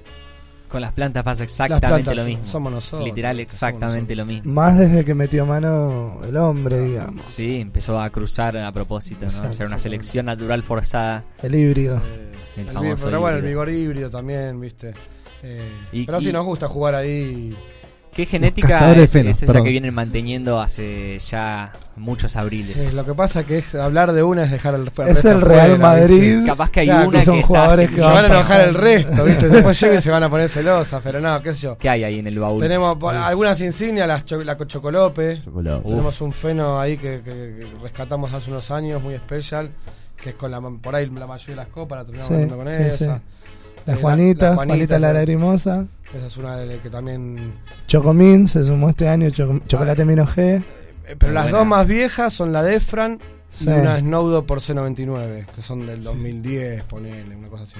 Con 0.71 0.81
las 0.81 0.93
plantas 0.93 1.23
pasa 1.23 1.45
exactamente 1.45 1.87
plantas 1.87 2.17
lo 2.17 2.25
mismo. 2.25 2.45
somos 2.45 2.73
nosotros. 2.73 3.07
Literal, 3.07 3.39
exactamente 3.39 4.17
lo 4.17 4.25
mismo. 4.27 4.51
Más 4.53 4.79
desde 4.79 5.05
que 5.05 5.15
metió 5.15 5.45
mano 5.47 6.21
el 6.27 6.37
hombre, 6.39 6.81
digamos. 6.81 7.27
Sí, 7.29 7.61
empezó 7.61 8.01
a 8.01 8.09
cruzar 8.11 8.57
a 8.57 8.73
propósito, 8.73 9.27
¿no? 9.27 9.43
Hacer 9.49 9.67
una 9.67 9.79
selección 9.79 10.27
natural 10.27 10.63
forzada. 10.63 11.23
El 11.43 11.55
híbrido. 11.55 11.99
Eh, 11.99 12.33
El 12.57 12.69
el 12.69 12.73
famoso 12.75 13.05
pero 13.05 13.21
bueno, 13.21 13.37
el 13.37 13.45
vigor 13.45 13.69
híbrido 13.69 14.09
también, 14.11 14.59
viste. 14.61 14.95
Eh, 15.49 15.61
Y- 15.93 16.07
pero 16.07 16.21
sí 16.21 16.31
y- 16.31 16.33
nos 16.33 16.45
gusta 16.45 16.69
jugar 16.69 16.95
ahí. 16.97 17.55
¿Qué 18.13 18.25
genética 18.25 18.93
es, 18.93 18.97
de 18.97 19.07
fenos, 19.09 19.31
es 19.37 19.43
esa 19.43 19.47
perdón. 19.53 19.65
que 19.67 19.71
vienen 19.73 19.95
manteniendo 19.95 20.59
hace 20.59 21.19
ya 21.19 21.71
muchos 21.97 22.35
abriles? 22.37 22.75
Eh, 22.79 22.93
lo 22.95 23.05
que 23.05 23.13
pasa 23.13 23.45
que 23.45 23.59
es 23.59 23.75
hablar 23.75 24.13
de 24.15 24.23
una 24.23 24.45
es 24.45 24.51
dejar 24.51 24.75
el 24.75 24.87
resto 24.87 25.03
Es 25.05 25.23
el 25.27 25.41
fuera, 25.43 25.47
Real 25.67 25.69
¿viste? 25.73 25.83
Madrid. 25.83 26.47
Capaz 26.47 26.71
que 26.71 26.81
hay 26.81 26.87
Claro, 26.87 27.09
una 27.11 27.19
que 27.19 27.25
son 27.27 27.35
que 27.35 27.41
está 27.43 27.47
jugadores 27.49 27.91
que 27.91 27.97
Se 27.97 28.01
van 28.01 28.25
a 28.25 28.27
enojar 28.29 28.61
el 28.63 28.75
resto, 28.75 29.23
viste. 29.25 29.49
Después 29.51 29.79
llegan 29.83 29.99
y 29.99 30.01
se 30.01 30.11
van 30.11 30.23
a 30.23 30.31
poner 30.31 30.49
celosas, 30.49 31.01
pero 31.05 31.21
no, 31.21 31.43
qué 31.43 31.53
sé 31.53 31.61
yo. 31.61 31.77
¿Qué 31.77 31.91
hay 31.91 32.05
ahí 32.05 32.19
en 32.21 32.27
el 32.27 32.39
baúl? 32.39 32.63
Tenemos 32.63 32.97
algunas 33.13 33.61
insignias, 33.61 34.09
las 34.09 34.25
cho- 34.25 34.43
la 34.43 34.57
Chocolope. 34.57 35.43
Chocolate. 35.45 35.81
Uf. 35.85 35.87
Tenemos 35.91 36.21
un 36.23 36.33
feno 36.33 36.81
ahí 36.81 36.97
que, 36.97 37.21
que- 37.23 37.59
que 37.61 37.67
rescatamos 37.83 38.33
hace 38.33 38.51
unos 38.51 38.71
años, 38.71 39.03
muy 39.03 39.13
especial, 39.13 39.69
que 40.19 40.31
es 40.31 40.37
con 40.37 40.51
la, 40.51 40.63
por 40.63 40.95
ahí 40.95 41.05
la 41.11 41.27
mayoría 41.27 41.53
de 41.55 41.57
las 41.57 41.69
copas, 41.69 41.99
la 41.99 42.05
terminamos 42.07 42.29
Sí, 42.29 42.35
hablando 42.45 42.57
con 42.57 42.67
sí, 42.69 42.83
esa. 43.05 43.17
sí. 43.17 43.23
La 43.87 43.95
Eh, 43.95 43.99
Juanita, 44.01 44.51
la 44.51 44.55
Juanita, 44.57 44.99
la 44.99 45.09
que- 45.09 45.15
lagrimosa. 45.15 45.87
Esa 46.15 46.27
es 46.27 46.37
una 46.37 46.57
de 46.57 46.67
las 46.67 46.79
que 46.79 46.91
también... 46.91 47.53
Chocomín 47.87 48.47
se 48.49 48.65
sumó 48.65 48.91
este 48.91 49.09
año, 49.09 49.29
Choco- 49.31 49.61
Chocolate 49.67 50.05
Mino 50.05 50.27
G. 50.27 50.39
eh, 51.09 51.17
pero 51.19 51.33
las 51.33 51.45
buena. 51.45 51.59
dos 51.59 51.67
más 51.67 51.87
viejas 51.87 52.33
son 52.33 52.53
la 52.53 52.63
Defran 52.63 53.19
Sí. 53.51 53.65
y 53.69 53.73
una 53.73 53.99
Snowdo 53.99 54.45
por 54.45 54.61
C99, 54.61 55.47
que 55.47 55.63
son 55.63 55.87
del 55.87 56.03
2010, 56.05 56.85
ponele, 56.85 57.37
una 57.37 57.49
cosa 57.49 57.65
así. 57.65 57.77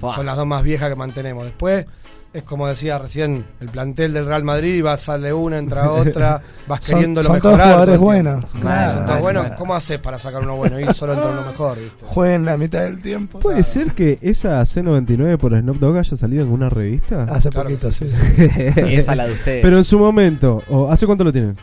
Fua. 0.00 0.14
Son 0.14 0.26
las 0.26 0.36
dos 0.36 0.46
más 0.46 0.62
viejas 0.62 0.88
que 0.88 0.94
mantenemos. 0.96 1.44
Después, 1.44 1.84
es 2.32 2.42
como 2.44 2.68
decía 2.68 2.98
recién, 2.98 3.44
el 3.60 3.68
plantel 3.68 4.12
del 4.12 4.26
Real 4.26 4.44
Madrid 4.44 4.74
y 4.74 4.80
va, 4.80 4.96
sale 4.96 5.32
una, 5.32 5.58
entra 5.58 5.90
otra, 5.92 6.40
vas 6.66 6.84
Son, 6.84 6.94
queriendo 6.96 7.20
lo 7.20 7.26
son 7.26 7.34
mejorar. 7.36 7.56
todos 7.58 7.68
jugadores 7.70 7.98
buenos. 7.98 8.54
Mal, 8.54 8.62
Claro. 8.62 8.96
Son 8.98 9.06
todos 9.06 9.20
buenos. 9.20 9.52
¿Cómo 9.58 9.74
haces 9.74 9.98
para 9.98 10.18
sacar 10.18 10.42
uno 10.42 10.56
bueno? 10.56 10.78
Y 10.80 10.94
solo 10.94 11.14
entra 11.14 11.30
uno 11.30 11.42
mejor, 11.42 11.78
¿viste? 11.78 12.04
Jueguen 12.06 12.44
la 12.44 12.56
mitad 12.56 12.82
del 12.84 13.02
tiempo. 13.02 13.40
¿Puede 13.40 13.62
ser 13.64 13.92
que 13.92 14.18
esa 14.22 14.60
C99 14.62 15.36
por 15.36 15.58
Snoop 15.58 15.78
Dogg 15.78 15.98
haya 15.98 16.16
salido 16.16 16.44
en 16.44 16.50
una 16.52 16.70
revista? 16.70 17.24
Hace 17.24 17.50
Claro 17.50 17.68
poquito, 17.70 17.88
que 17.88 17.92
sí. 17.92 18.04
Esa 18.96 19.14
la 19.16 19.26
de 19.26 19.32
ustedes. 19.34 19.62
Pero 19.62 19.76
en 19.78 19.84
su 19.84 19.98
momento, 19.98 20.62
o 20.70 20.90
¿hace 20.90 21.04
cuánto 21.06 21.24
lo 21.24 21.32
tienen? 21.32 21.56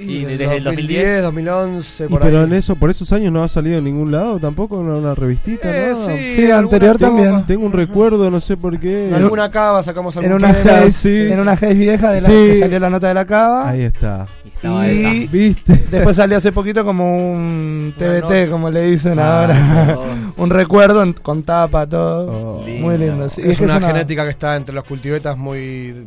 Y 0.00 0.24
desde 0.24 0.56
el 0.58 0.64
2010, 0.64 1.22
2011, 1.22 2.04
Y 2.04 2.08
por 2.08 2.20
pero 2.20 2.38
ahí. 2.38 2.44
en 2.44 2.52
eso, 2.52 2.76
por 2.76 2.88
esos 2.88 3.12
años 3.12 3.32
no 3.32 3.42
ha 3.42 3.48
salido 3.48 3.78
en 3.78 3.84
ningún 3.84 4.12
lado 4.12 4.38
tampoco, 4.38 4.80
en 4.80 4.86
una 4.88 5.14
revistita, 5.14 5.76
Eh, 5.76 5.90
nada? 5.90 5.96
sí, 5.96 6.18
Sí, 6.34 6.40
alguna- 6.42 6.58
anterior 6.58 6.98
tengo- 6.98 7.16
también. 7.16 7.46
Tengo 7.46 7.66
un 7.66 7.72
recuerdo, 7.72 8.30
no 8.30 8.40
sé 8.40 8.56
por 8.56 8.78
qué. 8.78 9.08
En 9.08 9.14
alguna 9.14 9.50
cava 9.50 9.82
sacamos 9.82 10.16
En 10.16 10.24
algún 10.26 10.36
una 10.44 10.54
sí. 10.90 11.08
en 11.32 11.40
una 11.40 11.52
Haze 11.52 11.74
vieja 11.74 12.12
de 12.12 12.20
la 12.20 12.26
Sí. 12.28 12.32
que 12.32 12.54
salió 12.54 12.78
la 12.78 12.90
nota 12.90 13.08
de 13.08 13.14
la 13.14 13.24
cava. 13.24 13.68
Ahí 13.68 13.82
está. 13.82 14.26
Y 14.44 14.48
estaba 14.48 14.88
Y- 14.88 14.98
esa. 15.24 15.32
¿Viste? 15.32 15.84
Después 15.90 16.16
salió 16.16 16.36
hace 16.36 16.52
poquito 16.52 16.84
como 16.84 17.32
un 17.32 17.92
Una 17.96 18.06
TBT, 18.06 18.48
como 18.50 18.70
le 18.70 18.82
dicen 18.84 19.18
Ah, 19.18 19.40
ahora. 19.42 19.98
Un 20.36 20.50
recuerdo 20.50 21.02
en- 21.02 21.12
con 21.14 21.42
tapa, 21.42 21.86
todo. 21.88 22.60
Oh. 22.60 22.64
Lindo. 22.64 22.86
Muy 22.86 22.98
lindo. 22.98 23.28
sí. 23.28 23.42
es, 23.44 23.58
que 23.58 23.64
una 23.64 23.80
genética 23.80 24.22
que 24.24 24.30
está 24.30 24.54
entre 24.54 24.72
los 24.74 24.84
cultivetas 24.84 25.36
muy 25.36 26.06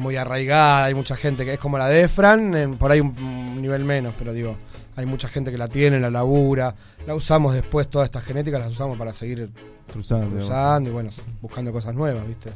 muy 0.00 0.16
arraigada, 0.16 0.84
hay 0.86 0.94
mucha 0.94 1.16
gente 1.16 1.44
que 1.44 1.54
es 1.54 1.60
como 1.60 1.78
la 1.78 1.88
de 1.88 2.02
Efran, 2.02 2.54
en- 2.54 2.76
por 2.76 2.90
ahí 2.90 3.00
un, 3.00 3.14
un 3.22 3.62
nivel 3.62 3.84
menos, 3.84 4.14
pero 4.18 4.32
digo, 4.32 4.56
hay 4.96 5.06
mucha 5.06 5.28
gente 5.28 5.50
que 5.52 5.58
la 5.58 5.68
tiene, 5.68 6.00
la 6.00 6.10
labura, 6.10 6.74
la 7.06 7.14
usamos 7.14 7.54
después, 7.54 7.88
todas 7.88 8.06
estas 8.06 8.24
genéticas 8.24 8.60
las 8.60 8.72
usamos 8.72 8.98
para 8.98 9.12
seguir 9.12 9.48
Cruzando. 9.92 10.42
usando 10.44 10.90
y 10.90 10.92
bueno, 10.92 11.10
buscando 11.40 11.72
cosas 11.72 11.94
nuevas, 11.94 12.26
¿viste? 12.26 12.50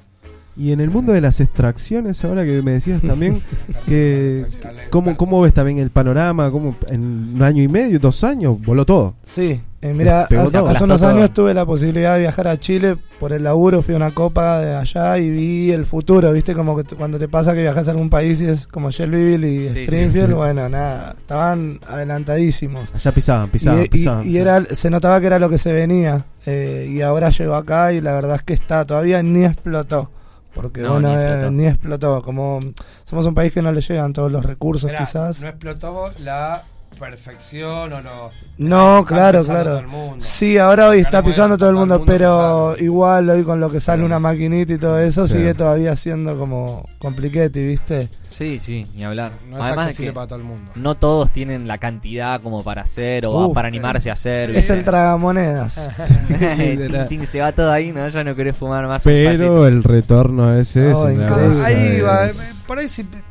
Y 0.57 0.71
en 0.71 0.81
el 0.81 0.90
mundo 0.90 1.12
de 1.12 1.21
las 1.21 1.40
extracciones, 1.40 2.25
ahora 2.25 2.45
que 2.45 2.62
me 2.62 2.73
decías 2.73 3.03
también, 3.03 3.43
que, 3.87 4.47
que- 4.62 4.88
¿cómo, 4.90 5.17
¿cómo 5.17 5.40
ves 5.40 5.53
también 5.53 5.79
el 5.79 5.90
panorama? 5.90 6.51
¿Cómo 6.51 6.77
en 6.88 7.35
un 7.35 7.43
año 7.43 7.62
y 7.62 7.69
medio, 7.69 7.99
dos 7.99 8.23
años, 8.23 8.57
voló 8.64 8.85
todo? 8.87 9.14
Sí, 9.25 9.61
eh, 9.83 9.93
mira, 9.93 10.23
hace, 10.23 10.35
todo. 10.59 10.69
hace 10.69 10.85
unos 10.85 11.03
años 11.03 11.33
todo. 11.33 11.47
tuve 11.47 11.55
la 11.55 11.67
posibilidad 11.67 12.14
de 12.14 12.21
viajar 12.21 12.47
a 12.49 12.57
Chile 12.59 12.97
por 13.19 13.33
el 13.33 13.43
laburo, 13.43 13.83
fui 13.83 13.95
a 13.95 13.97
una 13.97 14.12
copa 14.12 14.61
de 14.61 14.77
allá 14.77 15.19
y 15.19 15.29
vi 15.29 15.73
el 15.73 15.85
futuro, 15.87 16.33
viste 16.33 16.55
como 16.55 16.77
que 16.77 16.85
cuando 16.95 17.19
te 17.19 17.29
pasa 17.29 17.53
que 17.53 17.61
viajas 17.62 17.88
a 17.88 17.90
algún 17.90 18.09
país 18.09 18.40
y 18.40 18.47
es 18.47 18.67
como 18.69 18.90
Shelbyville 18.93 19.47
y 19.49 19.69
Sí, 19.69 19.79
Springfield, 19.81 20.29
sí. 20.29 20.33
bueno, 20.35 20.69
nada, 20.69 21.17
estaban 21.21 21.81
adelantadísimos. 21.88 22.95
Allá 22.95 23.12
pisaban, 23.12 23.51
pisaban, 23.51 23.81
y, 23.81 23.85
y- 23.85 23.88
pisaban. 23.88 24.29
y 24.31 24.37
era, 24.37 24.64
se 24.64 24.88
notaba 24.88 25.21
que 25.21 25.27
era 25.27 25.38
lo 25.38 25.51
que 25.51 25.59
se 25.59 25.73
venía 25.73 26.25
eh, 26.47 26.88
y 26.90 27.01
ahora 27.01 27.31
llegó 27.31 27.55
acá 27.57 27.93
y 27.93 28.01
la 28.01 28.14
verdad 28.14 28.37
es 28.37 28.43
que 28.43 28.55
está, 28.55 28.85
todavía 28.85 29.23
ni 29.23 29.45
explotó. 29.45 30.11
Porque 30.55 30.81
No, 30.81 30.93
bueno, 30.93 31.09
ni 31.09 31.14
eh, 31.14 31.27
explotó. 31.27 31.51
ni 31.51 31.67
explotó. 31.67 32.23
Como 32.23 32.61
somos 33.05 33.27
un 33.27 33.35
país 33.35 33.53
que 33.53 33.61
no 33.62 33.73
le 33.73 33.81
llegan 33.81 34.12
todos 34.12 34.31
los 34.31 34.45
recursos, 34.45 34.88
Mirá, 34.90 35.01
quizás. 35.05 35.40
No 35.40 35.49
explotó 35.49 36.11
la 36.21 36.62
perfección 36.94 37.92
o 37.92 38.00
lo... 38.00 38.30
No, 38.59 39.04
claro, 39.04 39.44
claro. 39.44 39.70
todo 39.70 39.78
el 39.80 39.87
mundo. 39.88 40.16
Sí, 40.24 40.59
ahora 40.59 40.88
hoy 40.88 41.00
está 41.00 41.22
pisando 41.22 41.57
todo 41.59 41.68
el 41.70 41.74
todo 41.74 41.83
el 41.83 41.88
mundo, 41.88 41.98
mundo 41.98 42.12
pero 42.12 42.70
pisando. 42.74 42.85
igual 42.85 43.30
hoy 43.30 43.42
con 43.44 43.61
lo 43.61 43.70
que 43.70 43.80
sale 43.80 44.04
una 44.04 44.18
maquinita 44.18 44.72
y 44.72 44.78
todo 44.78 44.98
eso, 45.00 45.26
Sí. 45.26 45.35
sigue 45.35 45.54
todavía 45.54 45.94
siendo 45.96 46.38
como 46.38 46.88
compliquete, 46.98 47.66
¿viste? 47.66 48.09
Sí, 48.28 48.59
sí, 48.59 48.85
ni 48.96 49.04
hablar. 49.04 49.30
No 49.48 49.59
es 49.59 49.62
Además 49.62 49.76
de 49.76 49.90
accesible 49.90 50.11
que 50.11 50.14
para 50.14 50.26
todo 50.26 50.38
el 50.40 50.44
mundo. 50.44 50.70
no 50.74 50.96
todos 50.96 51.33
tienen 51.33 51.68
la 51.68 51.78
cantidad 51.78 52.40
como 52.42 52.64
para 52.64 52.83
hacer 52.83 53.26
o 53.28 53.46
Uf, 53.46 53.54
para 53.54 53.68
animarse 53.68 54.11
a 54.11 54.14
hacer. 54.14 54.50
Es 54.50 54.57
¿viste? 54.57 54.72
el 54.72 54.85
tragamonedas. 54.85 55.90
Se 57.30 57.40
va 57.40 57.52
todo 57.52 57.70
ahí, 57.70 57.92
¿no? 57.92 58.07
Ya 58.09 58.24
no 58.24 58.35
querés 58.35 58.57
fumar 58.57 58.87
más. 58.87 59.02
Pero 59.04 59.66
el 59.66 59.83
retorno 59.85 60.52
ese 60.59 60.90
es 60.90 60.96
Oh, 60.96 61.09
cosa 61.28 61.64
Ahí 61.66 62.00
va, 62.00 62.26
eh, 62.28 62.33
por 62.66 62.78
ahí 62.78 62.87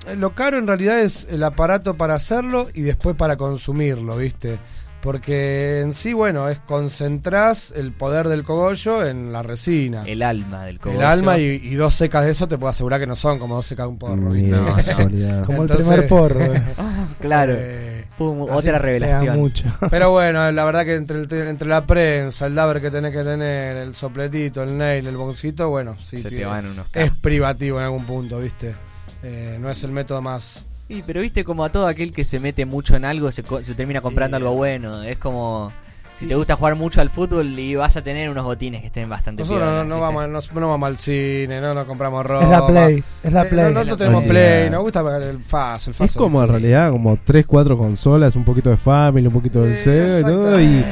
eh, 0.07 0.15
lo 0.15 0.33
caro 0.35 0.57
en 0.57 0.67
realidad 0.67 0.99
es 1.01 1.27
el 1.29 1.43
aparato 1.43 1.95
para 1.95 2.15
hacerlo 2.15 2.67
y 2.73 2.81
después 2.81 3.15
para 3.15 3.35
consumirlo, 3.53 4.17
¿viste? 4.17 4.57
Porque 5.01 5.81
en 5.81 5.93
sí, 5.93 6.13
bueno, 6.13 6.47
es 6.47 6.59
concentrás 6.59 7.73
el 7.75 7.91
poder 7.91 8.29
del 8.29 8.43
cogollo 8.43 9.05
en 9.05 9.33
la 9.33 9.43
resina. 9.43 10.03
El 10.05 10.21
alma 10.23 10.63
del 10.65 10.75
El 10.75 10.81
cogollo. 10.81 11.05
alma 11.07 11.37
y, 11.37 11.43
y 11.61 11.75
dos 11.75 11.93
secas 11.93 12.23
de 12.23 12.31
eso 12.31 12.47
te 12.47 12.57
puedo 12.57 12.69
asegurar 12.69 13.01
que 13.01 13.05
no 13.07 13.17
son 13.17 13.37
como 13.37 13.55
dos 13.55 13.67
secas 13.67 13.85
de 13.85 13.89
un 13.89 13.97
porro, 13.99 14.29
¿viste? 14.29 14.51
No. 14.51 14.65
Como 15.45 15.63
Entonces- 15.63 15.87
el 15.89 16.05
primer 16.05 16.07
porro. 16.07 16.41
eh. 16.41 16.61
Claro. 17.19 17.53
Eh, 17.57 18.05
Pum, 18.17 18.43
otra 18.49 18.77
revelación. 18.79 19.37
mucho. 19.37 19.65
pero 19.89 20.11
bueno, 20.11 20.49
la 20.51 20.63
verdad 20.63 20.85
que 20.85 20.95
entre, 20.95 21.19
el 21.19 21.33
entre 21.49 21.67
la 21.67 21.85
prensa, 21.85 22.45
el 22.45 22.55
daber 22.55 22.79
que 22.81 22.89
tenés 22.91 23.11
que 23.11 23.23
tener, 23.23 23.75
el 23.77 23.95
sopletito, 23.95 24.63
el 24.63 24.77
nail, 24.77 25.05
el 25.07 25.17
boncito, 25.17 25.67
bueno, 25.69 25.97
sí, 26.01 26.17
Se 26.17 26.29
te 26.29 26.45
van 26.45 26.65
unos 26.67 26.85
es 26.93 27.11
privativo 27.11 27.77
en 27.79 27.85
algún 27.85 28.05
punto, 28.05 28.39
¿viste? 28.39 28.73
Eh, 29.21 29.57
no 29.59 29.69
es 29.69 29.83
el 29.83 29.91
método 29.91 30.21
más... 30.21 30.65
Sí, 30.87 31.03
pero 31.05 31.21
viste 31.21 31.43
como 31.43 31.63
a 31.63 31.71
todo 31.71 31.87
aquel 31.87 32.11
que 32.11 32.23
se 32.23 32.39
mete 32.39 32.65
mucho 32.65 32.95
en 32.95 33.05
algo 33.05 33.31
se, 33.31 33.43
co- 33.43 33.63
se 33.63 33.73
termina 33.73 34.01
comprando 34.01 34.37
Y- 34.37 34.39
algo 34.41 34.53
bueno. 34.53 35.01
Es 35.03 35.15
como 35.15 35.71
si 36.13 36.27
te 36.27 36.35
gusta 36.35 36.55
jugar 36.55 36.75
mucho 36.75 37.01
al 37.01 37.09
fútbol 37.09 37.57
y 37.57 37.75
vas 37.75 37.97
a 37.97 38.01
tener 38.03 38.29
unos 38.29 38.45
botines 38.45 38.81
que 38.81 38.87
estén 38.87 39.09
bastante 39.09 39.43
Nosotros 39.43 39.63
no, 39.65 39.71
piolas, 39.71 39.87
no 39.87 39.99
vamos, 39.99 40.29
no, 40.53 40.59
no 40.61 40.67
vamos 40.69 40.87
al 40.87 40.97
cine, 40.97 41.59
no 41.59 41.73
nos 41.73 41.85
compramos 41.85 42.25
ropa. 42.25 42.43
Es 42.43 42.49
la 42.49 42.67
Play, 42.67 43.03
es 43.23 43.33
la 43.33 43.41
Eh, 43.43 43.45
Play. 43.45 43.63
no, 43.65 43.69
nosotros 43.71 43.87
la 43.87 43.97
tenemos 44.05 44.23
Play. 44.23 44.59
Play, 44.59 44.69
nos 44.69 44.81
gusta 44.81 45.17
el 45.29 45.39
faso, 45.39 45.89
el 45.89 45.93
faso. 45.93 46.03
Es 46.09 46.15
como 46.15 46.43
en 46.43 46.49
realidad 46.49 46.91
como 46.91 47.17
3, 47.23 47.45
4 47.45 47.77
consolas, 47.77 48.35
un 48.35 48.43
poquito 48.45 48.69
de 48.69 48.77
Family, 48.77 49.27
un 49.27 49.33
poquito 49.33 49.61
de 49.63 49.73
Eh, 49.73 49.77
Sega 49.77 50.19
y 50.19 50.23
todo, 50.23 50.61
y 50.61 50.83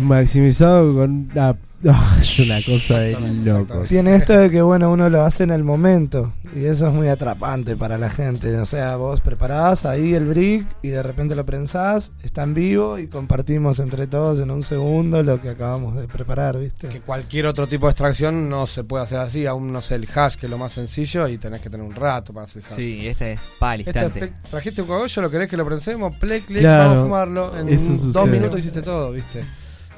maximizado 0.00 0.94
con 0.94 1.28
una... 1.32 1.56
Ah, 1.88 2.16
es 2.18 2.38
una 2.40 2.56
cosa 2.62 2.98
de 3.00 3.16
loco. 3.44 3.80
Tiene 3.86 4.16
esto 4.16 4.32
de 4.36 4.50
que 4.50 4.62
bueno 4.62 4.90
uno 4.90 5.10
lo 5.10 5.22
hace 5.22 5.44
en 5.44 5.50
el 5.50 5.62
momento 5.62 6.32
y 6.56 6.64
eso 6.64 6.86
es 6.88 6.92
muy 6.92 7.08
atrapante 7.08 7.76
para 7.76 7.98
la 7.98 8.08
gente. 8.08 8.56
O 8.58 8.64
sea, 8.64 8.96
vos 8.96 9.20
preparás 9.20 9.84
ahí 9.84 10.14
el 10.14 10.24
brick 10.26 10.66
y 10.82 10.88
de 10.88 11.02
repente 11.02 11.34
lo 11.36 11.44
prensás, 11.44 12.12
está 12.22 12.42
en 12.44 12.54
vivo 12.54 12.98
y 12.98 13.08
compartimos 13.08 13.78
entre 13.78 14.06
todos 14.06 14.35
en 14.40 14.50
un 14.50 14.62
segundo 14.62 15.22
lo 15.22 15.40
que 15.40 15.50
acabamos 15.50 15.96
de 15.96 16.06
preparar, 16.08 16.58
¿viste? 16.58 16.88
Que 16.88 17.00
cualquier 17.00 17.46
otro 17.46 17.66
tipo 17.66 17.86
de 17.86 17.90
extracción 17.92 18.48
no 18.48 18.66
se 18.66 18.84
puede 18.84 19.04
hacer 19.04 19.18
así, 19.18 19.46
aún 19.46 19.72
no 19.72 19.80
sé 19.80 19.94
el 19.96 20.08
hash, 20.14 20.36
que 20.36 20.46
es 20.46 20.50
lo 20.50 20.58
más 20.58 20.72
sencillo, 20.72 21.28
y 21.28 21.38
tenés 21.38 21.60
que 21.60 21.70
tener 21.70 21.86
un 21.86 21.94
rato 21.94 22.32
para 22.32 22.44
hacer 22.44 22.62
el 22.62 22.66
hash. 22.70 22.76
Sí, 22.76 23.06
esta 23.08 23.28
es 23.28 23.48
pa' 23.58 23.72
al 23.72 23.80
Este 23.80 23.90
instante. 23.90 24.32
trajiste 24.50 24.82
un 24.82 24.88
cogollo, 24.88 25.22
lo 25.22 25.30
querés 25.30 25.48
que 25.48 25.56
lo 25.56 25.66
prensemos, 25.66 26.14
play, 26.16 26.40
click, 26.40 26.60
Claro, 26.60 26.82
vamos 26.90 26.98
a 26.98 27.02
fumarlo. 27.04 27.58
En 27.58 27.68
eso 27.68 27.92
dos 28.08 28.26
minutos 28.28 28.58
hiciste 28.60 28.82
todo, 28.82 29.12
¿viste? 29.12 29.44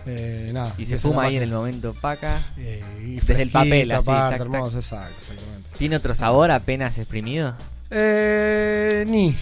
Eh, 0.07 0.51
nada. 0.55 0.72
Y 0.79 0.87
se 0.87 0.98
fuma 0.98 1.24
ahí 1.24 1.37
en 1.37 1.42
el 1.42 1.51
momento 1.51 1.92
paca. 2.01 2.40
Eh, 2.57 2.83
y 3.05 3.14
Desde 3.16 3.42
el 3.42 3.51
papel, 3.51 3.90
así, 3.92 4.07
tac, 4.07 4.31
tac. 4.31 4.40
hermoso, 4.40 4.79
exacto, 4.79 5.14
exactamente. 5.20 5.68
¿Tiene 5.77 5.96
otro 5.96 6.14
sabor 6.14 6.51
apenas 6.51 6.96
exprimido? 6.96 7.55
Eh, 7.90 9.05
ni. 9.07 9.37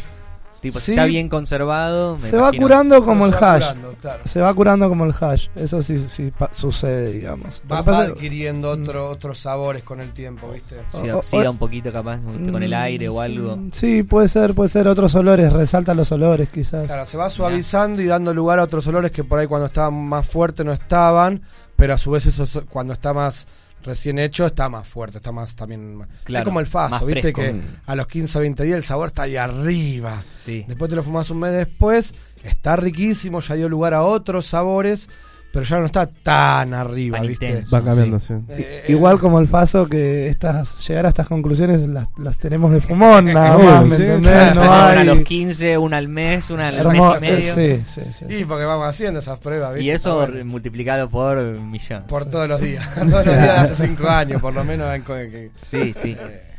Tipo, 0.61 0.79
Sí. 0.81 0.87
si 0.87 0.93
está 0.93 1.05
bien 1.05 1.29
conservado. 1.29 2.17
me 2.17 2.27
Se 2.29 2.37
va 2.37 2.51
curando 2.53 3.05
como 3.05 3.27
el 3.27 3.35
hash. 3.35 3.63
curando, 3.63 3.95
claro. 4.01 4.23
Se 4.25 4.41
va 4.41 4.53
curando 4.55 4.89
como 4.89 5.05
el 5.05 5.15
hash. 5.19 5.49
Eso 5.55 5.83
sí, 5.83 5.99
sí 5.99 6.33
sucede, 6.53 7.13
digamos. 7.13 7.63
Va, 7.71 7.83
va 7.83 7.99
adquiriendo 8.01 8.71
otro, 8.71 9.11
otros 9.11 9.39
sabores 9.39 9.83
con 9.85 10.01
el 10.01 10.13
tiempo, 10.13 10.51
¿viste? 10.53 10.77
Se 10.89 11.13
O- 11.13 11.17
o- 11.17 11.19
oxida 11.19 11.51
un 11.51 11.59
poquito 11.59 11.93
capaz 11.93 12.19
¿viste? 12.19 12.51
con 12.51 12.63
el 12.63 12.73
aire 12.75 13.09
o 13.09 13.15
Mm, 13.15 13.19
algo. 13.21 13.59
Sí, 13.73 14.03
puede 14.03 14.29
ser, 14.29 14.55
puede 14.55 14.71
ser 14.71 14.89
otros 14.89 15.15
olores, 15.15 15.53
resalta 15.53 15.95
los 15.95 16.11
olores 16.11 16.49
quizás. 16.49 16.87
Claro, 16.87 17.07
se 17.07 17.17
va 17.17 17.29
suavizando 17.31 18.01
y 18.03 18.07
dando 18.07 18.33
lugar 18.35 18.59
a 18.59 18.65
otros 18.65 18.87
olores 18.87 19.11
que 19.13 19.25
por 19.25 19.39
ahí 19.39 19.47
cuando 19.47 19.67
estaban 19.67 19.95
más 19.95 20.27
fuertes 20.27 20.65
no 20.65 20.73
estaban, 20.73 21.43
pero 21.77 21.95
a 21.95 21.99
su 21.99 22.11
vez 22.11 22.27
eso 22.27 22.47
so- 22.47 22.65
cuando 22.67 22.93
está 22.95 23.13
más 23.13 23.47
recién 23.83 24.19
hecho 24.19 24.47
está 24.47 24.69
más 24.69 24.89
fuerte, 24.89 25.19
está 25.19 25.33
más 25.33 25.55
también... 25.55 26.07
Claro, 26.25 26.43
es 26.43 26.45
como 26.45 26.61
el 26.61 26.67
faso, 26.67 27.07
¿viste? 27.07 27.33
fresco. 27.33 27.41
Que 27.43 27.61
a 27.87 27.95
los 27.95 28.07
15 28.07 28.41
20 28.41 28.65
días 28.65 28.77
el 28.77 28.85
sabor 28.85 29.09
está 29.09 29.23
ahí 29.23 29.37
arriba. 29.37 30.25
Sí. 30.33 30.65
Después 30.67 30.89
te 30.89 30.97
lo 30.97 31.03
fumas 31.03 31.31
un 31.31 31.41
mes 31.41 31.53
después, 31.53 32.15
está 32.43 32.77
riquísimo, 32.77 33.41
ya 33.41 33.55
dio 33.55 33.69
lugar 33.69 33.95
a 33.95 34.03
otros 34.03 34.47
sabores, 34.47 35.09
pero 35.57 35.65
ya 35.67 35.79
no 35.79 35.87
está 35.87 36.07
tan 36.07 36.75
arriba, 36.75 37.17
Tan 37.17 37.27
¿viste? 37.27 37.47
intenso. 37.47 37.75
Va 37.77 37.83
cambiando, 37.83 38.21
sí. 38.21 38.35
Eh, 38.51 38.85
Igual 38.89 39.19
como 39.19 39.41
el 39.41 39.47
Faso, 39.47 39.87
que 39.87 40.29
estas 40.29 40.87
llegar 40.87 41.07
a 41.07 41.09
estas 41.09 41.27
conclusiones 41.29 41.81
las, 41.89 42.09
las 42.19 42.37
tenemos 42.37 42.73
de 42.73 42.83
fumón, 42.83 43.25
nada 43.33 43.57
más, 43.57 43.87
¿me 43.87 43.97
sí, 43.97 44.03
entendés? 44.03 44.33
claro. 44.33 44.55
No 44.57 44.61
una 44.63 44.89
hay... 44.91 44.99
a 44.99 45.05
los 45.05 45.21
15, 45.21 45.79
una 45.79 45.97
al 45.97 46.09
mes, 46.09 46.51
una 46.51 46.69
al 46.69 46.75
hermo- 46.75 47.19
mes 47.19 47.19
y 47.19 47.21
medio. 47.21 47.55
Sí, 47.55 47.85
sí, 47.87 48.01
sí. 48.13 48.25
Y 48.35 48.45
porque 48.45 48.65
vamos 48.67 48.87
haciendo 48.87 49.21
esas 49.21 49.39
pruebas, 49.39 49.73
¿viste? 49.73 49.85
y 49.87 49.91
eso 49.91 50.17
bueno. 50.17 50.45
multiplicado 50.45 51.09
por 51.09 51.39
millón. 51.43 52.03
Por 52.07 52.27
todos 52.27 52.47
los 52.49 52.61
días. 52.61 52.87
todos 52.95 53.25
los 53.25 53.35
días 53.35 53.43
de 53.43 53.73
hace 53.73 53.87
5 53.87 54.09
años, 54.09 54.43
por 54.43 54.53
lo 54.53 54.63
menos. 54.63 54.95
en 54.95 55.51
Sí, 55.63 55.95
sí. 55.95 56.17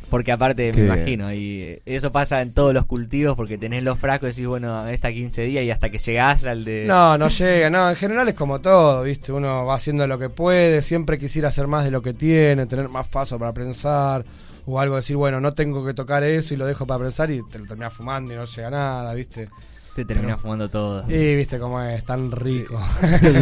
Porque 0.10 0.32
aparte, 0.32 0.72
Qué 0.72 0.78
me 0.78 0.84
bien. 0.84 0.96
imagino, 0.96 1.34
y 1.34 1.82
eso 1.86 2.14
pasa 2.14 2.42
en 2.42 2.54
todos 2.54 2.74
los 2.74 2.86
cultivos 2.86 3.36
porque 3.36 3.58
tenés 3.58 3.84
los 3.84 4.00
frascos 4.00 4.30
y 4.30 4.32
decís, 4.32 4.48
bueno, 4.48 4.88
esta 4.88 5.12
15 5.12 5.42
días 5.42 5.66
y 5.66 5.72
hasta 5.72 5.90
que 5.90 5.98
llegás 5.98 6.46
al 6.46 6.64
de... 6.64 6.86
No, 6.88 7.18
no 7.18 7.28
llega, 7.28 7.70
no, 7.70 7.90
en 7.90 7.96
general 7.98 8.30
es 8.30 8.36
como 8.36 8.62
todo, 8.62 9.04
¿viste? 9.04 9.34
Uno 9.34 9.66
va 9.66 9.76
haciendo 9.76 10.08
lo 10.08 10.18
que 10.18 10.30
puede, 10.30 10.82
siempre 10.82 11.18
quisiera 11.18 11.50
hacer 11.50 11.68
más 11.68 11.84
de 11.84 11.92
lo 11.92 12.02
que 12.02 12.14
tiene, 12.14 12.66
tener 12.68 12.88
más 12.88 13.10
paso 13.10 13.38
para 13.38 13.52
prensar, 13.52 14.24
o 14.66 14.80
algo 14.80 14.96
decir, 14.96 15.18
bueno, 15.18 15.42
no 15.42 15.54
tengo 15.54 15.86
que 15.86 15.94
tocar 15.94 16.24
eso 16.24 16.54
y 16.54 16.58
lo 16.58 16.66
dejo 16.66 16.88
para 16.88 17.00
prensar 17.00 17.30
y 17.30 17.42
te 17.50 17.60
lo 17.60 17.66
terminás 17.66 17.94
fumando 17.94 18.34
y 18.34 18.38
no 18.38 18.46
llega 18.46 18.70
nada, 18.70 19.14
¿viste? 19.14 19.50
Te 19.98 20.06
terminás 20.14 20.36
Pero- 20.38 20.42
fumando 20.44 20.70
todo. 20.70 21.04
Y 21.12 21.36
viste 21.36 21.58
cómo 21.58 21.82
es, 21.82 22.04
tan 22.04 22.32
rico. 22.32 22.80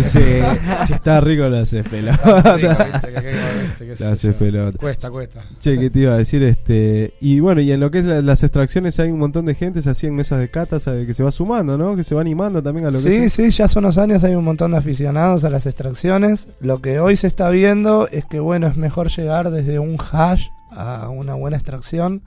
Sí, 0.04 0.20
si 0.88 0.94
está 0.94 1.20
rico 1.20 1.50
lo 1.50 1.58
haces 1.58 1.86
pelota. 1.88 2.56
rico, 2.58 2.68
viste, 2.92 3.08
que- 3.08 3.22
que- 3.22 3.62
viste, 3.62 3.86
qué 3.88 3.96
Lo 4.04 4.10
haces 4.12 4.36
pelota. 4.36 4.78
Cuesta, 4.78 5.10
cuesta. 5.10 5.42
Che, 5.60 5.78
¿qué 5.78 5.90
te 5.90 6.00
iba 6.00 6.14
a 6.14 6.18
decir? 6.18 6.42
este 6.44 7.14
Y 7.20 7.40
bueno, 7.42 7.60
y 7.62 7.72
en 7.72 7.80
lo 7.80 7.92
que 7.92 8.00
es 8.00 8.06
la- 8.06 8.22
las 8.22 8.42
extracciones 8.44 8.98
hay 9.00 9.12
un 9.12 9.20
montón 9.20 9.46
de 9.46 9.56
gente, 9.56 9.82
se 9.82 9.90
hacían 9.90 10.16
mesas 10.16 10.40
de 10.40 10.50
catas 10.50 10.84
sabe, 10.84 11.06
que 11.06 11.14
se 11.14 11.24
va 11.24 11.32
sumando, 11.32 11.78
¿no? 11.78 11.96
Que 11.96 12.04
se 12.04 12.16
va 12.16 12.22
animando 12.22 12.64
también 12.64 12.86
a 12.88 12.92
lo 12.92 13.02
que 13.02 13.10
Sí, 13.12 13.30
sí, 13.30 13.50
ya 13.52 13.66
hace 13.66 13.80
unos 13.80 13.98
años 13.98 14.24
hay 14.24 14.36
un 14.36 14.46
montón 14.46 14.72
de 14.72 14.78
aficionados 14.78 15.44
a 15.44 15.50
las 15.50 15.66
extracciones. 15.66 16.48
Lo 16.62 16.82
que 16.82 17.00
hoy 17.00 17.16
se 17.18 17.28
está 17.28 17.50
viendo 17.50 18.08
es 18.10 18.24
que, 18.26 18.40
bueno, 18.40 18.68
es 18.68 18.78
mejor 18.78 19.10
llegar 19.10 19.52
desde 19.52 19.80
un 19.80 19.98
hash 20.00 20.48
a 20.72 21.10
una 21.10 21.34
buena 21.36 21.58
extracción. 21.58 22.22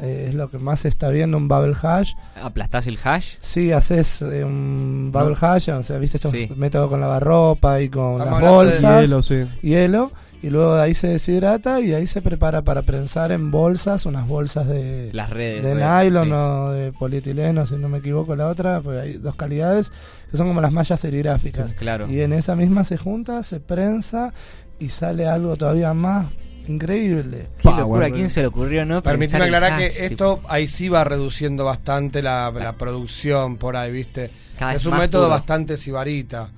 Eh, 0.00 0.26
es 0.28 0.34
lo 0.34 0.48
que 0.48 0.58
más 0.58 0.80
se 0.80 0.88
está 0.88 1.10
viendo, 1.10 1.36
un 1.36 1.48
bubble 1.48 1.74
hash. 1.82 2.14
¿Aplastás 2.42 2.86
el 2.86 2.98
hash? 3.04 3.34
Si 3.40 3.72
haces 3.72 4.22
eh, 4.22 4.42
un 4.44 5.10
bubble 5.12 5.36
hash, 5.40 5.68
o 5.70 5.82
sea, 5.82 5.98
viste 5.98 6.16
estos 6.16 6.30
Sí. 6.30 6.48
métodos 6.56 6.88
con 6.88 7.00
lavarropa 7.00 7.80
y 7.80 7.88
con 7.90 8.12
Estamos 8.14 8.40
las 8.40 8.50
de 8.50 8.56
bolsas, 8.56 9.00
Hielo, 9.02 9.22
sí. 9.22 9.44
hielo, 9.60 10.12
y 10.42 10.48
luego 10.50 10.74
de 10.76 10.82
ahí 10.82 10.94
se 10.94 11.08
deshidrata 11.08 11.78
y 11.80 11.92
ahí 11.92 12.06
se 12.06 12.22
prepara 12.22 12.62
para 12.62 12.82
prensar 12.82 13.32
en 13.32 13.50
bolsas, 13.50 14.06
unas 14.06 14.26
bolsas 14.26 14.66
de, 14.66 15.10
Las 15.12 15.28
redes. 15.30 15.62
de 15.62 15.74
redes, 15.74 15.86
nylon 16.10 16.24
sí. 16.24 16.32
o 16.32 16.70
de 16.70 16.92
polietileno, 16.92 17.66
si 17.66 17.76
no 17.76 17.88
me 17.90 17.98
equivoco 17.98 18.34
la 18.34 18.48
otra, 18.48 18.80
pues 18.80 18.98
hay 18.98 19.12
dos 19.18 19.36
calidades, 19.36 19.92
que 20.30 20.36
son 20.38 20.48
como 20.48 20.60
las 20.62 20.72
mallas 20.72 20.98
serigráficas. 21.00 21.74
Claro. 21.74 22.10
Y 22.10 22.20
en 22.22 22.32
esa 22.32 22.56
misma 22.56 22.84
se 22.84 22.96
junta, 22.96 23.42
se 23.42 23.60
prensa 23.60 24.32
y 24.80 24.88
sale 24.88 25.28
algo 25.28 25.54
todavía 25.56 25.92
más 25.94 26.26
increíble. 26.68 27.48
Qué 27.58 27.62
Power, 27.62 27.78
locura, 27.80 28.06
¿a 28.06 28.08
¿no? 28.08 28.14
quién 28.14 28.30
se 28.30 28.40
le 28.40 28.46
ocurrió, 28.48 28.84
no? 28.84 29.02
Permitime 29.02 29.44
aclarar 29.44 29.72
hash, 29.72 29.80
que 29.80 29.88
tipo, 29.90 30.04
esto 30.04 30.40
ahí 30.48 30.66
sí 30.68 30.88
va 30.88 31.04
reduciendo 31.04 31.64
bastante 31.64 32.22
la, 32.22 32.50
la 32.50 32.72
producción 32.72 33.56
por 33.56 33.76
ahí, 33.76 33.90
¿viste? 33.92 34.30
cada 34.58 34.74
es 34.74 34.86
un 34.86 34.96
método 34.96 35.22
puro. 35.24 35.30
bastante 35.30 35.76
sibarita. 35.76 36.50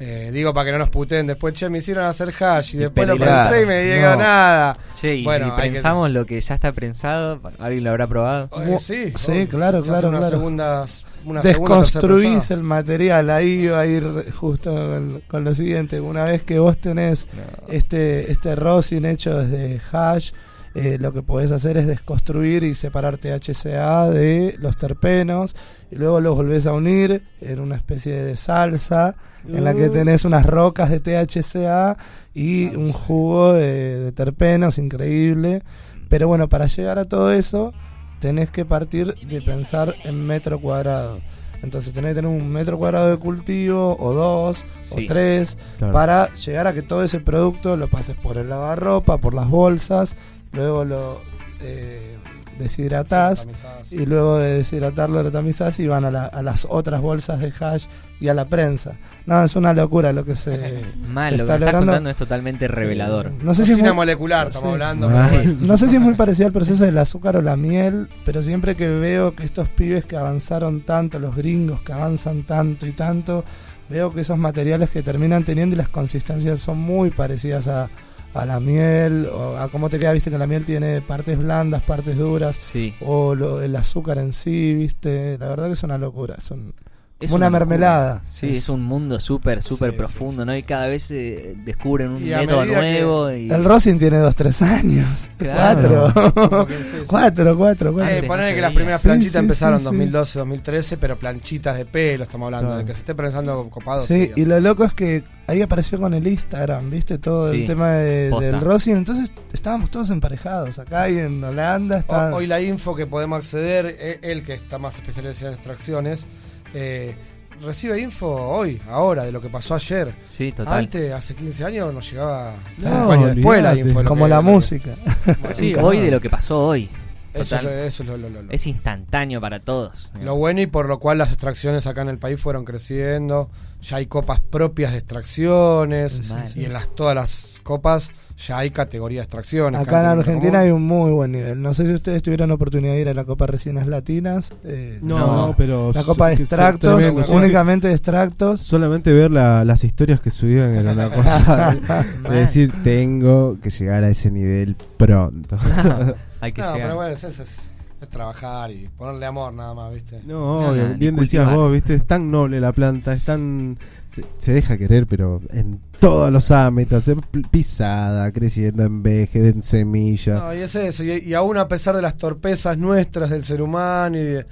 Eh, 0.00 0.30
digo 0.32 0.54
para 0.54 0.66
que 0.66 0.72
no 0.72 0.78
nos 0.78 0.90
puteen 0.90 1.26
después, 1.26 1.54
che, 1.54 1.68
me 1.68 1.78
hicieron 1.78 2.04
hacer 2.04 2.32
hash 2.38 2.74
y 2.74 2.76
Y 2.76 2.80
después 2.82 3.08
lo 3.08 3.16
pensé 3.16 3.62
y 3.62 3.66
me 3.66 3.84
llegó 3.84 4.10
No. 4.10 4.16
nada. 4.16 4.72
Che, 4.94 5.16
y 5.16 5.24
Bueno, 5.24 5.46
si 5.46 5.50
hay 5.50 5.56
que- 5.56 5.62
prensamos 5.70 6.10
lo 6.10 6.24
que 6.24 6.40
ya 6.40 6.54
está 6.54 6.70
prensado, 6.72 7.40
¿alguien 7.58 7.82
lo 7.82 7.90
habrá 7.90 8.06
probado? 8.06 8.48
Eh, 8.62 8.76
sí, 8.80 9.12
Sí, 9.16 9.46
claro, 9.48 9.82
claro, 9.82 10.10
una 10.10 10.18
claro. 10.18 10.36
segunda- 10.36 10.84
una 11.24 11.42
segunda, 11.42 11.42
tercera 11.42 11.58
Desconstruís 11.58 12.50
el 12.52 12.62
material, 12.62 13.28
ahí 13.30 13.66
va 13.66 13.80
a 13.80 13.86
ir 13.86 14.30
justo 14.32 14.70
con, 14.72 15.20
con 15.26 15.42
lo 15.44 15.52
siguiente. 15.52 16.00
Una 16.00 16.24
vez 16.24 16.44
que 16.44 16.60
vos 16.60 16.78
tenés 16.78 17.26
este, 17.68 18.30
este 18.30 18.54
rosin 18.54 19.04
hecho 19.04 19.36
desde 19.36 19.80
hash, 19.92 20.30
eh, 20.74 20.98
lo 21.00 21.12
que 21.12 21.22
podés 21.22 21.50
hacer 21.52 21.76
es 21.76 21.86
desconstruir 21.86 22.62
y 22.62 22.74
separar 22.74 23.16
THCA 23.18 24.08
de 24.10 24.56
los 24.58 24.76
terpenos 24.76 25.56
y 25.90 25.96
luego 25.96 26.20
los 26.20 26.36
volvés 26.36 26.66
a 26.66 26.72
unir 26.72 27.22
en 27.40 27.60
una 27.60 27.76
especie 27.76 28.12
de 28.22 28.36
salsa 28.36 29.14
en 29.48 29.64
la 29.64 29.74
que 29.74 29.88
tenés 29.88 30.24
unas 30.24 30.44
rocas 30.46 30.90
de 30.90 31.00
THCA 31.00 31.96
y 32.34 32.74
un 32.76 32.92
jugo 32.92 33.52
de, 33.54 33.98
de 34.00 34.12
terpenos 34.12 34.78
increíble. 34.78 35.62
Pero 36.08 36.28
bueno, 36.28 36.48
para 36.48 36.66
llegar 36.66 36.98
a 36.98 37.04
todo 37.06 37.32
eso 37.32 37.72
tenés 38.20 38.50
que 38.50 38.64
partir 38.64 39.14
de 39.14 39.40
pensar 39.42 39.94
en 40.04 40.26
metro 40.26 40.60
cuadrado. 40.60 41.20
Entonces 41.62 41.92
tenés 41.92 42.10
que 42.10 42.14
tener 42.22 42.30
un 42.30 42.48
metro 42.50 42.78
cuadrado 42.78 43.10
de 43.10 43.16
cultivo 43.16 43.96
o 43.98 44.12
dos 44.12 44.64
Sí. 44.80 45.04
o 45.04 45.08
tres 45.08 45.58
Claro. 45.78 45.92
para 45.92 46.32
llegar 46.34 46.66
a 46.68 46.72
que 46.72 46.82
todo 46.82 47.02
ese 47.02 47.18
producto 47.20 47.76
lo 47.76 47.88
pases 47.88 48.16
por 48.16 48.38
el 48.38 48.48
lavarropa, 48.48 49.18
por 49.18 49.34
las 49.34 49.48
bolsas, 49.48 50.14
luego 50.52 50.84
lo 50.84 51.20
eh, 51.60 52.16
deshidratás 52.58 53.46
y 53.90 54.04
luego 54.06 54.38
de 54.38 54.58
deshidratarlo 54.58 55.22
lo 55.22 55.30
tamizás 55.30 55.78
y 55.80 55.86
van 55.86 56.04
a, 56.04 56.10
la- 56.10 56.26
a 56.26 56.42
las 56.42 56.66
otras 56.68 57.00
bolsas 57.00 57.40
de 57.40 57.52
hash 57.60 57.84
y 58.20 58.26
a 58.28 58.34
la 58.34 58.46
prensa. 58.46 58.94
No, 59.26 59.44
es 59.44 59.54
una 59.54 59.72
locura 59.72 60.12
lo 60.12 60.24
que 60.24 60.34
se... 60.34 60.82
Mal, 61.08 61.34
se 61.34 61.38
lo 61.38 61.46
que 61.46 61.52
está 61.52 61.58
logrando. 61.58 61.78
contando 61.92 62.10
es 62.10 62.16
totalmente 62.16 62.66
revelador. 62.66 63.30
No 63.42 63.54
sé 63.54 63.64
si 63.64 63.72
es 63.72 63.78
muy- 63.78 63.92
molecular, 63.92 64.48
estamos 64.48 64.68
Sí. 64.70 64.72
hablando. 64.72 65.08
Ah. 65.12 65.28
Sí. 65.30 65.56
no 65.60 65.76
sé 65.76 65.88
si 65.88 65.96
es 65.96 66.02
muy 66.02 66.14
parecido 66.14 66.46
al 66.48 66.52
proceso 66.52 66.84
del 66.84 66.98
azúcar 66.98 67.36
o 67.36 67.42
la 67.42 67.56
miel, 67.56 68.08
pero 68.24 68.42
siempre 68.42 68.74
que 68.74 68.88
veo 68.88 69.34
que 69.36 69.44
estos 69.44 69.68
pibes 69.68 70.04
que 70.04 70.16
avanzaron 70.16 70.80
tanto, 70.80 71.20
los 71.20 71.36
gringos 71.36 71.80
que 71.82 71.92
avanzan 71.92 72.42
tanto 72.42 72.86
y 72.86 72.92
tanto, 72.92 73.44
veo 73.88 74.12
que 74.12 74.22
esos 74.22 74.36
materiales 74.36 74.90
que 74.90 75.02
terminan 75.02 75.44
teniendo 75.44 75.74
y 75.74 75.78
las 75.78 75.88
consistencias 75.88 76.58
son 76.58 76.78
muy 76.78 77.10
parecidas 77.10 77.68
a, 77.68 77.88
a 78.34 78.44
la 78.46 78.60
miel, 78.60 79.26
o 79.32 79.56
a 79.56 79.68
cómo 79.70 79.88
te 79.88 79.98
queda, 79.98 80.12
viste 80.12 80.30
que 80.30 80.38
la 80.38 80.46
miel 80.46 80.64
tiene 80.64 81.00
partes 81.00 81.38
blandas, 81.38 81.82
partes 81.82 82.16
duras, 82.16 82.56
Sí. 82.60 82.94
o 83.00 83.34
lo- 83.34 83.62
el 83.62 83.74
azúcar 83.76 84.18
en 84.18 84.32
sí, 84.32 84.74
viste, 84.74 85.36
la 85.38 85.48
verdad 85.48 85.66
que 85.66 85.72
es 85.72 85.82
una 85.82 85.98
locura, 85.98 86.36
son 86.40 86.74
Es 87.20 87.30
como 87.30 87.36
una 87.38 87.46
locura. 87.46 87.66
mermelada. 87.66 88.22
Sí, 88.26 88.50
es 88.50 88.68
un 88.68 88.82
mundo 88.84 89.18
súper, 89.18 89.60
súper 89.60 89.90
Sí, 89.90 89.96
profundo, 89.96 90.42
sí, 90.42 90.46
¿no? 90.46 90.56
Y 90.56 90.62
cada 90.62 90.86
vez 90.86 91.10
eh, 91.10 91.56
descubren 91.64 92.10
un 92.10 92.24
método 92.24 92.64
nuevo. 92.64 93.32
Y... 93.32 93.50
El 93.50 93.64
rosin 93.64 93.98
tiene 93.98 94.18
dos, 94.18 94.36
tres 94.36 94.62
años. 94.62 95.28
Claro. 95.36 96.12
Cuatro. 96.14 96.66
cuatro, 97.08 97.56
cuatro, 97.58 97.92
cuatro. 97.92 98.14
Eh, 98.14 98.22
poner 98.22 98.54
que 98.54 98.60
las 98.60 98.72
primeras 98.72 99.00
planchitas 99.00 99.32
sí, 99.32 99.38
empezaron 99.38 99.74
en 99.74 99.80
sí. 99.80 99.84
2012, 99.86 100.38
2013, 100.38 100.96
pero 100.98 101.18
planchitas 101.18 101.76
de 101.76 101.84
pelo 101.86 102.22
estamos 102.24 102.46
hablando, 102.46 102.68
Claro. 102.68 102.78
de 102.80 102.84
que 102.86 102.92
se 102.94 102.98
esté 103.00 103.14
pensando 103.16 103.68
copado. 103.68 104.06
Sí, 104.06 104.30
y 104.36 104.44
lo 104.44 104.60
loco 104.60 104.84
es 104.84 104.94
que 104.94 105.24
ahí 105.48 105.60
apareció 105.60 105.98
con 105.98 106.14
el 106.14 106.24
Instagram, 106.26 106.88
¿viste? 106.88 107.18
Todo 107.18 107.50
Sí, 107.50 107.62
el 107.62 107.66
tema 107.66 107.94
de- 107.94 108.30
del 108.30 108.60
rosin. 108.60 108.96
Entonces 108.96 109.32
estábamos 109.52 109.90
todos 109.90 110.10
emparejados. 110.10 110.78
Acá 110.78 111.10
y 111.10 111.18
en 111.18 111.42
Holanda 111.42 111.96
Ho- 111.96 111.98
está. 111.98 112.34
Hoy 112.34 112.46
la 112.46 112.60
info 112.60 112.94
que 112.94 113.06
podemos 113.06 113.38
acceder, 113.38 113.96
eh, 113.98 114.18
él 114.22 114.44
que 114.44 114.54
está 114.54 114.78
más 114.78 114.94
especializado 114.94 115.48
en 115.48 115.54
extracciones, 115.54 116.26
eh, 116.74 117.14
recibe 117.62 118.00
info 118.00 118.26
hoy, 118.28 118.80
ahora, 118.88 119.24
de 119.24 119.32
lo 119.32 119.40
que 119.40 119.48
pasó 119.48 119.74
ayer. 119.74 120.14
Sí, 120.28 120.52
total. 120.52 120.78
Antes, 120.78 121.12
hace 121.12 121.34
15 121.34 121.64
años, 121.64 121.92
nos 121.92 122.10
llegaba 122.10 122.54
No, 122.82 122.88
5 122.88 123.12
años 123.12 123.34
después 123.34 123.62
la 123.62 123.74
info. 123.74 124.04
como 124.04 124.24
que- 124.24 124.28
la 124.30 124.40
música. 124.40 124.94
Bueno, 125.26 125.52
Sí, 125.52 125.74
hoy 125.74 125.98
de 125.98 126.10
lo 126.10 126.20
que 126.20 126.30
pasó 126.30 126.66
hoy. 126.68 126.88
Eso, 127.34 127.42
es 127.42 127.48
Total. 127.50 127.64
lo- 127.66 127.70
eso 127.84 128.02
es 128.02 128.08
lo, 128.08 128.16
lo- 128.16 128.50
Es 128.50 128.66
instantáneo 128.66 129.40
para 129.40 129.60
todos. 129.60 130.12
lo 130.20 130.34
bueno 130.36 130.60
y 130.62 130.66
por 130.66 130.86
lo 130.88 130.98
cual 130.98 131.18
las 131.18 131.28
extracciones 131.28 131.86
acá 131.86 132.02
en 132.02 132.08
el 132.08 132.18
país 132.18 132.40
fueron 132.40 132.64
creciendo. 132.64 133.50
Ya 133.82 133.98
hay 133.98 134.06
copas 134.06 134.40
propias 134.40 134.92
de 134.92 134.98
extracciones. 134.98 136.32
Y 136.56 136.64
en 136.64 136.72
las, 136.72 136.88
todas 136.94 137.14
las 137.14 137.60
copas 137.62 138.10
ya 138.46 138.58
hay 138.58 138.70
categoría 138.70 139.20
de 139.20 139.24
extracciones. 139.24 139.80
Acá 139.80 140.00
en 140.00 140.06
Argentina 140.20 140.52
común. 140.52 140.64
hay 140.64 140.70
un 140.70 140.82
muy 140.82 141.10
buen 141.10 141.32
nivel. 141.32 141.60
No 141.60 141.74
sé 141.74 141.86
si 141.86 141.92
ustedes 141.92 142.22
tuvieron 142.22 142.50
oportunidad 142.52 142.92
de 142.94 143.00
ir 143.00 143.08
a 143.08 143.14
la 143.14 143.24
Copa 143.24 143.46
Resinas 143.48 143.86
Latinas. 143.88 144.52
eh, 144.64 144.98
No, 145.02 145.18
No. 145.48 145.54
pero. 145.56 145.90
La 145.92 146.04
Copa 146.04 146.28
de 146.28 146.34
extractos, 146.34 146.96
tremendos, 146.96 147.26
sí, 147.26 147.32
sí. 147.32 147.36
únicamente 147.38 147.88
de 147.88 147.94
extractos. 147.94 148.60
Solamente 148.60 149.12
ver 149.12 149.30
la- 149.32 149.64
las 149.64 149.82
historias 149.84 150.20
que 150.20 150.30
subían 150.30 150.74
era 150.76 150.92
una 150.92 151.10
cosa. 151.10 151.74
de 151.74 151.80
Mal. 152.20 152.32
decir, 152.32 152.72
tengo 152.84 153.58
que 153.60 153.70
llegar 153.70 154.04
a 154.04 154.08
ese 154.08 154.30
nivel 154.30 154.76
pronto. 154.96 155.56
Hay 156.40 156.52
que 156.52 156.62
No, 156.62 156.68
llegar. 156.74 156.88
pero 156.88 156.96
bueno, 156.96 157.12
es, 157.14 157.24
es- 157.24 157.38
es- 157.40 157.70
es 158.00 158.08
trabajar 158.08 158.70
y 158.70 158.88
ponerle 158.96 159.26
amor 159.26 159.52
nada 159.52 159.74
más, 159.74 159.92
¿viste? 159.92 160.20
No, 160.24 160.72
ni 160.72 160.94
bien 160.94 161.16
decías 161.16 161.52
vos, 161.52 161.72
viste, 161.72 161.94
es 161.94 162.06
tan 162.06 162.30
noble 162.30 162.60
la 162.60 162.70
planta, 162.70 163.12
es 163.12 163.24
tan... 163.24 163.76
Se, 164.08 164.24
se 164.38 164.52
deja 164.52 164.76
querer, 164.78 165.06
pero 165.06 165.40
en 165.52 165.80
todos 166.00 166.32
los 166.32 166.50
ámbitos, 166.50 167.06
en 167.08 167.20
pisada, 167.50 168.32
creciendo 168.32 168.82
en 168.84 169.02
veje, 169.02 169.48
en 169.50 169.62
semilla. 169.62 170.34
No, 170.40 170.54
y 170.54 170.58
es 170.58 170.74
eso, 170.74 171.04
y, 171.04 171.10
y 171.18 171.34
aún 171.34 171.58
a 171.58 171.68
pesar 171.68 171.94
de 171.94 172.02
las 172.02 172.16
torpezas 172.16 172.78
nuestras 172.78 173.30
del 173.30 173.44
ser 173.44 173.60
humano 173.62 174.16
y 174.16 174.22
de- 174.24 174.46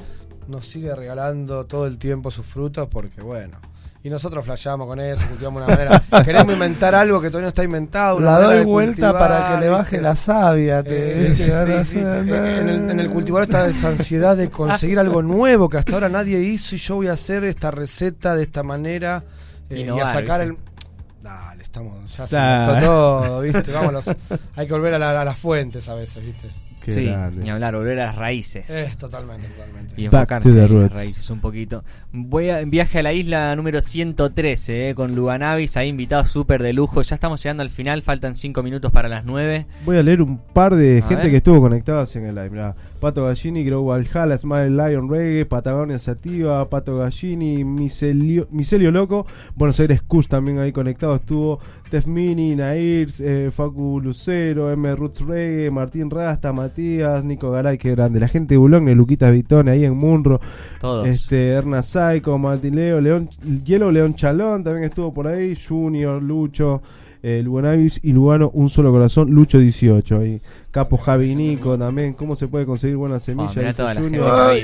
nos 0.48 0.66
sigue 0.68 0.94
regalando 0.94 1.64
todo 1.66 1.86
el 1.86 1.98
tiempo 1.98 2.30
sus 2.30 2.46
frutos 2.46 2.86
porque 2.88 3.20
bueno. 3.22 3.58
Y 4.04 4.08
nosotros 4.10 4.44
flasheamos 4.44 4.86
con 4.86 5.00
eso, 5.00 5.20
cultivamos 5.28 5.64
una 5.64 5.74
manera. 5.74 6.00
Queremos 6.24 6.52
inventar 6.54 6.94
algo 6.94 7.20
que 7.20 7.28
todavía 7.28 7.46
no 7.46 7.48
está 7.48 7.64
inventado. 7.64 8.18
una 8.18 8.38
La 8.38 8.40
doy 8.54 8.64
vuelta 8.64 9.10
cultivar, 9.10 9.18
para 9.18 9.54
que 9.56 9.60
le 9.64 9.68
baje 9.68 9.96
¿viste? 9.96 10.02
la 10.02 10.14
savia. 10.14 10.82
Te, 10.84 11.32
Eh, 11.32 11.34
Eh, 11.36 12.58
En, 12.60 12.68
el, 12.68 12.90
en 12.90 13.00
el 13.00 13.10
cultivar 13.10 13.42
está 13.42 13.66
esa 13.66 13.88
ansiedad 13.88 14.36
de 14.36 14.48
conseguir 14.48 14.98
algo 15.00 15.22
nuevo 15.22 15.68
que 15.68 15.78
hasta 15.78 15.94
ahora 15.94 16.08
nadie 16.08 16.38
hizo 16.40 16.76
y 16.76 16.78
yo 16.78 16.94
voy 16.96 17.08
a 17.08 17.14
hacer 17.14 17.42
esta 17.44 17.72
receta 17.72 18.36
de 18.36 18.44
esta 18.44 18.62
manera 18.62 19.24
eh, 19.70 19.80
y 19.80 20.00
a 20.00 20.06
sacar 20.12 20.40
¿viste? 20.40 20.54
el... 20.54 21.22
Dale, 21.22 21.62
estamos, 21.62 22.16
ya 22.16 22.26
se 22.26 22.36
todo, 22.36 23.40
¿viste? 23.42 23.72
Vámonos. 23.72 24.06
Hay 24.54 24.66
que 24.66 24.72
volver 24.72 24.94
a, 24.94 24.98
la- 24.98 25.20
a 25.20 25.24
las 25.24 25.38
fuentes 25.38 25.88
a 25.88 25.94
veces, 25.94 26.24
¿viste? 26.24 26.48
Qué 26.80 26.92
sí, 26.92 27.06
grande. 27.06 27.42
ni 27.42 27.50
hablar, 27.50 27.74
volver 27.74 27.98
a 27.98 28.06
las 28.06 28.14
raíces. 28.14 28.70
Es 28.70 28.96
totalmente, 28.96 29.48
totalmente. 29.48 29.94
Y 30.00 30.04
enfocarse 30.04 30.48
to 30.50 30.54
the 30.54 30.64
en 30.66 30.82
las 30.82 30.92
raíces 30.92 31.28
un 31.30 31.40
poquito. 31.40 31.82
Voy 32.12 32.48
a 32.50 32.60
en 32.60 32.70
viaje 32.70 33.00
a 33.00 33.02
la 33.02 33.12
isla 33.12 33.56
número 33.56 33.80
113 33.80 34.90
eh, 34.90 34.94
con 34.94 35.16
Luganavis, 35.16 35.76
ahí 35.76 35.88
invitados 35.88 36.30
súper 36.30 36.62
de 36.62 36.72
lujo. 36.72 37.02
Ya 37.02 37.16
estamos 37.16 37.42
llegando 37.42 37.64
al 37.64 37.70
final, 37.70 38.02
faltan 38.02 38.36
5 38.36 38.62
minutos 38.62 38.92
para 38.92 39.08
las 39.08 39.24
9. 39.24 39.66
Voy 39.84 39.96
a 39.96 40.02
leer 40.04 40.22
un 40.22 40.38
par 40.38 40.76
de 40.76 40.98
A 40.98 41.08
gente 41.08 41.24
ver. 41.24 41.30
que 41.32 41.36
estuvo 41.38 41.60
conectada 41.60 42.04
en 42.14 42.26
el 42.26 42.34
live. 42.36 42.50
Mirá, 42.50 42.76
Pato 43.06 43.24
Gallini, 43.24 43.64
Grow 43.64 43.84
Valhalla, 43.86 44.36
Smile 44.36 44.70
Lion 44.70 45.08
Reggae, 45.08 45.46
Patagonia 45.46 45.98
Sativa, 45.98 46.68
Pato 46.68 46.98
Gallini, 46.98 47.64
Micelio, 47.64 48.48
Micelio 48.50 48.90
Loco, 48.90 49.26
Buenos 49.54 49.78
Aires 49.80 50.02
Kush 50.02 50.26
también 50.26 50.58
ahí 50.58 50.72
conectado 50.72 51.14
estuvo, 51.14 51.58
Tef 51.90 52.06
Mini, 52.06 52.54
Nairs, 52.56 53.20
eh, 53.20 53.50
Facu 53.50 54.00
Lucero, 54.02 54.70
M 54.72 54.94
Roots 54.96 55.20
Reggae, 55.20 55.70
Martín 55.70 56.10
Rasta, 56.10 56.52
Ma- 56.52 56.66
Matías, 56.66 57.22
Nico 57.24 57.52
Garay, 57.52 57.78
que 57.78 57.92
grande, 57.92 58.18
la 58.18 58.26
gente 58.26 58.54
de 58.54 58.58
Boulogne, 58.58 58.92
Luquita 58.96 59.30
Vitone 59.30 59.70
ahí 59.70 59.84
en 59.84 59.96
Munro, 59.96 60.40
Todos. 60.80 61.06
este, 61.06 61.50
Erna 61.50 61.80
Saico, 61.84 62.36
Martileo, 62.38 63.00
León, 63.00 63.30
Hielo 63.64 63.92
León 63.92 64.16
Chalón 64.16 64.64
también 64.64 64.82
estuvo 64.86 65.14
por 65.14 65.28
ahí, 65.28 65.54
Junior, 65.56 66.20
Lucho, 66.20 66.82
eh, 67.22 67.42
Lugonavis 67.44 68.00
y 68.02 68.12
Lugano, 68.12 68.50
un 68.54 68.68
solo 68.68 68.90
corazón, 68.92 69.30
Lucho 69.30 69.58
18 69.58 70.18
ahí. 70.18 70.40
Capo 70.70 70.96
Javi 70.96 71.34
Nico 71.34 71.78
también, 71.78 72.12
¿cómo 72.12 72.36
se 72.36 72.48
puede 72.48 72.66
conseguir 72.66 72.96
buenas 72.96 73.22
semillas? 73.22 73.80
Oh, 73.80 73.86
hay 73.86 74.62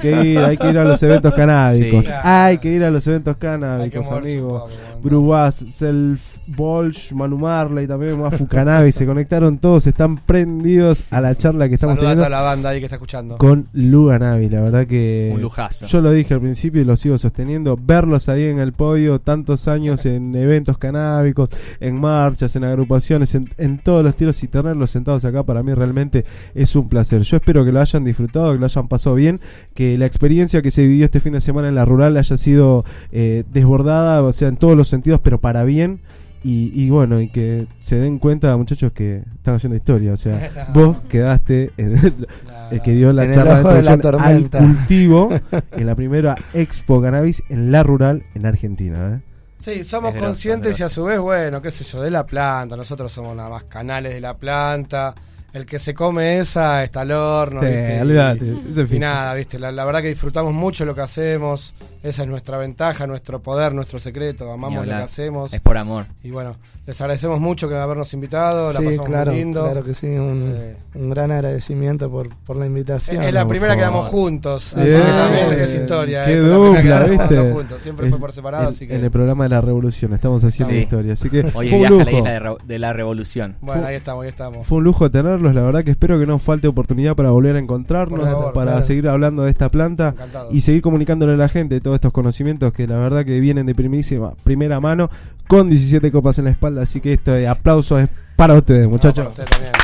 que 0.00 0.22
ir, 0.22 0.38
hay 0.38 0.56
que 0.56 0.70
ir 0.70 0.78
a 0.78 0.84
los 0.84 1.02
eventos 1.02 1.34
canábicos. 1.34 2.06
Sí. 2.06 2.12
Hay 2.22 2.58
que 2.58 2.70
ir 2.70 2.84
a 2.84 2.90
los 2.90 3.06
eventos 3.06 3.36
canábicos, 3.36 4.10
amigos. 4.10 4.80
Brubás, 5.02 5.64
Self, 5.68 6.33
Bolsh, 6.46 7.12
Manu 7.12 7.38
Marley, 7.38 7.86
también 7.86 8.20
Mafu 8.20 8.46
Cannabis, 8.46 8.94
se 8.94 9.06
conectaron 9.06 9.58
todos, 9.58 9.86
están 9.86 10.16
prendidos 10.18 11.04
a 11.10 11.20
la 11.20 11.34
charla 11.36 11.68
que 11.68 11.74
estamos 11.74 11.98
teniendo 11.98 12.28
la 12.28 12.40
banda 12.40 12.70
ahí 12.70 12.78
que 12.80 12.86
está 12.86 12.96
escuchando. 12.96 13.38
con 13.38 13.68
Luga 13.72 14.18
Navi, 14.18 14.48
la 14.48 14.60
verdad 14.60 14.86
que 14.86 15.30
Un 15.34 15.40
lujazo. 15.42 15.86
yo 15.86 16.00
lo 16.00 16.10
dije 16.10 16.34
al 16.34 16.40
principio 16.40 16.82
y 16.82 16.84
lo 16.84 16.96
sigo 16.96 17.16
sosteniendo, 17.18 17.78
verlos 17.80 18.28
ahí 18.28 18.44
en 18.44 18.58
el 18.58 18.72
podio 18.72 19.18
tantos 19.20 19.68
años 19.68 20.04
en 20.06 20.34
eventos 20.36 20.78
canábicos, 20.78 21.50
en 21.80 22.00
marchas, 22.00 22.54
en 22.56 22.64
agrupaciones, 22.64 23.34
en, 23.34 23.48
en 23.58 23.78
todos 23.78 24.04
los 24.04 24.14
tiros 24.16 24.42
y 24.42 24.48
tenerlos 24.48 24.90
sentados 24.90 25.24
acá 25.24 25.42
para 25.42 25.62
mí 25.62 25.72
realmente 25.74 26.24
es 26.54 26.76
un 26.76 26.88
placer. 26.88 27.22
Yo 27.22 27.36
espero 27.36 27.64
que 27.64 27.72
lo 27.72 27.80
hayan 27.80 28.04
disfrutado, 28.04 28.52
que 28.52 28.58
lo 28.58 28.66
hayan 28.66 28.88
pasado 28.88 29.16
bien, 29.16 29.40
que 29.74 29.96
la 29.98 30.06
experiencia 30.06 30.62
que 30.62 30.70
se 30.70 30.82
vivió 30.86 31.04
este 31.06 31.20
fin 31.20 31.32
de 31.32 31.40
semana 31.40 31.68
en 31.68 31.74
la 31.74 31.84
rural 31.84 32.16
haya 32.16 32.36
sido 32.36 32.84
eh, 33.12 33.44
desbordada, 33.52 34.22
o 34.22 34.32
sea, 34.32 34.48
en 34.48 34.56
todos 34.56 34.76
los 34.76 34.88
sentidos, 34.88 35.20
pero 35.22 35.40
para 35.40 35.64
bien. 35.64 36.00
Y, 36.44 36.70
y 36.74 36.90
bueno, 36.90 37.20
y 37.20 37.28
que 37.28 37.66
se 37.80 37.96
den 37.96 38.18
cuenta, 38.18 38.54
muchachos, 38.56 38.92
que 38.92 39.22
están 39.36 39.54
haciendo 39.54 39.76
historia. 39.76 40.12
O 40.12 40.16
sea, 40.18 40.68
vos 40.74 41.00
quedaste 41.08 41.72
en- 41.78 42.26
el 42.70 42.82
que 42.82 42.92
dio 42.92 43.12
la 43.12 43.24
En 43.24 43.32
charla 43.32 43.62
de 43.62 43.82
la 43.82 43.92
al 43.92 44.00
tormenta. 44.00 44.58
cultivo 44.58 45.30
en 45.72 45.86
la 45.86 45.94
primera 45.94 46.36
Expo 46.52 47.00
Cannabis 47.00 47.42
en 47.48 47.70
la 47.72 47.82
rural 47.82 48.24
en 48.34 48.44
Argentina. 48.46 49.14
¿eh? 49.14 49.20
Sí, 49.58 49.84
somos 49.84 50.14
conscientes 50.14 50.72
es 50.74 50.80
y 50.80 50.82
a 50.82 50.88
su 50.90 51.04
vez, 51.04 51.18
bueno, 51.18 51.62
qué 51.62 51.70
sé 51.70 51.84
yo, 51.84 52.02
de 52.02 52.10
la 52.10 52.26
planta. 52.26 52.76
Nosotros 52.76 53.10
somos 53.10 53.34
nada 53.34 53.48
más 53.48 53.64
canales 53.64 54.12
de 54.12 54.20
la 54.20 54.34
planta. 54.36 55.14
El 55.54 55.64
que 55.66 55.78
se 55.78 55.94
come 55.94 56.38
esa 56.40 56.82
está 56.82 57.02
al 57.02 57.12
horno, 57.12 57.60
Sí, 57.60 57.66
¿viste? 57.68 58.96
Y- 58.96 58.98
nada, 58.98 59.32
viste, 59.34 59.58
la, 59.58 59.70
la 59.72 59.84
verdad 59.84 60.02
que 60.02 60.08
disfrutamos 60.08 60.52
mucho 60.52 60.84
lo 60.84 60.94
que 60.94 61.00
hacemos. 61.00 61.72
Esa 62.02 62.22
es 62.24 62.28
nuestra 62.28 62.58
ventaja, 62.58 63.06
nuestro 63.06 63.40
poder, 63.40 63.72
nuestro 63.72 63.98
secreto. 63.98 64.52
Amamos 64.52 64.84
lo 64.84 64.90
que 64.90 65.02
hacemos. 65.02 65.54
Es 65.54 65.60
por 65.60 65.78
amor. 65.78 66.04
Y 66.22 66.30
bueno, 66.32 66.56
les 66.86 67.00
agradecemos 67.00 67.40
mucho 67.40 67.66
que 67.66 67.76
habernos 67.76 68.12
invitado. 68.12 68.66
La 68.74 68.78
Sí, 68.80 68.84
pasamos 68.84 69.06
claro, 69.06 69.30
muy 69.32 69.40
lindo. 69.40 69.62
claro 69.64 69.82
que 69.84 69.94
sí. 69.94 70.08
Un, 70.08 70.52
Eh, 70.54 70.76
un 70.96 71.08
gran 71.08 71.32
agradecimiento 71.32 72.10
por, 72.10 72.28
por 72.44 72.56
la 72.56 72.66
invitación. 72.66 73.22
es 73.22 73.32
la 73.32 73.48
primera 73.48 73.74
que 73.74 73.80
damos 73.82 74.06
juntos. 74.08 74.74
Eh, 74.76 74.80
Así 74.82 74.90
que 74.96 75.12
también 75.12 75.60
es 75.62 75.74
historia. 75.74 76.24
qué 76.26 76.36
la 76.36 76.36
que 76.36 76.46
dupla, 76.46 77.04
¿viste? 77.04 77.52
juntos. 77.52 77.80
Siempre 77.80 78.10
fue 78.10 78.18
por 78.18 78.32
separado, 78.32 78.64
en, 78.64 78.68
así 78.68 78.86
que. 78.86 78.96
en 78.96 79.04
el 79.04 79.10
programa 79.10 79.44
de 79.44 79.50
la 79.50 79.60
revolución 79.62 80.12
estamos 80.12 80.44
haciendo 80.44 80.74
Sí. 80.74 80.80
historia. 80.80 81.14
Así 81.14 81.30
que 81.30 81.40
un 81.40 81.52
viaje 81.62 81.86
a 81.86 82.04
la 82.04 82.12
isla 82.12 82.30
de, 82.32 82.38
Re- 82.40 82.56
de 82.66 82.78
la 82.78 82.92
revolución. 82.92 83.56
Bueno, 83.62 83.80
Fue- 83.80 83.90
ahí 83.90 83.96
estamos, 83.96 84.22
ahí 84.24 84.28
estamos. 84.28 84.66
Fue 84.66 84.76
un 84.76 84.84
lujo 84.84 85.10
la 85.52 85.62
verdad 85.62 85.82
que 85.82 85.90
espero 85.90 86.18
que 86.18 86.26
no 86.26 86.38
falte 86.38 86.68
oportunidad 86.68 87.16
para 87.16 87.30
volver 87.30 87.56
a 87.56 87.58
encontrarnos, 87.58 88.30
favor, 88.30 88.52
para 88.52 88.72
claro. 88.72 88.86
seguir 88.86 89.08
hablando 89.08 89.42
de 89.42 89.50
esta 89.50 89.70
planta 89.70 90.10
Encantado. 90.10 90.48
y 90.52 90.60
seguir 90.60 90.82
comunicándole 90.82 91.34
a 91.34 91.36
la 91.36 91.48
gente 91.48 91.80
todos 91.80 91.96
estos 91.96 92.12
conocimientos 92.12 92.72
que 92.72 92.86
la 92.86 92.98
verdad 92.98 93.24
que 93.24 93.40
vienen 93.40 93.66
de 93.66 93.74
primísima, 93.74 94.34
primera 94.44 94.78
mano 94.78 95.10
con 95.48 95.68
17 95.68 96.12
copas 96.12 96.38
en 96.38 96.44
la 96.44 96.50
espalda, 96.52 96.82
así 96.82 97.00
que 97.00 97.14
este 97.14 97.48
aplauso 97.48 97.98
es 97.98 98.08
para 98.36 98.54
ustedes, 98.54 98.88
muchachos. 98.88 99.24
No, 99.24 99.30
para 99.32 99.44
usted 99.44 99.83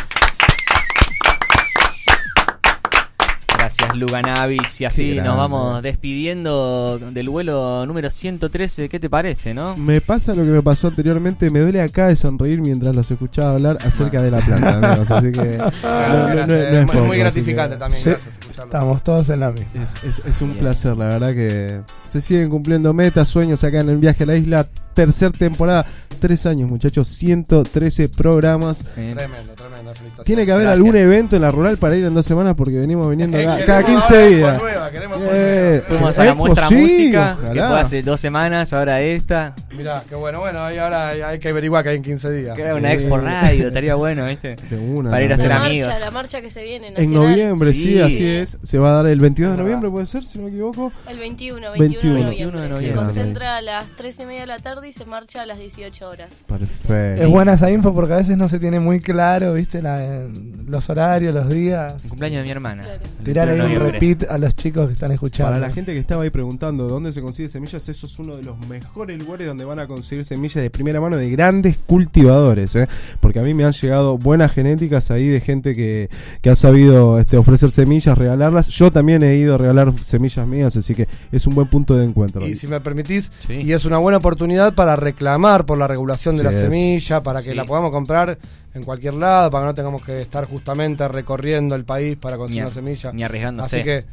Gracias, 3.78 3.96
Luganavis. 3.96 4.80
Y 4.80 4.84
así 4.84 5.20
nos 5.22 5.36
vamos 5.36 5.80
despidiendo 5.80 6.98
del 6.98 7.28
vuelo 7.28 7.86
número 7.86 8.10
113. 8.10 8.88
¿Qué 8.88 8.98
te 8.98 9.08
parece, 9.08 9.54
no? 9.54 9.76
Me 9.76 10.00
pasa 10.00 10.34
lo 10.34 10.42
que 10.42 10.48
me 10.50 10.60
pasó 10.60 10.88
anteriormente, 10.88 11.50
me 11.50 11.60
duele 11.60 11.80
acá 11.80 12.08
de 12.08 12.16
sonreír 12.16 12.60
mientras 12.60 12.96
los 12.96 13.08
escuchaba 13.08 13.52
hablar 13.52 13.78
acerca 13.86 14.22
de 14.22 14.32
la 14.32 14.38
planta, 14.38 14.74
amigos, 14.88 15.10
así 15.12 15.30
que 15.30 15.38
Gracias, 15.56 15.82
no, 15.84 16.18
no, 16.18 16.26
gracias. 16.26 16.48
no, 16.48 16.54
no 16.54 16.54
Es 16.56 16.86
muy- 16.86 16.86
poco, 16.86 16.98
muy 17.06 17.10
así 17.16 17.20
gratificante 17.20 17.74
que- 17.74 17.78
también. 17.78 18.02
Sí. 18.02 18.10
Gracias, 18.10 18.38
escucharlo. 18.40 18.64
Estamos 18.72 19.04
todos 19.04 19.30
en 19.30 19.40
la 19.40 19.52
misma. 19.52 19.66
Es, 19.84 20.04
es- 20.04 20.22
es 20.26 20.40
un 20.42 20.48
Yes. 20.50 20.58
placer, 20.58 20.96
la 20.96 21.04
verdad 21.06 21.32
que 21.32 21.80
se 22.10 22.20
siguen 22.20 22.50
cumpliendo 22.50 22.92
metas, 22.92 23.28
sueños 23.28 23.62
acá 23.64 23.80
en 23.80 23.88
el 23.90 23.98
viaje 23.98 24.24
a 24.24 24.26
la 24.26 24.36
isla. 24.36 24.66
Tercer 24.92 25.30
temporada, 25.30 25.86
tres 26.18 26.46
años, 26.46 26.68
muchachos, 26.68 27.06
113 27.06 28.08
programas. 28.08 28.80
Eh, 28.96 29.14
Tremendo, 29.16 29.52
tremendo. 29.54 29.94
felicitaciones. 29.94 30.24
Tiene 30.26 30.44
que 30.44 30.50
haber 30.52 30.64
Gracias. 30.64 30.76
algún 30.84 30.96
evento 30.96 31.36
en 31.36 31.42
la 31.42 31.50
rural 31.52 31.76
para 31.78 31.96
ir 31.96 32.04
en 32.04 32.12
dos 32.12 32.26
semanas 32.26 32.54
porque 32.56 32.76
venimos 32.80 33.08
viniendo 33.08 33.38
Eh, 33.38 33.46
acá 33.46 33.64
cada 33.66 33.82
15 33.84 34.14
ahora 34.14 34.26
días. 34.28 34.60
Nueva, 34.60 34.90
Eh, 35.32 35.70
nueva. 35.72 35.82
Fuimos 35.88 36.18
a 36.18 36.24
la 36.24 36.34
muestra 36.34 36.66
sí, 36.68 36.74
música, 36.74 37.38
que 37.52 37.60
fue 37.60 37.80
hace 37.80 38.02
dos 38.02 38.20
semanas, 38.20 38.72
ahora 38.72 39.00
esta. 39.00 39.54
Mirá, 39.76 40.02
qué 40.08 40.16
bueno. 40.16 40.40
Bueno, 40.40 40.60
ahí 40.64 40.76
ahora 40.78 41.08
hay, 41.10 41.20
hay 41.22 41.38
que 41.38 41.48
averiguar 41.50 41.84
que 41.84 41.90
hay 41.90 41.96
en 41.96 42.02
15 42.02 42.30
días. 42.32 42.56
Que 42.56 42.62
era 42.62 42.74
una 42.74 42.88
Sí. 42.88 42.94
expo 42.94 43.16
radio, 43.16 43.68
estaría 43.68 43.94
bueno, 43.94 44.26
¿viste? 44.26 44.56
Una, 44.76 45.10
Para 45.10 45.24
ir 45.24 45.30
a 45.32 45.34
hacer 45.36 45.48
la 45.50 45.64
amigos. 45.64 45.86
marcha, 45.86 46.04
la 46.04 46.10
marcha 46.10 46.40
que 46.42 46.50
se 46.50 46.64
viene 46.64 46.92
En 46.96 47.14
noviembre, 47.14 47.72
sí. 47.72 47.82
Sí. 47.94 48.00
así 48.00 48.26
es. 48.26 48.58
Se 48.64 48.78
va 48.78 48.90
a 48.90 48.94
dar 48.94 49.06
el 49.06 49.20
22 49.20 49.56
de 49.56 49.62
noviembre, 49.62 49.88
puede 49.88 50.06
ser, 50.06 50.24
si 50.24 50.36
no 50.38 50.44
me 50.44 50.50
equivoco. 50.50 50.92
El 51.08 51.18
21, 51.18 51.70
21, 51.70 51.78
21. 51.78 51.99
De 52.08 52.14
21 52.14 52.60
de 52.60 52.68
noviembre. 52.68 52.88
Se 52.88 52.92
concentra 53.06 53.56
a 53.56 53.62
las 53.62 53.86
3 53.96 54.20
y 54.20 54.26
media 54.26 54.40
de 54.42 54.46
la 54.46 54.58
tarde 54.58 54.88
y 54.88 54.92
se 54.92 55.04
marcha 55.04 55.42
a 55.42 55.46
las 55.46 55.58
18 55.58 56.08
horas. 56.08 56.30
Perfecto. 56.46 57.22
Es 57.22 57.28
buena 57.28 57.54
esa 57.54 57.70
info 57.70 57.94
porque 57.94 58.14
a 58.14 58.16
veces 58.16 58.36
no 58.36 58.48
se 58.48 58.58
tiene 58.58 58.80
muy 58.80 59.00
claro, 59.00 59.54
viste, 59.54 59.82
la- 59.82 60.26
los 60.66 60.88
horarios, 60.88 61.34
los 61.34 61.48
días. 61.48 62.02
El 62.04 62.10
cumpleaños 62.10 62.38
de 62.38 62.44
mi 62.44 62.50
hermana. 62.50 62.82
Claro. 62.84 63.00
Tirar 63.24 63.48
ahí 63.50 63.60
un 63.60 63.80
repeat 63.80 64.30
a 64.30 64.38
los 64.38 64.54
chicos 64.54 64.86
que 64.86 64.92
están 64.94 65.12
escuchando. 65.12 65.52
Para 65.52 65.66
la 65.66 65.72
gente 65.74 65.92
que 65.92 65.98
estaba 65.98 66.22
ahí 66.22 66.30
preguntando 66.30 66.88
dónde 66.88 67.12
se 67.12 67.20
consigue 67.20 67.48
semillas, 67.48 67.88
eso 67.88 68.06
es 68.06 68.18
uno 68.18 68.36
de 68.36 68.42
los 68.42 68.58
mejores 68.68 69.18
lugares 69.22 69.46
donde 69.46 69.64
van 69.64 69.78
a 69.78 69.86
conseguir 69.86 70.24
semillas 70.24 70.62
de 70.62 70.70
primera 70.70 71.00
mano 71.00 71.16
de 71.16 71.28
grandes 71.30 71.76
cultivadores, 72.04 72.74
¿eh? 72.76 72.88
porque 73.20 73.38
a 73.38 73.42
mí 73.42 73.54
me 73.54 73.64
han 73.64 73.72
llegado 73.72 74.16
buenas 74.18 74.52
genéticas 74.52 75.10
ahí 75.10 75.28
de 75.28 75.40
gente 75.40 75.74
que, 75.74 76.08
que 76.40 76.50
ha 76.50 76.56
sabido 76.56 77.18
este, 77.18 77.36
ofrecer 77.36 77.70
semillas, 77.70 78.16
regalarlas. 78.16 78.68
Yo 78.68 78.90
también 78.90 79.22
he 79.22 79.36
ido 79.36 79.54
a 79.54 79.58
regalar 79.58 79.92
semillas 79.98 80.46
mías, 80.46 80.76
así 80.76 80.94
que 80.94 81.08
es 81.32 81.46
un 81.46 81.54
buen 81.54 81.68
punto 81.68 81.89
de 81.96 82.04
encuentro. 82.04 82.46
Y 82.46 82.54
si 82.54 82.66
me 82.68 82.80
permitís, 82.80 83.30
Sí. 83.46 83.54
y 83.62 83.72
es 83.72 83.84
una 83.84 83.98
buena 83.98 84.18
oportunidad 84.18 84.74
para 84.74 84.96
reclamar 84.96 85.66
por 85.66 85.78
la 85.78 85.86
regulación 85.86 86.36
de 86.36 86.42
Sí 86.42 86.44
la 86.44 86.50
es. 86.50 86.58
semilla, 86.60 87.22
para 87.22 87.42
que 87.42 87.50
Sí. 87.50 87.56
la 87.56 87.64
podamos 87.64 87.90
comprar 87.90 88.38
en 88.74 88.82
cualquier 88.84 89.14
lado, 89.14 89.50
para 89.50 89.64
que 89.64 89.66
no 89.68 89.74
tengamos 89.74 90.02
que 90.02 90.20
estar 90.22 90.44
justamente 90.46 91.06
recorriendo 91.08 91.74
el 91.74 91.84
país 91.84 92.16
para 92.16 92.36
conseguir 92.36 92.64
una 92.64 92.72
semilla. 92.72 93.12
ni 93.12 93.22
arriesgándose. 93.24 93.76
Así 93.80 93.84
que 93.84 94.04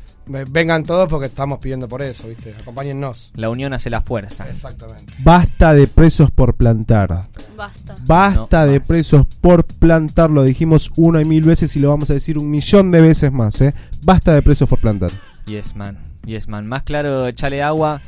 vengan 0.51 0.83
todos 0.83 1.07
porque 1.07 1.27
estamos 1.27 1.59
pidiendo 1.59 1.87
por 1.87 2.01
eso, 2.01 2.27
¿viste? 2.27 2.53
Acompáñennos. 2.59 3.31
La 3.35 3.49
unión 3.49 3.73
hace 3.73 3.89
la 3.89 4.01
fuerza. 4.01 4.47
Exactamente. 4.49 5.13
Basta 5.19 5.73
de 5.73 5.87
presos 5.87 6.31
por 6.31 6.55
plantar. 6.55 7.27
Basta. 7.55 7.95
Basta 8.05 8.65
No 8.65 8.71
de 8.71 8.79
más. 8.79 8.87
presos 8.87 9.25
por 9.39 9.63
plantar. 9.63 10.29
Lo 10.31 10.43
dijimos 10.43 10.91
una 10.97 11.21
y 11.21 11.25
mil 11.25 11.43
veces 11.43 11.75
y 11.75 11.79
lo 11.79 11.89
vamos 11.89 12.09
a 12.09 12.13
decir 12.13 12.37
un 12.37 12.49
millón 12.49 12.91
de 12.91 12.99
veces 13.01 13.31
más. 13.31 13.61
¿eh? 13.61 13.73
Basta 14.03 14.33
de 14.33 14.41
presos 14.41 14.67
por 14.67 14.79
plantar. 14.79 15.11
Yes, 15.45 15.75
man. 15.75 15.97
Yes, 16.27 16.49
man. 16.49 16.67
Más 16.67 16.83
claro, 16.83 17.25
echale 17.25 17.63
agua. 17.63 18.01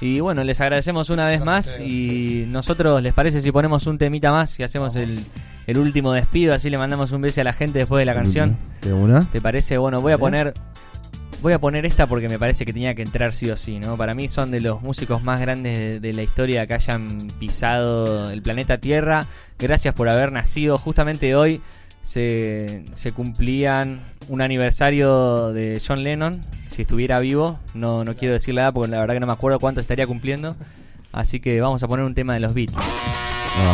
Y 0.00 0.18
bueno, 0.18 0.42
les 0.42 0.60
agradecemos 0.60 1.08
una 1.08 1.28
vez 1.28 1.44
más. 1.44 1.78
Y 1.78 2.46
nosotros, 2.48 3.00
¿les 3.00 3.12
parece 3.14 3.40
si 3.40 3.52
ponemos 3.52 3.86
un 3.86 3.96
temita 3.96 4.32
más 4.32 4.58
y 4.58 4.64
hacemos 4.64 4.96
el, 4.96 5.20
el 5.68 5.78
último 5.78 6.12
despido? 6.12 6.52
Así 6.52 6.68
le 6.68 6.78
mandamos 6.78 7.12
un 7.12 7.20
beso 7.20 7.40
a 7.42 7.44
la 7.44 7.52
gente 7.52 7.78
después 7.78 8.00
de 8.00 8.06
la 8.06 8.14
canción. 8.14 8.58
¿De 8.82 8.92
una? 8.92 9.24
¿Te 9.30 9.40
parece? 9.40 9.78
Bueno, 9.78 10.00
voy 10.00 10.12
a 10.12 10.18
poner. 10.18 10.52
Voy 11.42 11.52
a 11.54 11.58
poner 11.58 11.86
esta 11.86 12.06
porque 12.06 12.28
me 12.28 12.38
parece 12.38 12.66
que 12.66 12.72
tenía 12.72 12.94
que 12.94 13.02
entrar 13.02 13.32
sí 13.32 13.48
o 13.48 13.56
sí, 13.56 13.78
¿no? 13.78 13.96
Para 13.96 14.12
mí 14.14 14.28
son 14.28 14.50
de 14.50 14.60
los 14.60 14.82
músicos 14.82 15.22
más 15.22 15.40
grandes 15.40 15.78
de, 15.78 16.00
de 16.00 16.12
la 16.12 16.22
historia 16.22 16.66
que 16.66 16.74
hayan 16.74 17.28
pisado 17.38 18.30
el 18.30 18.42
planeta 18.42 18.78
Tierra. 18.78 19.24
Gracias 19.58 19.94
por 19.94 20.08
haber 20.08 20.32
nacido. 20.32 20.76
Justamente 20.76 21.34
hoy 21.36 21.62
se, 22.02 22.84
se 22.94 23.12
cumplían 23.12 24.00
un 24.28 24.40
aniversario 24.40 25.52
de 25.52 25.80
John 25.86 26.02
Lennon. 26.02 26.40
Si 26.66 26.82
estuviera 26.82 27.18
vivo, 27.18 27.58
no, 27.74 28.04
no 28.04 28.16
quiero 28.16 28.34
decir 28.34 28.54
la 28.54 28.62
edad 28.62 28.72
porque 28.72 28.90
la 28.90 29.00
verdad 29.00 29.14
que 29.14 29.20
no 29.20 29.26
me 29.26 29.32
acuerdo 29.32 29.58
cuánto 29.58 29.80
estaría 29.80 30.06
cumpliendo. 30.06 30.56
Así 31.12 31.40
que 31.40 31.60
vamos 31.60 31.82
a 31.82 31.88
poner 31.88 32.04
un 32.04 32.14
tema 32.14 32.34
de 32.34 32.40
los 32.40 32.54
Beatles. 32.54 32.84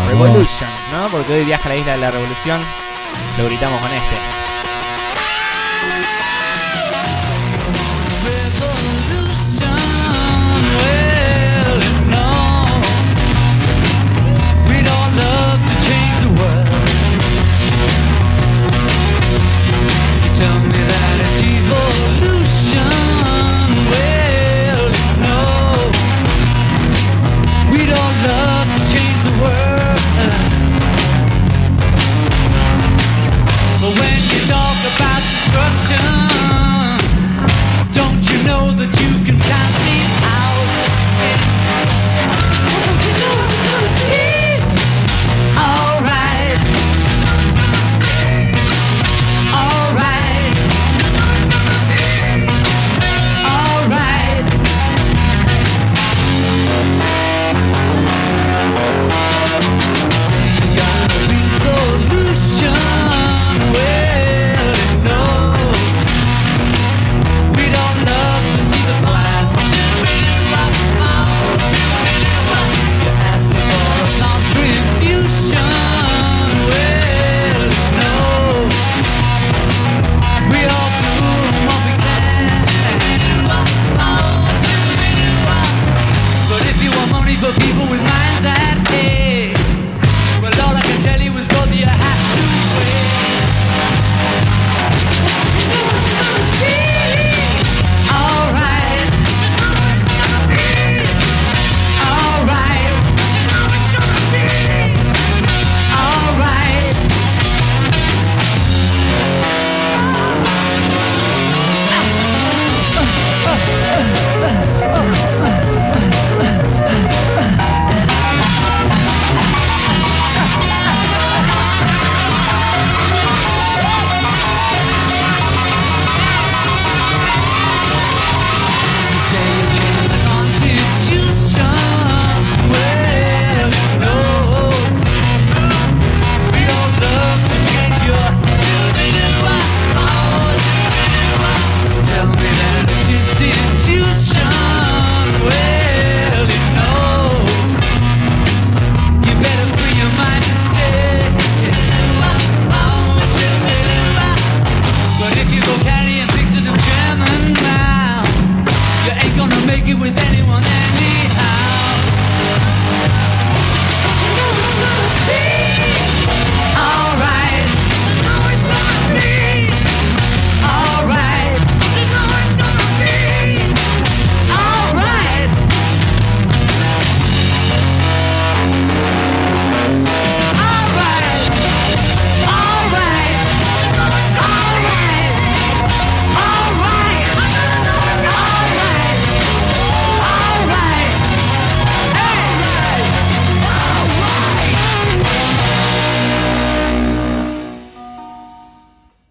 Revolution, 0.08 0.70
¿no? 0.92 1.08
Porque 1.10 1.34
hoy 1.34 1.44
viaja 1.44 1.68
a 1.68 1.72
la 1.74 1.78
isla 1.78 1.92
de 1.92 2.00
la 2.00 2.10
revolución. 2.10 2.60
Lo 3.38 3.44
gritamos 3.44 3.80
con 3.80 3.90
este. 3.90 4.45